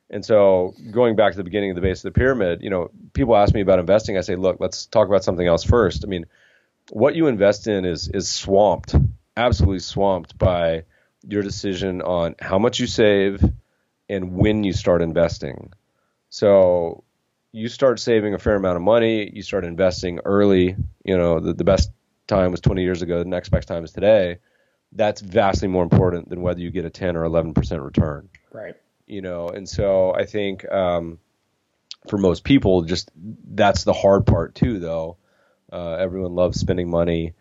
And 0.09 0.25
so 0.25 0.73
going 0.91 1.15
back 1.15 1.33
to 1.33 1.37
the 1.37 1.43
beginning 1.43 1.69
of 1.69 1.75
the 1.75 1.81
base 1.81 1.99
of 2.03 2.13
the 2.13 2.19
pyramid, 2.19 2.61
you 2.61 2.69
know, 2.69 2.89
people 3.13 3.35
ask 3.37 3.53
me 3.53 3.61
about 3.61 3.79
investing. 3.79 4.17
I 4.17 4.21
say, 4.21 4.35
look, 4.35 4.57
let's 4.59 4.87
talk 4.87 5.07
about 5.07 5.23
something 5.23 5.47
else 5.47 5.63
first. 5.63 6.03
I 6.03 6.07
mean, 6.07 6.25
what 6.89 7.15
you 7.15 7.27
invest 7.27 7.67
in 7.67 7.85
is 7.85 8.07
is 8.07 8.27
swamped, 8.27 8.95
absolutely 9.37 9.79
swamped 9.79 10.37
by 10.37 10.85
your 11.27 11.43
decision 11.43 12.01
on 12.01 12.35
how 12.39 12.59
much 12.59 12.79
you 12.79 12.87
save 12.87 13.43
and 14.07 14.33
when 14.33 14.63
you 14.63 14.73
start 14.73 15.01
investing. 15.01 15.73
So 16.29 17.03
you 17.51 17.67
start 17.67 17.99
saving 17.99 18.33
a 18.33 18.39
fair 18.39 18.55
amount 18.55 18.77
of 18.77 18.81
money, 18.81 19.29
you 19.33 19.41
start 19.41 19.65
investing 19.65 20.19
early, 20.25 20.75
you 21.03 21.17
know, 21.17 21.39
the, 21.39 21.53
the 21.53 21.63
best 21.63 21.91
time 22.27 22.51
was 22.51 22.61
20 22.61 22.83
years 22.83 23.01
ago, 23.01 23.19
the 23.19 23.25
next 23.25 23.49
best 23.49 23.67
time 23.67 23.83
is 23.83 23.91
today. 23.91 24.37
That's 24.91 25.21
vastly 25.21 25.67
more 25.67 25.83
important 25.83 26.29
than 26.29 26.41
whether 26.41 26.59
you 26.59 26.71
get 26.71 26.85
a 26.85 26.89
10 26.89 27.15
or 27.15 27.23
11% 27.23 27.83
return. 27.83 28.29
Right. 28.51 28.75
You 29.07 29.21
know, 29.21 29.49
and 29.49 29.67
so 29.67 30.13
I 30.13 30.25
think 30.25 30.69
um, 30.71 31.19
for 32.07 32.17
most 32.17 32.43
people, 32.43 32.83
just 32.83 33.11
that's 33.15 33.83
the 33.83 33.93
hard 33.93 34.25
part 34.25 34.55
too, 34.55 34.79
though. 34.79 35.17
Uh, 35.71 35.93
everyone 35.93 36.33
loves 36.33 36.59
spending 36.59 36.89
money. 36.89 37.33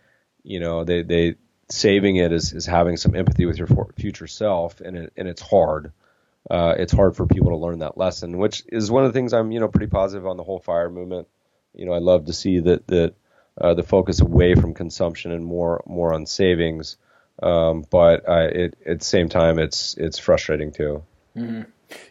You 0.43 0.61
know, 0.61 0.85
they, 0.85 1.03
they 1.03 1.37
saving 1.71 2.17
it 2.17 2.33
is, 2.33 2.53
is 2.53 2.67
having 2.67 2.97
some 2.97 3.15
empathy 3.15 3.47
with 3.47 3.59
your 3.59 3.69
future 3.97 4.27
self, 4.27 4.81
and 4.81 4.97
it, 4.97 5.13
and 5.17 5.29
it's 5.29 5.43
hard. 5.43 5.93
Uh, 6.51 6.75
it's 6.79 6.93
hard 6.93 7.15
for 7.15 7.27
people 7.27 7.51
to 7.51 7.57
learn 7.57 7.81
that 7.81 7.99
lesson, 7.99 8.39
which 8.39 8.63
is 8.69 8.91
one 8.91 9.05
of 9.05 9.13
the 9.13 9.19
things 9.19 9.33
I'm 9.33 9.53
you 9.53 9.61
know 9.61 9.69
pretty 9.69 9.89
positive 9.89 10.27
on 10.27 10.37
the 10.37 10.45
whole 10.45 10.61
fire 10.61 10.89
movement. 10.89 11.29
You 11.75 11.87
know, 11.87 11.93
I 11.93 11.99
love 11.99 12.27
to 12.27 12.33
see 12.33 12.61
that 12.61 12.87
that 12.87 13.15
uh, 13.61 13.75
the 13.75 13.83
focus 13.83 14.21
away 14.21 14.55
from 14.55 14.75
consumption 14.75 15.33
and 15.33 15.45
more 15.45 15.83
more 15.87 16.15
on 16.15 16.27
savings. 16.27 16.97
Um, 17.41 17.85
but 17.89 18.25
it, 18.27 18.77
at 18.85 18.99
the 18.99 19.05
same 19.05 19.29
time, 19.29 19.59
it's 19.59 19.95
it's 19.97 20.19
frustrating 20.19 20.73
too. 20.73 21.05
Mm-hmm. 21.37 21.63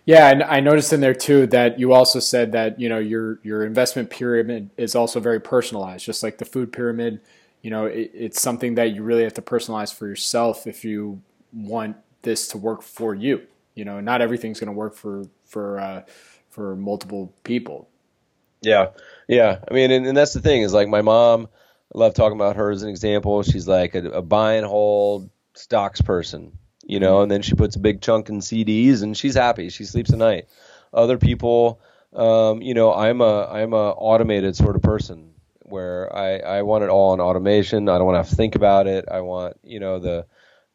Yeah, 0.06 0.30
and 0.32 0.44
I 0.44 0.60
noticed 0.60 0.94
in 0.94 1.02
there 1.02 1.14
too 1.14 1.48
that 1.48 1.80
you 1.80 1.94
also 1.94 2.20
said 2.20 2.52
that 2.54 2.80
you 2.80 2.90
know 2.90 3.00
your 3.00 3.40
your 3.44 3.66
investment 3.66 4.10
pyramid 4.10 4.70
is 4.78 4.96
also 4.96 5.20
very 5.20 5.40
personalized, 5.40 6.06
just 6.06 6.24
like 6.24 6.38
the 6.38 6.46
food 6.46 6.72
pyramid 6.72 7.20
you 7.62 7.70
know, 7.70 7.86
it, 7.86 8.12
it's 8.14 8.42
something 8.42 8.76
that 8.76 8.92
you 8.92 9.04
really 9.04 9.24
have 9.24 9.34
to 9.36 9.42
personalize 9.42 9.94
for 9.94 10.08
yourself 10.08 10.68
if 10.68 10.86
you 10.86 11.22
want 11.52 11.98
this 12.22 12.48
to 12.50 12.58
work 12.58 12.82
for 12.82 13.16
you. 13.16 13.42
You 13.76 13.86
know, 13.86 14.00
not 14.00 14.22
everything's 14.22 14.60
going 14.60 14.68
to 14.68 14.78
work 14.78 14.96
for 14.96 15.26
for 15.46 15.80
uh, 15.80 16.04
for 16.50 16.76
multiple 16.76 17.34
people. 17.44 17.90
Yeah, 18.62 18.90
yeah. 19.28 19.60
I 19.70 19.74
mean, 19.74 19.92
and, 19.92 20.08
and 20.08 20.18
that's 20.18 20.34
the 20.34 20.42
thing 20.42 20.62
is 20.62 20.74
like 20.74 20.88
my 20.88 21.02
mom. 21.02 21.48
I 21.94 21.98
love 21.98 22.14
talking 22.14 22.38
about 22.38 22.58
her 22.58 22.72
as 22.72 22.84
an 22.84 22.90
example. 22.90 23.44
She's 23.44 23.68
like 23.68 23.96
a, 23.96 24.06
a 24.10 24.22
buy 24.22 24.54
and 24.54 24.66
hold 24.66 25.30
stocks 25.54 26.02
person, 26.02 26.58
you 26.84 27.00
know, 27.00 27.22
and 27.22 27.32
then 27.32 27.42
she 27.42 27.54
puts 27.54 27.76
a 27.76 27.80
big 27.80 28.02
chunk 28.02 28.30
in 28.30 28.40
CDs 28.40 29.04
and 29.04 29.16
she's 29.16 29.36
happy. 29.36 29.70
She 29.70 29.86
sleeps 29.86 30.12
at 30.12 30.20
night. 30.20 30.48
Other 30.94 31.18
people, 31.18 31.80
um, 32.14 32.62
you 32.62 32.74
know, 32.74 32.94
I'm 32.94 33.22
a 33.22 33.46
I'm 33.46 33.74
a 33.74 33.92
automated 33.92 34.56
sort 34.56 34.76
of 34.76 34.82
person 34.82 35.34
where 35.68 36.14
I, 36.16 36.38
I 36.38 36.62
want 36.64 36.84
it 36.84 36.90
all 36.90 37.14
in 37.14 37.20
automation. 37.20 37.90
I 37.90 37.98
don't 37.98 38.06
want 38.06 38.16
to 38.16 38.20
have 38.20 38.30
to 38.30 38.36
think 38.36 38.56
about 38.56 38.88
it. 38.88 39.06
I 39.12 39.22
want, 39.22 39.58
you 39.64 39.80
know, 39.80 40.00
the 40.00 40.26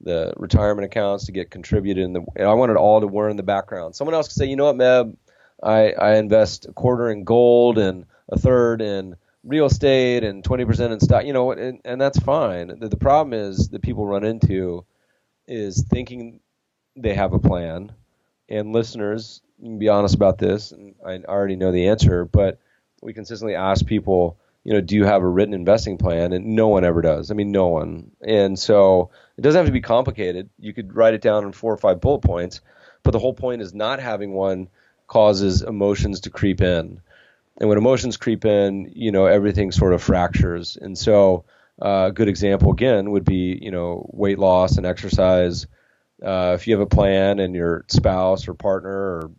the 0.05 0.35
retirement 0.37 0.85
accounts 0.85 1.27
to 1.27 1.33
get 1.33 1.51
contributed 1.51 2.03
in 2.03 2.13
the 2.13 2.23
I 2.41 2.55
want 2.55 2.73
it 2.73 2.77
all 2.77 3.01
to 3.01 3.07
whir 3.07 3.29
in 3.29 3.37
the 3.37 3.43
background. 3.43 3.95
Someone 3.95 4.15
else 4.15 4.29
can 4.29 4.35
say, 4.35 4.47
you 4.47 4.57
know 4.57 4.65
what, 4.65 4.77
Meb, 4.77 5.17
I, 5.63 5.93
I 5.93 6.17
invest 6.17 6.67
a 6.67 6.73
quarter 6.73 7.11
in 7.11 7.25
gold 7.25 7.79
and 7.79 8.07
a 8.29 8.39
third 8.39 8.83
in 8.83 9.17
real 9.45 9.67
estate 9.67 10.25
and 10.25 10.43
20% 10.43 10.93
in 10.93 11.01
stock, 11.01 11.25
you 11.25 11.33
know, 11.33 11.53
and, 11.53 11.81
and 11.85 12.01
that's 12.01 12.19
fine. 12.19 12.79
The, 12.79 12.89
the 12.89 12.97
problem 12.97 13.33
is 13.33 13.69
that 13.69 13.83
people 13.83 14.07
run 14.07 14.25
into 14.25 14.85
is 15.47 15.85
thinking 15.89 16.41
they 16.97 17.15
have 17.15 17.33
a 17.33 17.39
plan. 17.39 17.93
And 18.49 18.73
listeners, 18.73 19.41
you 19.59 19.67
can 19.71 19.79
be 19.79 19.89
honest 19.89 20.15
about 20.15 20.39
this, 20.39 20.73
and 20.73 20.95
I 21.07 21.19
already 21.19 21.57
know 21.57 21.73
the 21.73 21.89
answer, 21.89 22.25
but 22.25 22.59
we 23.01 23.13
consistently 23.13 23.55
ask 23.55 23.87
people, 23.87 24.39
you 24.65 24.73
know, 24.73 24.81
do 24.81 24.95
you 24.95 25.05
have 25.05 25.23
a 25.23 25.29
written 25.29 25.55
investing 25.55 25.99
plan? 25.99 26.33
And 26.33 26.55
no 26.55 26.69
one 26.69 26.85
ever 26.85 27.03
does. 27.03 27.31
I 27.31 27.35
mean, 27.35 27.51
no 27.51 27.69
one. 27.69 28.11
And 28.21 28.59
so 28.59 29.11
it 29.37 29.43
doesn't 29.43 29.59
have 29.59 29.67
to 29.67 29.73
be 29.73 29.81
complicated. 29.81 30.51
You 30.59 30.73
could 30.73 30.95
write 30.95 31.15
it 31.15 31.21
down 31.21 31.45
in 31.45 31.53
four 31.53 31.73
or 31.73 31.79
five 31.79 32.01
bullet 32.01 32.21
points, 32.21 32.61
but 33.03 33.11
the 33.11 33.19
whole 33.19 33.35
point 33.35 33.63
is 33.63 33.75
not 33.75 33.99
having 34.01 34.33
one 34.33 34.69
causes 35.09 35.63
emotions 35.63 36.21
to 36.21 36.31
creep 36.31 36.61
in. 36.61 37.01
And 37.59 37.69
when 37.69 37.79
emotions 37.79 38.17
creep 38.17 38.45
in, 38.45 38.93
you 38.95 39.13
know, 39.13 39.27
everything 39.27 39.73
sort 39.73 39.93
of 39.93 40.03
fractures. 40.03 40.79
And 40.81 40.97
so 40.97 41.45
uh, 41.81 42.07
a 42.09 42.13
good 42.13 42.29
example 42.29 42.73
again 42.73 43.11
would 43.11 43.25
be, 43.25 43.59
you 43.61 43.71
know, 43.71 44.09
weight 44.13 44.39
loss 44.39 44.77
and 44.77 44.87
exercise. 44.87 45.67
Uh, 46.23 46.53
if 46.55 46.67
you 46.67 46.75
have 46.75 46.81
a 46.81 46.87
plan 46.87 47.41
and 47.41 47.55
your 47.55 47.85
spouse 47.89 48.47
or 48.47 48.55
partner 48.55 48.91
or 48.91 49.31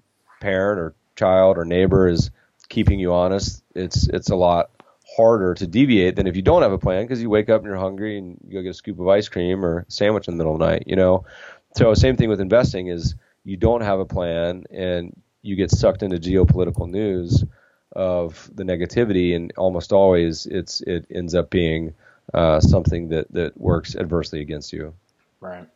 parent 0.41 0.79
or 0.79 0.93
child 1.15 1.57
or 1.57 1.63
neighbor 1.63 2.07
is 2.07 2.29
keeping 2.67 2.99
you 2.99 3.13
honest, 3.13 3.63
it's 3.73 4.07
it's 4.07 4.29
a 4.29 4.35
lot 4.35 4.69
harder 5.15 5.53
to 5.53 5.67
deviate 5.67 6.15
than 6.15 6.27
if 6.27 6.35
you 6.35 6.41
don't 6.41 6.61
have 6.61 6.71
a 6.71 6.77
plan 6.77 7.03
because 7.03 7.21
you 7.21 7.29
wake 7.29 7.49
up 7.49 7.61
and 7.61 7.67
you're 7.67 7.77
hungry 7.77 8.17
and 8.17 8.37
you 8.47 8.53
go 8.53 8.61
get 8.61 8.69
a 8.69 8.73
scoop 8.73 8.99
of 8.99 9.07
ice 9.07 9.29
cream 9.29 9.63
or 9.63 9.85
sandwich 9.87 10.27
in 10.27 10.33
the 10.33 10.37
middle 10.37 10.53
of 10.53 10.59
the 10.59 10.65
night, 10.65 10.83
you 10.87 10.95
know. 10.95 11.25
So 11.75 11.93
same 11.93 12.15
thing 12.15 12.29
with 12.29 12.41
investing 12.41 12.87
is 12.87 13.15
you 13.43 13.57
don't 13.57 13.81
have 13.81 13.99
a 13.99 14.05
plan 14.05 14.65
and 14.71 15.15
you 15.41 15.55
get 15.55 15.71
sucked 15.71 16.03
into 16.03 16.17
geopolitical 16.17 16.89
news 16.89 17.43
of 17.91 18.49
the 18.55 18.63
negativity 18.63 19.35
and 19.35 19.53
almost 19.57 19.91
always 19.91 20.47
it's 20.47 20.81
it 20.81 21.05
ends 21.11 21.35
up 21.35 21.49
being 21.49 21.93
uh, 22.33 22.59
something 22.59 23.09
that 23.09 23.31
that 23.31 23.55
works 23.59 23.95
adversely 23.95 24.41
against 24.41 24.73
you. 24.73 24.93
Right. 25.39 25.67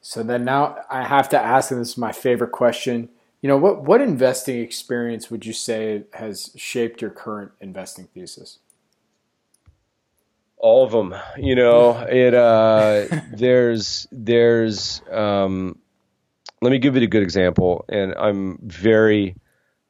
So 0.00 0.22
then 0.22 0.44
now 0.44 0.76
I 0.90 1.02
have 1.02 1.28
to 1.30 1.40
ask, 1.40 1.70
and 1.70 1.80
this 1.80 1.90
is 1.90 1.98
my 1.98 2.12
favorite 2.12 2.52
question 2.52 3.08
you 3.44 3.48
know 3.48 3.58
what 3.58 3.82
what 3.82 4.00
investing 4.00 4.60
experience 4.60 5.30
would 5.30 5.44
you 5.44 5.52
say 5.52 6.04
has 6.14 6.50
shaped 6.56 7.02
your 7.02 7.10
current 7.10 7.52
investing 7.60 8.06
thesis? 8.06 8.58
All 10.56 10.82
of 10.82 10.92
them 10.92 11.14
you 11.36 11.54
know 11.54 11.90
it 12.08 12.32
uh, 12.32 13.04
there's 13.36 14.08
there's 14.10 15.02
um, 15.10 15.78
let 16.62 16.70
me 16.70 16.78
give 16.78 16.96
you 16.96 17.02
a 17.02 17.06
good 17.06 17.22
example 17.22 17.84
and 17.90 18.14
i'm 18.14 18.58
very 18.62 19.36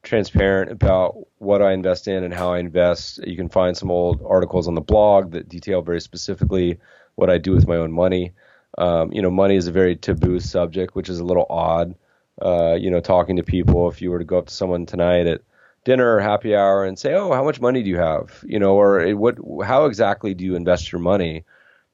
transparent 0.03 0.73
about 0.73 1.15
what 1.39 1.63
i 1.63 1.73
invest 1.73 2.09
in 2.09 2.25
and 2.25 2.35
how 2.35 2.53
i 2.53 2.59
invest. 2.59 3.25
You 3.25 3.37
can 3.37 3.49
find 3.49 3.77
some 3.77 3.89
old 3.89 4.21
articles 4.29 4.67
on 4.67 4.75
the 4.75 4.81
blog 4.81 5.31
that 5.31 5.49
detail 5.49 5.81
very 5.81 6.01
specifically 6.01 6.81
what 7.15 7.31
i 7.31 7.39
do 7.39 7.53
with 7.53 7.69
my 7.69 7.77
own 7.77 7.93
money. 7.93 8.33
Um, 8.79 9.13
you 9.13 9.23
know 9.23 9.31
money 9.31 9.55
is 9.55 9.69
a 9.69 9.73
very 9.73 9.95
taboo 9.95 10.41
subject 10.41 10.97
which 10.97 11.09
is 11.09 11.21
a 11.21 11.25
little 11.25 11.47
odd 11.49 11.95
uh, 12.41 12.77
you 12.79 12.91
know, 12.91 13.01
talking 13.01 13.37
to 13.37 13.43
people. 13.43 13.89
If 13.89 14.03
you 14.03 14.11
were 14.11 14.19
to 14.19 14.25
go 14.25 14.39
up 14.39 14.47
to 14.47 14.55
someone 14.55 14.87
tonight 14.87 15.27
at 15.27 15.43
dinner 15.85 16.17
or 16.17 16.21
happy 16.21 16.55
hour 16.55 16.85
and 16.85 16.99
say, 16.99 17.15
"Oh, 17.15 17.33
how 17.33 17.45
much 17.45 17.61
money 17.61 17.83
do 17.83 17.91
you 17.91 17.99
have?" 17.99 18.43
You 18.47 18.59
know, 18.59 18.75
or 18.75 19.11
what, 19.17 19.39
how 19.65 19.87
exactly 19.87 20.35
do 20.35 20.45
you 20.45 20.57
invest 20.57 20.93
your 20.93 21.01
money? 21.01 21.45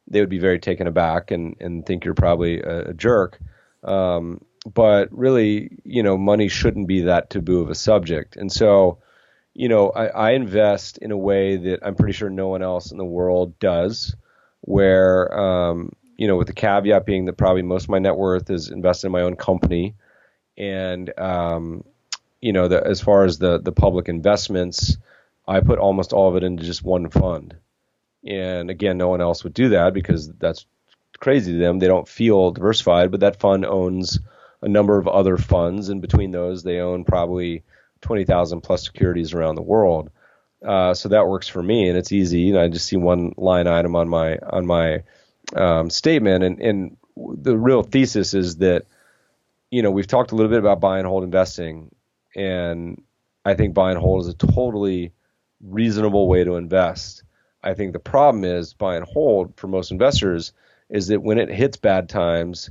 They 0.08 0.20
would 0.20 0.30
be 0.30 0.38
very 0.38 0.58
taken 0.58 0.86
aback 0.86 1.30
and 1.30 1.56
and 1.60 1.84
think 1.84 2.04
you're 2.04 2.14
probably 2.14 2.60
a, 2.60 2.90
a 2.90 2.94
jerk. 2.94 3.38
Um, 3.82 4.40
but 4.72 5.08
really, 5.10 5.78
you 5.84 6.02
know, 6.02 6.18
money 6.18 6.48
shouldn't 6.48 6.88
be 6.88 7.02
that 7.02 7.30
taboo 7.30 7.62
of 7.62 7.70
a 7.70 7.74
subject. 7.74 8.36
And 8.36 8.52
so, 8.52 8.98
you 9.54 9.68
know, 9.68 9.90
I, 9.90 10.06
I 10.06 10.30
invest 10.32 10.98
in 10.98 11.10
a 11.10 11.16
way 11.16 11.56
that 11.56 11.80
I'm 11.82 11.94
pretty 11.94 12.12
sure 12.12 12.30
no 12.30 12.48
one 12.48 12.62
else 12.62 12.92
in 12.92 12.98
the 12.98 13.04
world 13.04 13.58
does, 13.58 14.14
where, 14.60 15.32
um, 15.38 15.92
you 16.16 16.28
know, 16.28 16.36
with 16.36 16.48
the 16.48 16.52
caveat 16.52 17.06
being 17.06 17.24
that 17.24 17.38
probably 17.38 17.62
most 17.62 17.84
of 17.84 17.90
my 17.90 17.98
net 17.98 18.16
worth 18.16 18.50
is 18.50 18.70
invested 18.70 19.06
in 19.06 19.12
my 19.12 19.22
own 19.22 19.36
company. 19.36 19.94
And, 20.60 21.18
um, 21.18 21.84
you 22.42 22.52
know, 22.52 22.68
the, 22.68 22.86
as 22.86 23.00
far 23.00 23.24
as 23.24 23.38
the, 23.38 23.58
the 23.58 23.72
public 23.72 24.10
investments, 24.10 24.98
I 25.48 25.60
put 25.60 25.78
almost 25.78 26.12
all 26.12 26.28
of 26.28 26.36
it 26.36 26.44
into 26.44 26.64
just 26.64 26.84
one 26.84 27.08
fund. 27.08 27.56
And 28.26 28.68
again, 28.68 28.98
no 28.98 29.08
one 29.08 29.22
else 29.22 29.42
would 29.42 29.54
do 29.54 29.70
that 29.70 29.94
because 29.94 30.30
that's 30.34 30.66
crazy 31.18 31.52
to 31.52 31.58
them. 31.58 31.78
They 31.78 31.86
don't 31.86 32.06
feel 32.06 32.50
diversified, 32.50 33.10
but 33.10 33.20
that 33.20 33.40
fund 33.40 33.64
owns 33.64 34.20
a 34.60 34.68
number 34.68 34.98
of 34.98 35.08
other 35.08 35.38
funds, 35.38 35.88
and 35.88 36.02
between 36.02 36.30
those, 36.30 36.62
they 36.62 36.80
own 36.80 37.04
probably 37.04 37.62
20,000 38.02 38.60
plus 38.60 38.84
securities 38.84 39.32
around 39.32 39.54
the 39.54 39.62
world. 39.62 40.10
Uh, 40.62 40.92
so 40.92 41.08
that 41.08 41.26
works 41.26 41.48
for 41.48 41.62
me, 41.62 41.88
and 41.88 41.96
it's 41.96 42.12
easy. 42.12 42.40
You 42.40 42.52
know, 42.52 42.62
I 42.62 42.68
just 42.68 42.86
see 42.86 42.98
one 42.98 43.32
line 43.38 43.66
item 43.66 43.96
on 43.96 44.10
my 44.10 44.36
on 44.36 44.66
my 44.66 45.04
um, 45.56 45.88
statement, 45.88 46.44
and, 46.44 46.60
and 46.60 46.96
the 47.16 47.56
real 47.56 47.82
thesis 47.82 48.34
is 48.34 48.56
that 48.56 48.84
you 49.70 49.82
know 49.82 49.90
we've 49.90 50.06
talked 50.06 50.32
a 50.32 50.34
little 50.34 50.50
bit 50.50 50.58
about 50.58 50.80
buy 50.80 50.98
and 50.98 51.06
hold 51.06 51.24
investing, 51.24 51.94
and 52.34 53.02
I 53.44 53.54
think 53.54 53.74
buy 53.74 53.90
and 53.90 54.00
hold 54.00 54.22
is 54.22 54.28
a 54.28 54.34
totally 54.34 55.12
reasonable 55.62 56.28
way 56.28 56.44
to 56.44 56.56
invest. 56.56 57.22
I 57.62 57.74
think 57.74 57.92
the 57.92 57.98
problem 57.98 58.44
is 58.44 58.72
buy 58.72 58.96
and 58.96 59.04
hold 59.04 59.56
for 59.56 59.68
most 59.68 59.90
investors 59.90 60.52
is 60.88 61.08
that 61.08 61.22
when 61.22 61.38
it 61.38 61.50
hits 61.50 61.76
bad 61.76 62.08
times, 62.08 62.70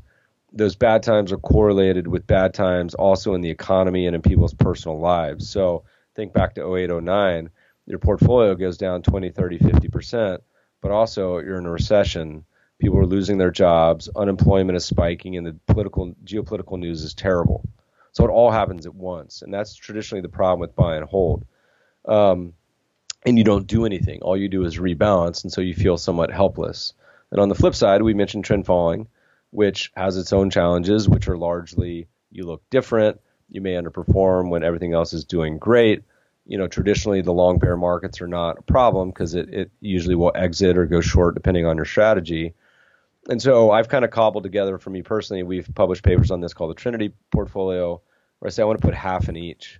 those 0.51 0.75
bad 0.75 1.03
times 1.03 1.31
are 1.31 1.37
correlated 1.37 2.07
with 2.07 2.27
bad 2.27 2.53
times 2.53 2.95
also 2.95 3.33
in 3.33 3.41
the 3.41 3.49
economy 3.49 4.07
and 4.07 4.15
in 4.15 4.21
people's 4.21 4.53
personal 4.53 4.99
lives. 4.99 5.49
So 5.49 5.83
think 6.15 6.33
back 6.33 6.55
to 6.55 6.75
08, 6.75 7.03
09, 7.03 7.49
your 7.85 7.99
portfolio 7.99 8.55
goes 8.55 8.77
down 8.77 9.01
20, 9.01 9.29
30, 9.29 9.59
50%, 9.59 10.39
but 10.81 10.91
also 10.91 11.39
you're 11.39 11.57
in 11.57 11.65
a 11.65 11.71
recession. 11.71 12.43
People 12.79 12.97
are 12.97 13.05
losing 13.05 13.37
their 13.37 13.51
jobs, 13.51 14.09
unemployment 14.15 14.77
is 14.77 14.85
spiking, 14.85 15.37
and 15.37 15.45
the 15.45 15.55
political 15.67 16.15
geopolitical 16.23 16.79
news 16.79 17.03
is 17.03 17.13
terrible. 17.13 17.67
So 18.13 18.25
it 18.25 18.31
all 18.31 18.51
happens 18.51 18.85
at 18.85 18.95
once, 18.95 19.41
and 19.41 19.53
that's 19.53 19.75
traditionally 19.75 20.21
the 20.21 20.29
problem 20.29 20.59
with 20.59 20.75
buy 20.75 20.95
and 20.95 21.05
hold. 21.05 21.45
Um, 22.05 22.53
and 23.25 23.37
you 23.37 23.43
don't 23.43 23.67
do 23.67 23.85
anything. 23.85 24.21
All 24.21 24.37
you 24.37 24.47
do 24.47 24.63
is 24.63 24.77
rebalance, 24.77 25.43
and 25.43 25.51
so 25.51 25.61
you 25.61 25.73
feel 25.73 25.97
somewhat 25.97 26.31
helpless. 26.31 26.93
And 27.31 27.39
on 27.39 27.49
the 27.49 27.55
flip 27.55 27.75
side, 27.75 28.01
we 28.01 28.13
mentioned 28.13 28.45
trend 28.45 28.65
following, 28.65 29.07
which 29.51 29.91
has 29.95 30.17
its 30.17 30.33
own 30.33 30.49
challenges, 30.49 31.07
which 31.07 31.27
are 31.27 31.37
largely 31.37 32.07
you 32.31 32.45
look 32.45 32.61
different, 32.69 33.19
you 33.49 33.61
may 33.61 33.73
underperform 33.73 34.49
when 34.49 34.63
everything 34.63 34.93
else 34.93 35.13
is 35.13 35.25
doing 35.25 35.57
great. 35.57 36.03
You 36.45 36.57
know, 36.57 36.67
traditionally 36.67 37.21
the 37.21 37.33
long 37.33 37.59
bear 37.59 37.75
markets 37.75 38.21
are 38.21 38.27
not 38.27 38.59
a 38.59 38.63
problem 38.63 39.09
because 39.09 39.35
it, 39.35 39.53
it 39.53 39.71
usually 39.81 40.15
will 40.15 40.31
exit 40.33 40.77
or 40.77 40.85
go 40.85 41.01
short 41.01 41.35
depending 41.35 41.65
on 41.65 41.75
your 41.75 41.85
strategy. 41.85 42.53
And 43.29 43.39
so 43.39 43.69
I've 43.69 43.89
kind 43.89 44.03
of 44.03 44.09
cobbled 44.09 44.43
together 44.43 44.79
for 44.79 44.89
me 44.89 45.03
personally, 45.03 45.43
we've 45.43 45.69
published 45.75 46.03
papers 46.03 46.31
on 46.31 46.41
this 46.41 46.53
called 46.53 46.71
the 46.71 46.75
Trinity 46.75 47.13
portfolio, 47.31 48.01
where 48.39 48.47
I 48.47 48.49
say 48.49 48.63
I 48.63 48.65
want 48.65 48.81
to 48.81 48.85
put 48.85 48.95
half 48.95 49.29
in 49.29 49.37
each. 49.37 49.79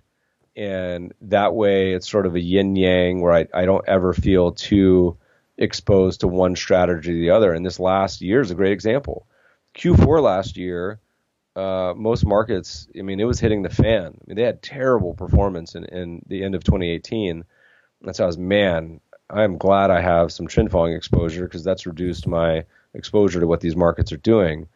And 0.56 1.12
that 1.22 1.54
way 1.54 1.92
it's 1.92 2.08
sort 2.08 2.26
of 2.26 2.36
a 2.36 2.40
yin 2.40 2.76
yang 2.76 3.20
where 3.20 3.32
I, 3.32 3.46
I 3.52 3.64
don't 3.64 3.88
ever 3.88 4.12
feel 4.12 4.52
too 4.52 5.18
exposed 5.58 6.20
to 6.20 6.28
one 6.28 6.54
strategy 6.54 7.10
or 7.10 7.14
the 7.14 7.30
other. 7.30 7.52
And 7.52 7.66
this 7.66 7.80
last 7.80 8.20
year 8.20 8.40
is 8.40 8.52
a 8.52 8.54
great 8.54 8.72
example. 8.72 9.26
Q4 9.76 10.22
last 10.22 10.56
year, 10.56 11.00
uh, 11.56 11.92
most 11.96 12.24
markets, 12.24 12.88
I 12.96 13.02
mean, 13.02 13.18
it 13.18 13.24
was 13.24 13.40
hitting 13.40 13.62
the 13.62 13.68
fan. 13.68 14.06
I 14.06 14.24
mean, 14.26 14.36
they 14.36 14.42
had 14.42 14.62
terrible 14.62 15.14
performance 15.14 15.74
in, 15.74 15.84
in 15.86 16.22
the 16.26 16.44
end 16.44 16.54
of 16.54 16.62
2018. 16.62 17.44
And 18.02 18.16
so 18.16 18.24
I 18.24 18.26
was, 18.28 18.38
man, 18.38 19.00
I'm 19.28 19.58
glad 19.58 19.90
I 19.90 20.00
have 20.00 20.32
some 20.32 20.46
trend 20.46 20.70
following 20.70 20.94
exposure 20.94 21.44
because 21.44 21.64
that's 21.64 21.86
reduced 21.86 22.26
my 22.28 22.64
exposure 22.94 23.40
to 23.40 23.46
what 23.46 23.60
these 23.60 23.76
markets 23.76 24.12
are 24.12 24.18
doing. 24.18 24.68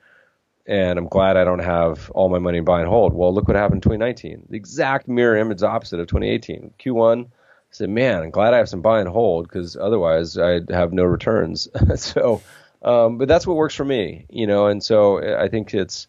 And 0.66 0.98
I'm 0.98 1.08
glad 1.08 1.36
I 1.36 1.44
don't 1.44 1.58
have 1.58 2.10
all 2.10 2.28
my 2.28 2.38
money 2.38 2.58
in 2.58 2.64
buy 2.64 2.80
and 2.80 2.88
hold. 2.88 3.12
Well, 3.12 3.34
look 3.34 3.48
what 3.48 3.56
happened 3.56 3.78
in 3.78 3.82
2019. 3.82 4.46
The 4.48 4.56
exact 4.56 5.08
mirror 5.08 5.36
image 5.36 5.62
opposite 5.62 6.00
of 6.00 6.06
2018. 6.06 6.74
Q1, 6.78 7.26
I 7.26 7.28
said, 7.70 7.90
man, 7.90 8.22
I'm 8.22 8.30
glad 8.30 8.54
I 8.54 8.58
have 8.58 8.68
some 8.68 8.80
buy 8.80 9.00
and 9.00 9.08
hold 9.08 9.46
because 9.46 9.76
otherwise 9.76 10.38
I'd 10.38 10.70
have 10.70 10.92
no 10.92 11.04
returns. 11.04 11.68
so, 11.96 12.40
um, 12.82 13.18
but 13.18 13.28
that's 13.28 13.46
what 13.46 13.56
works 13.56 13.74
for 13.74 13.84
me, 13.84 14.24
you 14.30 14.46
know. 14.46 14.68
And 14.68 14.82
so 14.82 15.38
I 15.38 15.48
think 15.48 15.74
it's, 15.74 16.06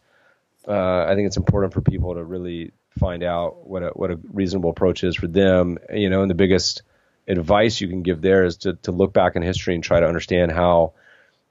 uh, 0.66 1.04
I 1.04 1.14
think 1.14 1.26
it's 1.26 1.36
important 1.36 1.74
for 1.74 1.82
people 1.82 2.14
to 2.14 2.24
really 2.24 2.72
find 2.98 3.22
out 3.22 3.66
what 3.66 3.82
a 3.82 3.88
what 3.88 4.10
a 4.10 4.18
reasonable 4.32 4.70
approach 4.70 5.04
is 5.04 5.16
for 5.16 5.26
them, 5.26 5.78
you 5.92 6.10
know. 6.10 6.22
And 6.22 6.30
the 6.30 6.34
biggest 6.34 6.82
advice 7.28 7.80
you 7.80 7.88
can 7.88 8.02
give 8.02 8.20
there 8.20 8.44
is 8.44 8.58
to 8.58 8.74
to 8.82 8.92
look 8.92 9.12
back 9.12 9.36
in 9.36 9.42
history 9.42 9.74
and 9.74 9.84
try 9.84 10.00
to 10.00 10.06
understand 10.06 10.52
how 10.52 10.94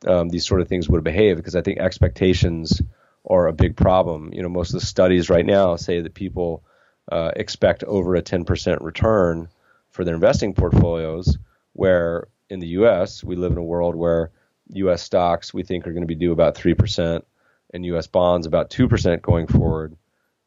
um, 0.06 0.30
these 0.30 0.46
sort 0.46 0.62
of 0.62 0.68
things 0.68 0.90
would 0.90 1.04
behave 1.04 1.38
because 1.38 1.56
I 1.56 1.62
think 1.62 1.80
expectations 1.80 2.82
are 3.28 3.48
a 3.48 3.54
big 3.54 3.76
problem. 3.76 4.32
You 4.34 4.44
know, 4.44 4.50
most 4.50 4.74
of 4.74 4.80
the 4.80 4.86
studies 4.86 5.30
right 5.30 5.46
now 5.46 5.76
say 5.76 6.02
that 6.02 6.14
people 6.14 6.64
uh, 7.12 7.32
expect 7.36 7.84
over 7.84 8.16
a 8.16 8.22
10% 8.22 8.78
return 8.82 9.50
for 9.90 10.04
their 10.04 10.16
investing 10.16 10.54
portfolios, 10.54 11.38
where 11.74 12.28
in 12.50 12.60
the 12.60 12.68
U.S. 12.68 13.24
we 13.24 13.36
live 13.36 13.52
in 13.52 13.58
a 13.58 13.64
world 13.64 13.96
where 13.96 14.32
U.S. 14.74 15.02
stocks 15.02 15.54
we 15.54 15.64
think 15.64 15.88
are 15.88 15.94
going 15.94 16.04
to 16.04 16.08
be 16.08 16.16
due 16.16 16.32
about 16.32 16.56
three 16.56 16.74
percent, 16.74 17.26
and 17.74 17.86
U.S. 17.86 18.08
bonds 18.08 18.48
about 18.48 18.70
two 18.70 18.88
percent 18.88 19.22
going 19.22 19.48
forward. 19.48 19.96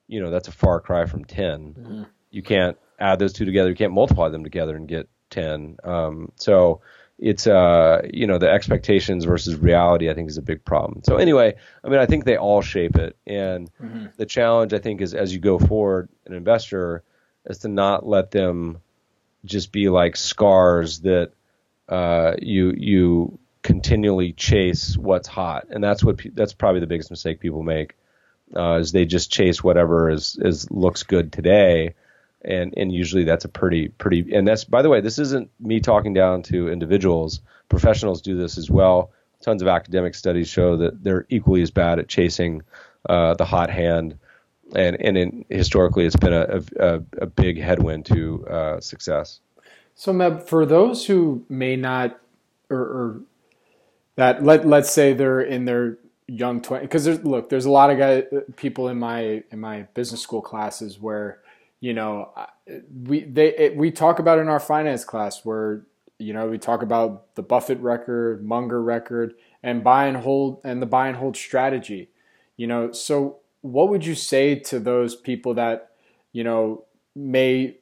You 0.06 0.20
know 0.20 0.30
that's 0.30 0.48
a 0.48 0.52
far 0.52 0.80
cry 0.80 1.06
from 1.06 1.24
10 1.24 1.74
mm-hmm. 1.74 2.02
You 2.30 2.42
can't 2.42 2.76
add 2.98 3.18
those 3.18 3.32
two 3.32 3.44
together. 3.46 3.70
You 3.70 3.76
can't 3.76 3.92
multiply 3.92 4.28
them 4.28 4.44
together 4.44 4.76
and 4.76 4.86
get 4.86 5.09
ten. 5.30 5.78
Um, 5.82 6.32
so 6.36 6.82
it's 7.18 7.46
uh 7.46 8.00
you 8.12 8.26
know 8.26 8.38
the 8.38 8.48
expectations 8.48 9.24
versus 9.24 9.56
reality 9.56 10.08
I 10.08 10.14
think 10.14 10.28
is 10.28 10.38
a 10.38 10.42
big 10.42 10.64
problem. 10.64 11.02
So 11.04 11.16
anyway, 11.16 11.54
I 11.82 11.88
mean 11.88 11.98
I 11.98 12.06
think 12.06 12.24
they 12.24 12.36
all 12.36 12.62
shape 12.62 12.96
it, 12.96 13.16
and 13.26 13.70
mm-hmm. 13.82 14.06
the 14.16 14.26
challenge 14.26 14.72
I 14.72 14.78
think 14.78 15.00
is 15.00 15.14
as 15.14 15.32
you 15.32 15.40
go 15.40 15.58
forward, 15.58 16.08
an 16.26 16.34
investor 16.34 17.02
is 17.46 17.58
to 17.58 17.68
not 17.68 18.06
let 18.06 18.30
them 18.30 18.78
just 19.44 19.72
be 19.72 19.88
like 19.88 20.16
scars 20.16 21.00
that 21.00 21.32
uh, 21.88 22.34
you 22.40 22.72
you 22.76 23.38
continually 23.62 24.32
chase 24.32 24.96
what's 24.96 25.28
hot, 25.28 25.66
and 25.70 25.82
that's 25.82 26.04
what 26.04 26.20
that's 26.34 26.52
probably 26.52 26.80
the 26.80 26.86
biggest 26.86 27.10
mistake 27.10 27.40
people 27.40 27.62
make 27.62 27.96
uh, 28.56 28.78
is 28.78 28.92
they 28.92 29.04
just 29.04 29.30
chase 29.30 29.62
whatever 29.62 30.10
is 30.10 30.38
is 30.40 30.70
looks 30.70 31.02
good 31.02 31.32
today, 31.32 31.94
and 32.43 32.74
and 32.76 32.93
usually 32.93 33.24
that's 33.24 33.45
a 33.45 33.49
pretty 33.49 33.89
pretty 33.89 34.34
and 34.34 34.47
that's 34.47 34.64
by 34.64 34.82
the 34.82 34.89
way 34.89 35.01
this 35.01 35.18
isn't 35.18 35.51
me 35.61 35.80
talking 35.80 36.14
down 36.14 36.43
to 36.43 36.68
individuals, 36.68 37.41
professionals 37.68 38.20
do 38.22 38.36
this 38.36 38.59
as 38.59 38.70
well. 38.70 39.11
Tons 39.41 39.62
of 39.62 39.68
academic 39.68 40.14
studies 40.14 40.49
show 40.49 40.76
that 40.76 41.05
they're 41.05 41.26
equally 41.28 41.62
as 41.62 41.70
bad 41.70 41.99
at 42.01 42.09
chasing 42.09 42.62
uh, 43.09 43.34
the 43.34 43.45
hot 43.45 43.70
hand 43.70 44.18
and 44.74 45.01
and 45.01 45.16
in, 45.16 45.45
historically 45.49 46.05
it's 46.05 46.16
been 46.16 46.32
a, 46.32 46.62
a, 46.78 47.03
a 47.20 47.26
big 47.26 47.61
headwind 47.61 48.07
to 48.07 48.47
uh, 48.49 48.80
success. 48.80 49.41
So, 49.95 50.12
Meb, 50.12 50.45
for 50.45 50.64
those 50.64 51.07
who 51.07 51.45
may 51.49 51.74
not, 51.74 52.20
or, 52.70 52.78
or 52.78 53.20
that 54.16 54.45
let 54.45 54.66
let's 54.66 54.91
say 54.91 55.12
they're 55.12 55.41
in 55.41 55.64
their 55.64 55.99
young 56.26 56.61
20 56.61 56.84
because 56.84 57.05
there's 57.05 57.24
look 57.24 57.49
there's 57.49 57.64
a 57.64 57.70
lot 57.70 57.89
of 57.89 57.99
guys 57.99 58.24
people 58.57 58.89
in 58.89 58.99
my 58.99 59.43
in 59.51 59.59
my 59.59 59.82
business 59.95 60.20
school 60.20 60.43
classes 60.43 61.01
where 61.01 61.41
you 61.81 61.93
know 61.93 62.33
we 63.05 63.24
they 63.24 63.55
it, 63.57 63.76
we 63.76 63.91
talk 63.91 64.18
about 64.18 64.39
in 64.39 64.49
our 64.49 64.61
finance 64.61 65.05
class 65.05 65.45
where 65.45 65.87
you 66.18 66.33
know 66.33 66.49
we 66.49 66.59
talk 66.59 66.83
about 66.83 67.35
the 67.35 67.43
Buffett 67.43 67.79
record, 67.81 68.45
Munger 68.45 68.83
record, 68.83 69.35
and 69.62 69.85
buy 69.85 70.07
and 70.07 70.16
hold 70.16 70.61
and 70.64 70.83
the 70.83 70.87
buy 70.87 71.09
and 71.09 71.16
hold 71.16 71.37
strategy. 71.37 72.11
You 72.57 72.66
know, 72.66 72.93
so 72.93 73.39
what 73.61 73.89
would 73.89 74.05
you 74.05 74.14
say 74.14 74.57
to 74.57 74.81
those 74.81 75.14
people 75.14 75.55
that 75.55 75.93
you 76.33 76.45
know 76.45 76.85
may 77.14 77.76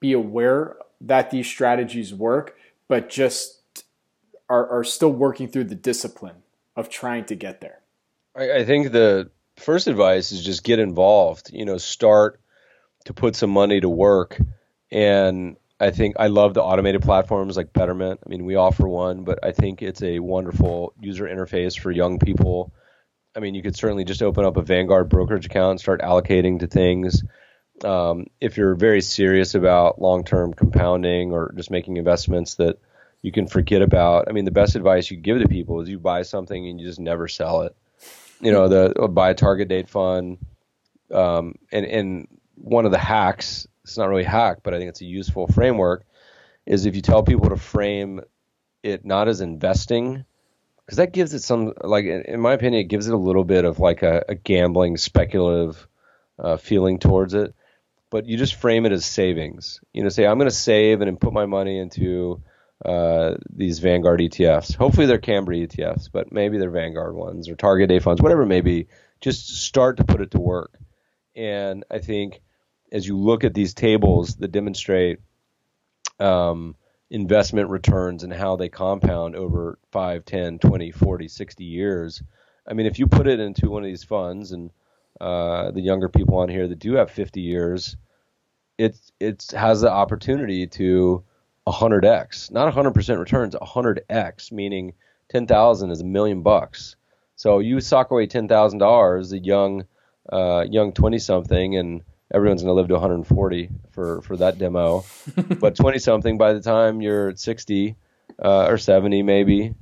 be 0.00 0.12
aware 0.12 0.76
that 1.00 1.30
these 1.30 1.46
strategies 1.46 2.14
work, 2.14 2.56
but 2.88 3.08
just 3.08 3.84
are, 4.48 4.68
are 4.68 4.84
still 4.84 5.12
working 5.12 5.48
through 5.48 5.64
the 5.64 5.74
discipline 5.74 6.42
of 6.76 6.88
trying 6.88 7.24
to 7.26 7.34
get 7.34 7.60
there? 7.60 7.80
I, 8.34 8.58
I 8.58 8.64
think 8.64 8.92
the 8.92 9.30
first 9.56 9.86
advice 9.86 10.32
is 10.32 10.44
just 10.44 10.64
get 10.64 10.78
involved. 10.78 11.50
You 11.52 11.64
know, 11.64 11.78
start 11.78 12.40
to 13.04 13.14
put 13.14 13.36
some 13.36 13.50
money 13.50 13.80
to 13.80 13.88
work. 13.88 14.38
And 14.90 15.56
I 15.80 15.90
think 15.90 16.16
I 16.18 16.28
love 16.28 16.54
the 16.54 16.62
automated 16.62 17.02
platforms 17.02 17.56
like 17.56 17.72
Betterment. 17.72 18.20
I 18.24 18.28
mean, 18.28 18.44
we 18.44 18.56
offer 18.56 18.86
one, 18.88 19.24
but 19.24 19.40
I 19.42 19.52
think 19.52 19.82
it's 19.82 20.02
a 20.02 20.18
wonderful 20.18 20.94
user 21.00 21.24
interface 21.24 21.78
for 21.78 21.90
young 21.90 22.18
people 22.18 22.72
I 23.34 23.40
mean, 23.40 23.54
you 23.54 23.62
could 23.62 23.76
certainly 23.76 24.04
just 24.04 24.22
open 24.22 24.44
up 24.44 24.56
a 24.56 24.62
Vanguard 24.62 25.08
brokerage 25.08 25.46
account 25.46 25.72
and 25.72 25.80
start 25.80 26.02
allocating 26.02 26.60
to 26.60 26.66
things. 26.66 27.24
Um, 27.84 28.26
if 28.40 28.56
you're 28.56 28.74
very 28.74 29.00
serious 29.00 29.54
about 29.54 30.00
long-term 30.00 30.54
compounding 30.54 31.32
or 31.32 31.52
just 31.56 31.70
making 31.70 31.96
investments 31.96 32.56
that 32.56 32.78
you 33.22 33.32
can 33.32 33.46
forget 33.46 33.82
about, 33.82 34.28
I 34.28 34.32
mean, 34.32 34.44
the 34.44 34.50
best 34.50 34.76
advice 34.76 35.10
you 35.10 35.16
give 35.16 35.40
to 35.40 35.48
people 35.48 35.80
is 35.80 35.88
you 35.88 35.98
buy 35.98 36.22
something 36.22 36.68
and 36.68 36.80
you 36.80 36.86
just 36.86 37.00
never 37.00 37.26
sell 37.26 37.62
it. 37.62 37.74
You 38.40 38.52
know, 38.52 38.68
the 38.68 39.08
buy 39.08 39.30
a 39.30 39.34
target 39.34 39.68
date 39.68 39.88
fund, 39.88 40.38
um, 41.12 41.54
and 41.70 41.86
and 41.86 42.28
one 42.54 42.86
of 42.86 42.92
the 42.92 42.98
hacks. 42.98 43.66
It's 43.84 43.98
not 43.98 44.08
really 44.08 44.24
a 44.24 44.28
hack, 44.28 44.58
but 44.62 44.74
I 44.74 44.78
think 44.78 44.90
it's 44.90 45.00
a 45.00 45.06
useful 45.06 45.46
framework. 45.46 46.04
Is 46.64 46.86
if 46.86 46.94
you 46.94 47.02
tell 47.02 47.22
people 47.22 47.48
to 47.48 47.56
frame 47.56 48.20
it 48.82 49.04
not 49.04 49.28
as 49.28 49.40
investing, 49.40 50.24
because 50.84 50.98
that 50.98 51.12
gives 51.12 51.34
it 51.34 51.42
some 51.42 51.72
like 51.82 52.04
in 52.04 52.40
my 52.40 52.52
opinion, 52.52 52.82
it 52.82 52.88
gives 52.88 53.08
it 53.08 53.14
a 53.14 53.18
little 53.18 53.44
bit 53.44 53.64
of 53.64 53.80
like 53.80 54.02
a, 54.02 54.24
a 54.28 54.34
gambling, 54.34 54.96
speculative 54.96 55.86
uh, 56.38 56.56
feeling 56.56 56.98
towards 56.98 57.34
it. 57.34 57.54
But 58.10 58.26
you 58.26 58.36
just 58.36 58.54
frame 58.54 58.86
it 58.86 58.92
as 58.92 59.04
savings. 59.04 59.80
You 59.92 60.02
know, 60.02 60.08
say 60.10 60.26
I'm 60.26 60.38
going 60.38 60.50
to 60.50 60.54
save 60.54 61.00
and 61.00 61.20
put 61.20 61.32
my 61.32 61.46
money 61.46 61.78
into 61.78 62.42
uh, 62.84 63.36
these 63.50 63.78
Vanguard 63.78 64.20
ETFs. 64.20 64.74
Hopefully 64.74 65.06
they're 65.06 65.18
Cambria 65.18 65.66
ETFs, 65.66 66.10
but 66.12 66.32
maybe 66.32 66.58
they're 66.58 66.70
Vanguard 66.70 67.14
ones 67.14 67.48
or 67.48 67.54
Target 67.54 67.88
Date 67.88 68.02
funds, 68.02 68.20
whatever 68.20 68.42
it 68.42 68.48
may 68.48 68.60
be. 68.60 68.88
Just 69.20 69.48
start 69.64 69.98
to 69.98 70.04
put 70.04 70.20
it 70.20 70.32
to 70.32 70.40
work. 70.40 70.76
And 71.34 71.84
I 71.90 71.98
think 71.98 72.40
as 72.90 73.06
you 73.06 73.16
look 73.16 73.44
at 73.44 73.54
these 73.54 73.74
tables 73.74 74.36
that 74.36 74.52
demonstrate 74.52 75.20
um, 76.20 76.76
investment 77.10 77.70
returns 77.70 78.22
and 78.22 78.32
how 78.32 78.56
they 78.56 78.68
compound 78.68 79.36
over 79.36 79.78
5, 79.92 80.24
10, 80.24 80.58
20, 80.58 80.90
40, 80.90 81.28
60 81.28 81.64
years, 81.64 82.22
I 82.68 82.74
mean, 82.74 82.86
if 82.86 82.98
you 82.98 83.06
put 83.06 83.26
it 83.26 83.40
into 83.40 83.70
one 83.70 83.82
of 83.82 83.88
these 83.88 84.04
funds 84.04 84.52
and 84.52 84.70
uh, 85.20 85.70
the 85.70 85.80
younger 85.80 86.08
people 86.08 86.38
on 86.38 86.48
here 86.48 86.68
that 86.68 86.78
do 86.78 86.94
have 86.94 87.10
50 87.10 87.40
years, 87.40 87.96
it 88.78 88.96
it 89.20 89.52
has 89.52 89.82
the 89.82 89.90
opportunity 89.90 90.66
to 90.66 91.24
100x, 91.66 92.50
not 92.50 92.72
100% 92.72 93.18
returns, 93.18 93.54
100x, 93.54 94.52
meaning 94.52 94.94
10,000 95.30 95.90
is 95.90 96.00
a 96.00 96.04
million 96.04 96.42
bucks. 96.42 96.96
So 97.36 97.60
you 97.60 97.80
sock 97.80 98.10
away 98.10 98.26
$10,000, 98.26 99.32
a 99.32 99.38
young 99.38 99.84
uh, 100.30 100.64
young 100.68 100.92
20 100.92 101.18
something, 101.18 101.76
and 101.76 102.02
everyone's 102.32 102.62
going 102.62 102.70
to 102.70 102.74
live 102.74 102.88
to 102.88 102.94
140 102.94 103.70
for 103.90 104.22
for 104.22 104.36
that 104.38 104.58
demo. 104.58 105.04
but 105.60 105.76
20 105.76 105.98
something, 105.98 106.38
by 106.38 106.52
the 106.52 106.60
time 106.60 107.00
you're 107.00 107.34
60 107.34 107.96
uh, 108.42 108.66
or 108.66 108.78
70 108.78 109.22
maybe, 109.22 109.74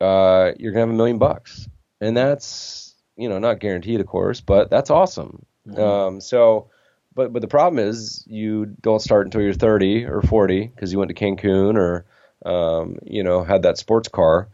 uh, 0.00 0.52
you're 0.58 0.72
going 0.72 0.86
to 0.86 0.88
have 0.88 0.90
a 0.90 0.96
million 0.96 1.18
bucks, 1.18 1.68
and 2.00 2.16
that's 2.16 2.94
you 3.16 3.28
know 3.28 3.38
not 3.38 3.60
guaranteed, 3.60 4.00
of 4.00 4.06
course, 4.06 4.40
but 4.40 4.70
that's 4.70 4.90
awesome. 4.90 5.44
Mm-hmm. 5.68 5.80
Um, 5.80 6.20
so 6.20 6.70
but 7.14 7.32
but 7.32 7.42
the 7.42 7.48
problem 7.48 7.78
is 7.78 8.24
you 8.26 8.66
don't 8.66 9.00
start 9.00 9.26
until 9.26 9.42
you're 9.42 9.52
30 9.52 10.06
or 10.06 10.22
40 10.22 10.66
because 10.66 10.92
you 10.92 10.98
went 10.98 11.10
to 11.10 11.14
Cancun 11.14 11.76
or 11.76 12.04
um, 12.44 12.96
you 13.04 13.22
know 13.22 13.44
had 13.44 13.62
that 13.62 13.78
sports 13.78 14.08
car. 14.08 14.48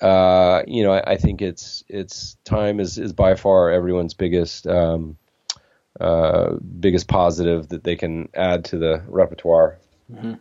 Uh, 0.00 0.62
you 0.66 0.82
know, 0.82 0.92
I, 0.92 1.12
I, 1.12 1.16
think 1.16 1.42
it's 1.42 1.84
it's 1.88 2.36
time 2.44 2.80
is 2.80 2.96
is 2.96 3.12
by 3.12 3.34
far 3.34 3.70
everyone's 3.70 4.14
biggest 4.14 4.66
um, 4.66 5.18
uh, 6.00 6.54
biggest 6.80 7.06
positive 7.06 7.68
that 7.68 7.84
they 7.84 7.96
can 7.96 8.28
add 8.34 8.64
to 8.66 8.78
the 8.78 9.02
repertoire. 9.08 9.78
Mm-hmm. 10.10 10.34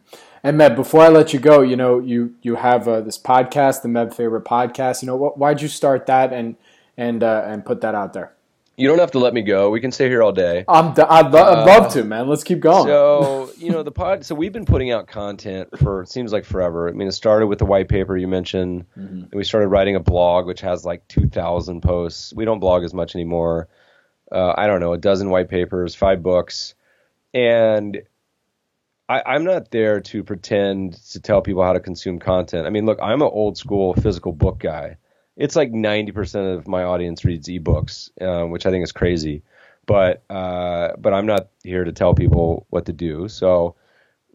And 0.43 0.59
Meb, 0.59 0.75
before 0.75 1.01
I 1.01 1.09
let 1.09 1.33
you 1.33 1.39
go, 1.39 1.61
you 1.61 1.75
know, 1.75 1.99
you 1.99 2.35
you 2.41 2.55
have 2.55 2.87
uh, 2.87 3.01
this 3.01 3.17
podcast, 3.17 3.81
the 3.81 3.89
Meb 3.89 4.13
Faber 4.13 4.39
podcast. 4.39 5.01
You 5.01 5.07
know, 5.07 5.17
wh- 5.17 5.37
why'd 5.37 5.61
you 5.61 5.67
start 5.67 6.05
that 6.05 6.31
and 6.31 6.55
and 6.95 7.21
uh, 7.23 7.43
and 7.45 7.65
put 7.65 7.81
that 7.81 7.95
out 7.95 8.13
there? 8.13 8.33
You 8.79 8.87
don't 8.87 8.99
have 8.99 9.11
to 9.11 9.19
let 9.19 9.33
me 9.33 9.41
go. 9.41 9.69
We 9.69 9.81
can 9.81 9.91
stay 9.91 10.07
here 10.07 10.23
all 10.23 10.31
day. 10.31 10.63
I'm 10.69 10.93
d- 10.93 11.01
I'd, 11.01 11.31
lo- 11.31 11.43
I'd 11.43 11.65
love 11.65 11.87
uh, 11.87 11.89
to, 11.89 12.03
man. 12.05 12.29
Let's 12.29 12.45
keep 12.45 12.61
going. 12.61 12.85
So, 12.85 13.51
you 13.57 13.71
know, 13.71 13.83
the 13.83 13.91
pod. 13.91 14.25
So 14.25 14.35
we've 14.35 14.53
been 14.53 14.63
putting 14.63 14.89
out 14.89 15.05
content 15.05 15.77
for 15.79 16.01
it 16.01 16.07
seems 16.07 16.31
like 16.31 16.45
forever. 16.45 16.87
I 16.87 16.93
mean, 16.93 17.09
it 17.09 17.11
started 17.11 17.47
with 17.47 17.59
the 17.59 17.65
white 17.65 17.89
paper 17.89 18.15
you 18.15 18.29
mentioned. 18.29 18.85
Mm-hmm. 18.97 19.23
And 19.23 19.33
we 19.33 19.43
started 19.43 19.67
writing 19.67 19.97
a 19.97 19.99
blog, 19.99 20.45
which 20.45 20.61
has 20.61 20.85
like 20.85 21.05
2,000 21.09 21.81
posts. 21.81 22.33
We 22.33 22.45
don't 22.45 22.59
blog 22.61 22.85
as 22.85 22.93
much 22.93 23.15
anymore. 23.15 23.67
Uh, 24.31 24.53
I 24.55 24.65
don't 24.67 24.79
know, 24.79 24.93
a 24.93 24.97
dozen 24.97 25.29
white 25.29 25.49
papers, 25.49 25.93
five 25.93 26.23
books, 26.23 26.75
and 27.33 28.01
I, 29.09 29.23
I'm 29.25 29.43
not 29.43 29.71
there 29.71 29.99
to 30.01 30.23
pretend 30.23 30.93
to 31.11 31.19
tell 31.19 31.41
people 31.41 31.63
how 31.63 31.73
to 31.73 31.79
consume 31.79 32.19
content. 32.19 32.67
I 32.67 32.69
mean, 32.69 32.85
look, 32.85 32.99
I'm 33.01 33.23
an 33.23 33.29
old 33.29 33.57
school 33.57 33.95
physical 33.95 34.31
book 34.31 34.59
guy 34.59 34.97
it's 35.39 35.55
like 35.55 35.71
90% 35.71 36.57
of 36.57 36.67
my 36.67 36.83
audience 36.83 37.23
reads 37.23 37.47
ebooks, 37.47 38.09
uh, 38.21 38.45
which 38.45 38.65
I 38.65 38.71
think 38.71 38.83
is 38.83 38.91
crazy. 38.91 39.41
But 39.85 40.23
uh, 40.29 40.91
but 40.99 41.13
I'm 41.13 41.25
not 41.25 41.47
here 41.63 41.83
to 41.83 41.91
tell 41.93 42.13
people 42.13 42.67
what 42.69 42.85
to 42.85 42.93
do. 42.93 43.27
So, 43.27 43.75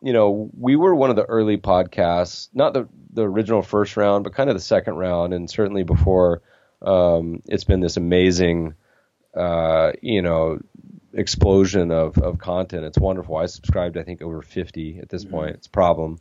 you 0.03 0.13
know, 0.13 0.51
we 0.59 0.75
were 0.75 0.95
one 0.95 1.11
of 1.11 1.17
the 1.17 1.27
early 1.27 1.59
podcasts, 1.59 2.49
not 2.55 2.73
the 2.73 2.89
the 3.13 3.23
original 3.23 3.63
first 3.63 3.97
round, 3.97 4.25
but 4.25 4.35
kind 4.35 4.51
of 4.51 4.57
the 4.57 4.63
second 4.63 4.97
round, 4.97 5.33
and 5.33 5.49
certainly 5.49 5.85
before. 5.85 6.43
Um, 6.83 7.43
it's 7.47 7.65
been 7.65 7.81
this 7.81 7.97
amazing, 7.97 8.75
uh, 9.35 9.93
you 10.03 10.21
know, 10.21 10.59
explosion 11.15 11.91
of, 11.91 12.19
of 12.19 12.39
content. 12.39 12.85
It's 12.85 12.99
wonderful. 12.99 13.37
I 13.37 13.47
subscribed, 13.47 13.97
I 13.97 14.03
think, 14.03 14.21
over 14.21 14.43
50 14.43 14.99
at 14.99 15.09
this 15.09 15.25
mm-hmm. 15.25 15.35
point. 15.35 15.55
It's 15.55 15.67
a 15.67 15.71
problem. 15.71 16.19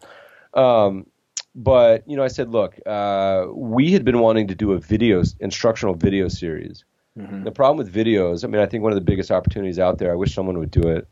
Um, 0.53 1.07
but 1.56 2.08
you 2.08 2.16
know, 2.16 2.24
I 2.24 2.28
said, 2.28 2.49
look, 2.49 2.80
uh, 2.86 3.45
we 3.54 3.91
had 3.91 4.04
been 4.04 4.20
wanting 4.20 4.47
to 4.47 4.56
do 4.56 4.74
a 4.74 4.80
video 4.80 5.24
instructional 5.39 5.93
video 5.95 6.28
series. 6.28 6.84
Mm-hmm. 7.18 7.43
The 7.43 7.51
problem 7.51 7.78
with 7.78 7.93
videos, 7.93 8.43
I 8.43 8.47
mean, 8.47 8.62
I 8.62 8.66
think 8.66 8.84
one 8.84 8.91
of 8.91 8.95
the 8.95 9.06
biggest 9.06 9.30
opportunities 9.30 9.78
out 9.78 9.99
there. 9.99 10.12
I 10.12 10.16
wish 10.16 10.34
someone 10.34 10.58
would 10.60 10.72
do 10.72 10.88
it. 10.89 11.08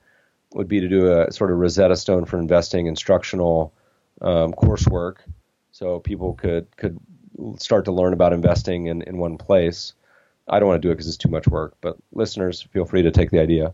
Would 0.53 0.67
be 0.67 0.81
to 0.81 0.89
do 0.89 1.11
a 1.13 1.31
sort 1.31 1.51
of 1.51 1.57
Rosetta 1.59 1.95
Stone 1.95 2.25
for 2.25 2.37
investing 2.37 2.87
instructional 2.87 3.73
um, 4.19 4.51
coursework, 4.51 5.17
so 5.71 5.99
people 5.99 6.33
could 6.33 6.67
could 6.75 6.99
start 7.57 7.85
to 7.85 7.93
learn 7.93 8.11
about 8.11 8.33
investing 8.33 8.87
in, 8.87 9.01
in 9.03 9.17
one 9.17 9.37
place. 9.37 9.93
I 10.49 10.59
don't 10.59 10.67
want 10.67 10.81
to 10.81 10.85
do 10.85 10.91
it 10.91 10.95
because 10.95 11.07
it's 11.07 11.17
too 11.17 11.29
much 11.29 11.47
work, 11.47 11.75
but 11.79 11.95
listeners, 12.11 12.61
feel 12.61 12.83
free 12.83 13.03
to 13.03 13.11
take 13.11 13.31
the 13.31 13.39
idea. 13.39 13.73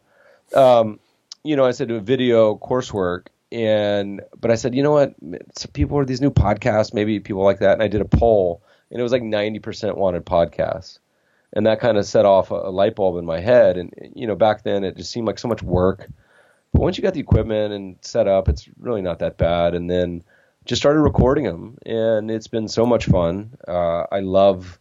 Um, 0.53 0.99
you 1.43 1.55
know, 1.55 1.65
I 1.65 1.71
said 1.71 1.87
do 1.87 1.95
a 1.95 1.99
video 2.01 2.55
coursework 2.55 3.27
and 3.51 4.21
but 4.39 4.51
I 4.51 4.55
said, 4.55 4.75
you 4.75 4.83
know 4.83 4.91
what? 4.91 5.15
Some 5.55 5.71
people 5.71 5.97
are 5.97 6.05
these 6.05 6.21
new 6.21 6.31
podcasts, 6.31 6.93
maybe 6.93 7.19
people 7.19 7.43
like 7.43 7.59
that. 7.59 7.73
And 7.73 7.83
I 7.83 7.87
did 7.87 8.01
a 8.01 8.05
poll, 8.05 8.61
and 8.91 8.99
it 8.99 9.03
was 9.03 9.11
like 9.11 9.21
90% 9.21 9.95
wanted 9.95 10.25
podcasts, 10.25 10.99
and 11.53 11.65
that 11.65 11.79
kind 11.79 11.97
of 11.97 12.05
set 12.05 12.25
off 12.25 12.51
a, 12.51 12.55
a, 12.55 12.71
light 12.71 12.95
bulb 12.95 13.17
in 13.17 13.25
my 13.25 13.39
head. 13.39 13.77
And 13.77 13.93
you 14.15 14.27
know, 14.27 14.35
back 14.35 14.63
then 14.63 14.83
it 14.83 14.97
just 14.97 15.11
seemed 15.11 15.27
like 15.27 15.39
so 15.39 15.47
much 15.47 15.63
work, 15.63 16.09
but 16.73 16.81
once 16.81 16.97
you 16.97 17.03
got 17.03 17.13
the 17.13 17.19
equipment 17.19 17.73
and 17.73 17.97
set 18.01 18.27
up, 18.27 18.49
it's 18.49 18.67
really 18.79 19.01
not 19.01 19.19
that 19.19 19.37
bad. 19.37 19.73
And 19.73 19.89
then 19.89 20.23
just 20.65 20.81
started 20.81 20.99
recording 20.99 21.45
them, 21.45 21.77
and 21.85 22.29
it's 22.29 22.47
been 22.47 22.67
so 22.67 22.85
much 22.85 23.05
fun. 23.05 23.57
Uh, 23.65 24.05
I 24.11 24.19
love 24.19 24.77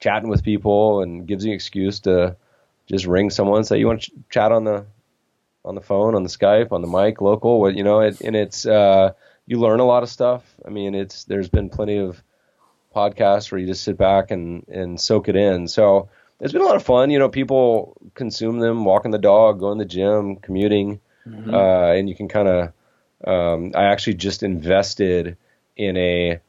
chatting 0.00 0.28
with 0.28 0.44
people, 0.44 1.00
and 1.00 1.26
gives 1.26 1.44
you 1.44 1.52
an 1.52 1.54
excuse 1.54 2.00
to 2.00 2.36
just 2.86 3.06
ring 3.06 3.30
someone 3.30 3.58
and 3.58 3.66
say, 3.66 3.78
"You 3.78 3.86
want 3.86 4.02
to 4.02 4.10
ch- 4.10 4.14
chat 4.28 4.52
on 4.52 4.64
the 4.64 4.84
on 5.64 5.74
the 5.74 5.80
phone, 5.80 6.14
on 6.14 6.22
the 6.22 6.28
Skype, 6.28 6.72
on 6.72 6.82
the 6.82 6.88
mic, 6.88 7.20
local. 7.20 7.70
You 7.70 7.84
know, 7.84 8.00
it, 8.00 8.20
and 8.20 8.34
it's 8.34 8.66
uh, 8.66 9.12
you 9.46 9.58
learn 9.58 9.80
a 9.80 9.84
lot 9.84 10.02
of 10.02 10.08
stuff. 10.08 10.42
I 10.66 10.70
mean, 10.70 10.94
it's 10.94 11.24
there's 11.24 11.48
been 11.48 11.70
plenty 11.70 11.98
of 11.98 12.22
podcasts 12.94 13.50
where 13.50 13.58
you 13.60 13.66
just 13.66 13.84
sit 13.84 13.96
back 13.96 14.30
and 14.30 14.66
and 14.68 15.00
soak 15.00 15.28
it 15.28 15.36
in. 15.36 15.68
So 15.68 16.08
it's 16.40 16.52
been 16.52 16.62
a 16.62 16.66
lot 16.66 16.76
of 16.76 16.82
fun. 16.82 17.10
You 17.10 17.18
know, 17.18 17.28
people 17.28 17.96
consume 18.14 18.58
them, 18.58 18.84
walking 18.84 19.10
the 19.10 19.18
dog, 19.18 19.60
going 19.60 19.78
to 19.78 19.84
the 19.84 19.88
gym, 19.88 20.36
commuting, 20.36 21.00
mm-hmm. 21.26 21.54
uh, 21.54 21.92
and 21.92 22.08
you 22.08 22.14
can 22.14 22.28
kind 22.28 22.48
of. 22.48 22.72
Um, 23.24 23.70
I 23.76 23.84
actually 23.84 24.14
just 24.14 24.42
invested 24.42 25.36
in 25.76 25.96
a 25.96 26.40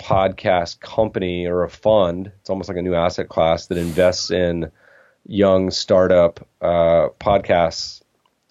podcast 0.00 0.80
company 0.80 1.46
or 1.46 1.62
a 1.62 1.70
fund. 1.70 2.32
It's 2.40 2.50
almost 2.50 2.68
like 2.68 2.76
a 2.76 2.82
new 2.82 2.94
asset 2.94 3.28
class 3.28 3.66
that 3.66 3.78
invests 3.78 4.32
in 4.32 4.72
young 5.24 5.70
startup 5.70 6.46
uh, 6.60 7.10
podcasts 7.20 8.01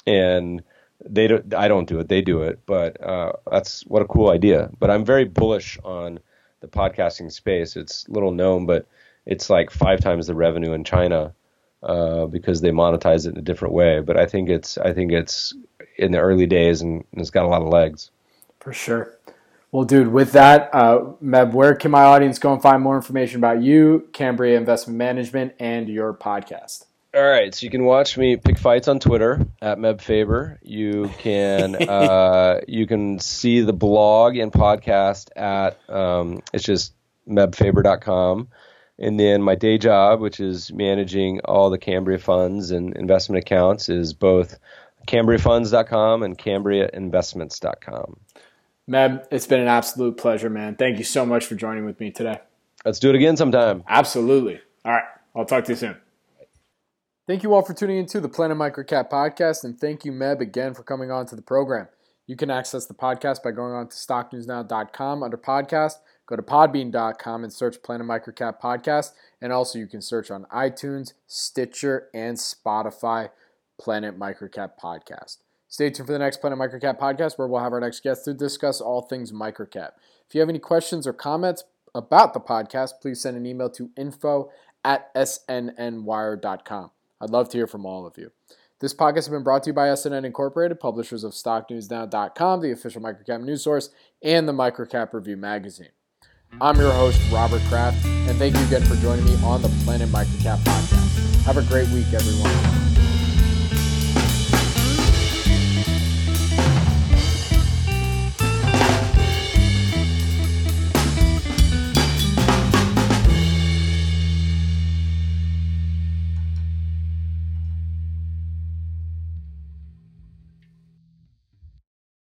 and 0.05 0.63
they 1.03 1.27
don't, 1.27 1.53
I 1.53 1.67
don't 1.67 1.87
do 1.87 1.99
it, 1.99 2.07
they 2.07 2.21
do 2.21 2.43
it, 2.43 2.59
but 2.65 3.01
uh, 3.03 3.33
that's 3.49 3.81
what 3.87 4.01
a 4.01 4.07
cool 4.07 4.29
idea. 4.29 4.69
But 4.79 4.91
I'm 4.91 5.05
very 5.05 5.25
bullish 5.25 5.77
on 5.83 6.19
the 6.61 6.67
podcasting 6.67 7.31
space. 7.31 7.75
It's 7.75 8.07
little 8.07 8.31
known, 8.31 8.65
but 8.65 8.87
it's 9.25 9.49
like 9.49 9.71
five 9.71 9.99
times 9.99 10.27
the 10.27 10.35
revenue 10.35 10.73
in 10.73 10.83
China 10.83 11.33
uh, 11.83 12.27
because 12.27 12.61
they 12.61 12.69
monetize 12.69 13.25
it 13.25 13.33
in 13.33 13.37
a 13.37 13.41
different 13.41 13.73
way. 13.73 13.99
But 13.99 14.17
I 14.17 14.25
think 14.25 14.49
it's 14.49 14.77
I 14.77 14.93
think 14.93 15.11
it's 15.11 15.53
in 15.97 16.11
the 16.11 16.19
early 16.19 16.45
days 16.45 16.81
and 16.81 17.03
it's 17.13 17.29
got 17.29 17.45
a 17.45 17.47
lot 17.47 17.61
of 17.61 17.67
legs. 17.67 18.11
For 18.59 18.73
sure. 18.73 19.17
Well, 19.71 19.85
dude, 19.85 20.09
with 20.09 20.33
that, 20.33 20.69
uh, 20.73 21.13
Meb, 21.23 21.53
where 21.53 21.75
can 21.75 21.91
my 21.91 22.03
audience 22.03 22.39
go 22.39 22.51
and 22.51 22.61
find 22.61 22.83
more 22.83 22.97
information 22.97 23.37
about 23.37 23.61
you, 23.61 24.09
Cambria 24.11 24.57
Investment 24.57 24.97
Management, 24.97 25.53
and 25.59 25.87
your 25.87 26.13
podcast? 26.13 26.85
All 27.13 27.27
right, 27.27 27.53
so 27.53 27.65
you 27.65 27.69
can 27.69 27.83
watch 27.83 28.17
me 28.17 28.37
pick 28.37 28.57
fights 28.57 28.87
on 28.87 28.99
Twitter 28.99 29.45
at 29.61 29.77
Meb 29.77 29.99
Faber. 29.99 30.59
You 30.63 31.11
can 31.17 31.75
uh, 31.89 32.61
you 32.67 32.87
can 32.87 33.19
see 33.19 33.59
the 33.61 33.73
blog 33.73 34.37
and 34.37 34.51
podcast 34.51 35.29
at 35.35 35.77
um, 35.89 36.41
it's 36.53 36.63
just 36.63 36.93
mebfaber.com. 37.27 38.47
And 38.97 39.19
then 39.19 39.41
my 39.41 39.55
day 39.55 39.77
job, 39.77 40.21
which 40.21 40.39
is 40.39 40.71
managing 40.71 41.41
all 41.41 41.69
the 41.69 41.77
Cambria 41.77 42.19
funds 42.19 42.71
and 42.71 42.95
investment 42.95 43.43
accounts, 43.43 43.89
is 43.89 44.13
both 44.13 44.57
cambriafunds.com 45.07 46.23
and 46.23 46.37
cambriainvestments.com. 46.37 48.19
Meb, 48.89 49.25
it's 49.31 49.47
been 49.47 49.59
an 49.59 49.67
absolute 49.67 50.17
pleasure, 50.17 50.49
man. 50.49 50.75
Thank 50.75 50.97
you 50.97 51.03
so 51.03 51.25
much 51.25 51.45
for 51.45 51.55
joining 51.55 51.85
with 51.85 51.99
me 51.99 52.11
today. 52.11 52.39
Let's 52.85 52.99
do 52.99 53.09
it 53.09 53.15
again 53.15 53.37
sometime. 53.37 53.83
Absolutely. 53.87 54.61
All 54.85 54.91
right. 54.91 55.03
I'll 55.35 55.45
talk 55.45 55.65
to 55.65 55.71
you 55.71 55.77
soon. 55.77 55.97
Thank 57.31 57.43
you 57.43 57.53
all 57.53 57.61
for 57.61 57.73
tuning 57.73 57.97
into 57.97 58.19
the 58.19 58.27
Planet 58.27 58.57
Microcap 58.57 59.09
podcast, 59.09 59.63
and 59.63 59.79
thank 59.79 60.03
you, 60.03 60.11
Meb, 60.11 60.41
again 60.41 60.73
for 60.73 60.83
coming 60.83 61.11
on 61.11 61.25
to 61.27 61.35
the 61.37 61.41
program. 61.41 61.87
You 62.27 62.35
can 62.35 62.51
access 62.51 62.87
the 62.87 62.93
podcast 62.93 63.41
by 63.41 63.51
going 63.51 63.71
on 63.71 63.87
to 63.87 63.95
stocknewsnow.com 63.95 65.23
under 65.23 65.37
podcast. 65.37 65.99
Go 66.25 66.35
to 66.35 66.41
podbean.com 66.41 67.45
and 67.45 67.53
search 67.53 67.81
Planet 67.83 68.05
Microcap 68.05 68.59
podcast. 68.59 69.11
And 69.39 69.53
also, 69.53 69.79
you 69.79 69.87
can 69.87 70.01
search 70.01 70.29
on 70.29 70.45
iTunes, 70.53 71.13
Stitcher, 71.25 72.09
and 72.13 72.35
Spotify 72.35 73.29
Planet 73.79 74.19
Microcap 74.19 74.71
podcast. 74.77 75.37
Stay 75.69 75.89
tuned 75.89 76.07
for 76.07 76.13
the 76.13 76.19
next 76.19 76.41
Planet 76.41 76.59
Microcap 76.59 76.99
podcast 76.99 77.37
where 77.37 77.47
we'll 77.47 77.63
have 77.63 77.71
our 77.71 77.79
next 77.79 78.03
guest 78.03 78.25
to 78.25 78.33
discuss 78.33 78.81
all 78.81 79.03
things 79.03 79.31
microcap. 79.31 79.91
If 80.27 80.35
you 80.35 80.41
have 80.41 80.49
any 80.49 80.59
questions 80.59 81.07
or 81.07 81.13
comments 81.13 81.63
about 81.95 82.33
the 82.33 82.41
podcast, 82.41 82.99
please 83.01 83.21
send 83.21 83.37
an 83.37 83.45
email 83.45 83.69
to 83.69 83.89
info 83.95 84.51
at 84.83 85.15
snnwire.com. 85.15 86.91
I'd 87.21 87.29
love 87.29 87.49
to 87.49 87.57
hear 87.57 87.67
from 87.67 87.85
all 87.85 88.05
of 88.05 88.17
you. 88.17 88.31
This 88.79 88.95
podcast 88.95 89.15
has 89.15 89.29
been 89.29 89.43
brought 89.43 89.63
to 89.63 89.69
you 89.69 89.73
by 89.73 89.89
SNN 89.89 90.25
Incorporated, 90.25 90.79
publishers 90.79 91.23
of 91.23 91.33
StockNewsNow.com, 91.33 92.61
the 92.61 92.71
official 92.71 93.01
microcap 93.01 93.43
news 93.43 93.63
source, 93.63 93.91
and 94.23 94.47
the 94.47 94.53
Microcap 94.53 95.13
Review 95.13 95.37
magazine. 95.37 95.91
I'm 96.59 96.77
your 96.77 96.91
host, 96.91 97.21
Robert 97.31 97.61
Kraft, 97.69 98.03
and 98.05 98.37
thank 98.37 98.57
you 98.57 98.63
again 98.63 98.83
for 98.83 98.95
joining 98.95 99.23
me 99.25 99.37
on 99.43 99.61
the 99.61 99.69
Planet 99.85 100.09
Microcap 100.09 100.57
podcast. 100.59 101.43
Have 101.43 101.57
a 101.57 101.63
great 101.63 101.89
week, 101.89 102.11
everyone. 102.11 102.90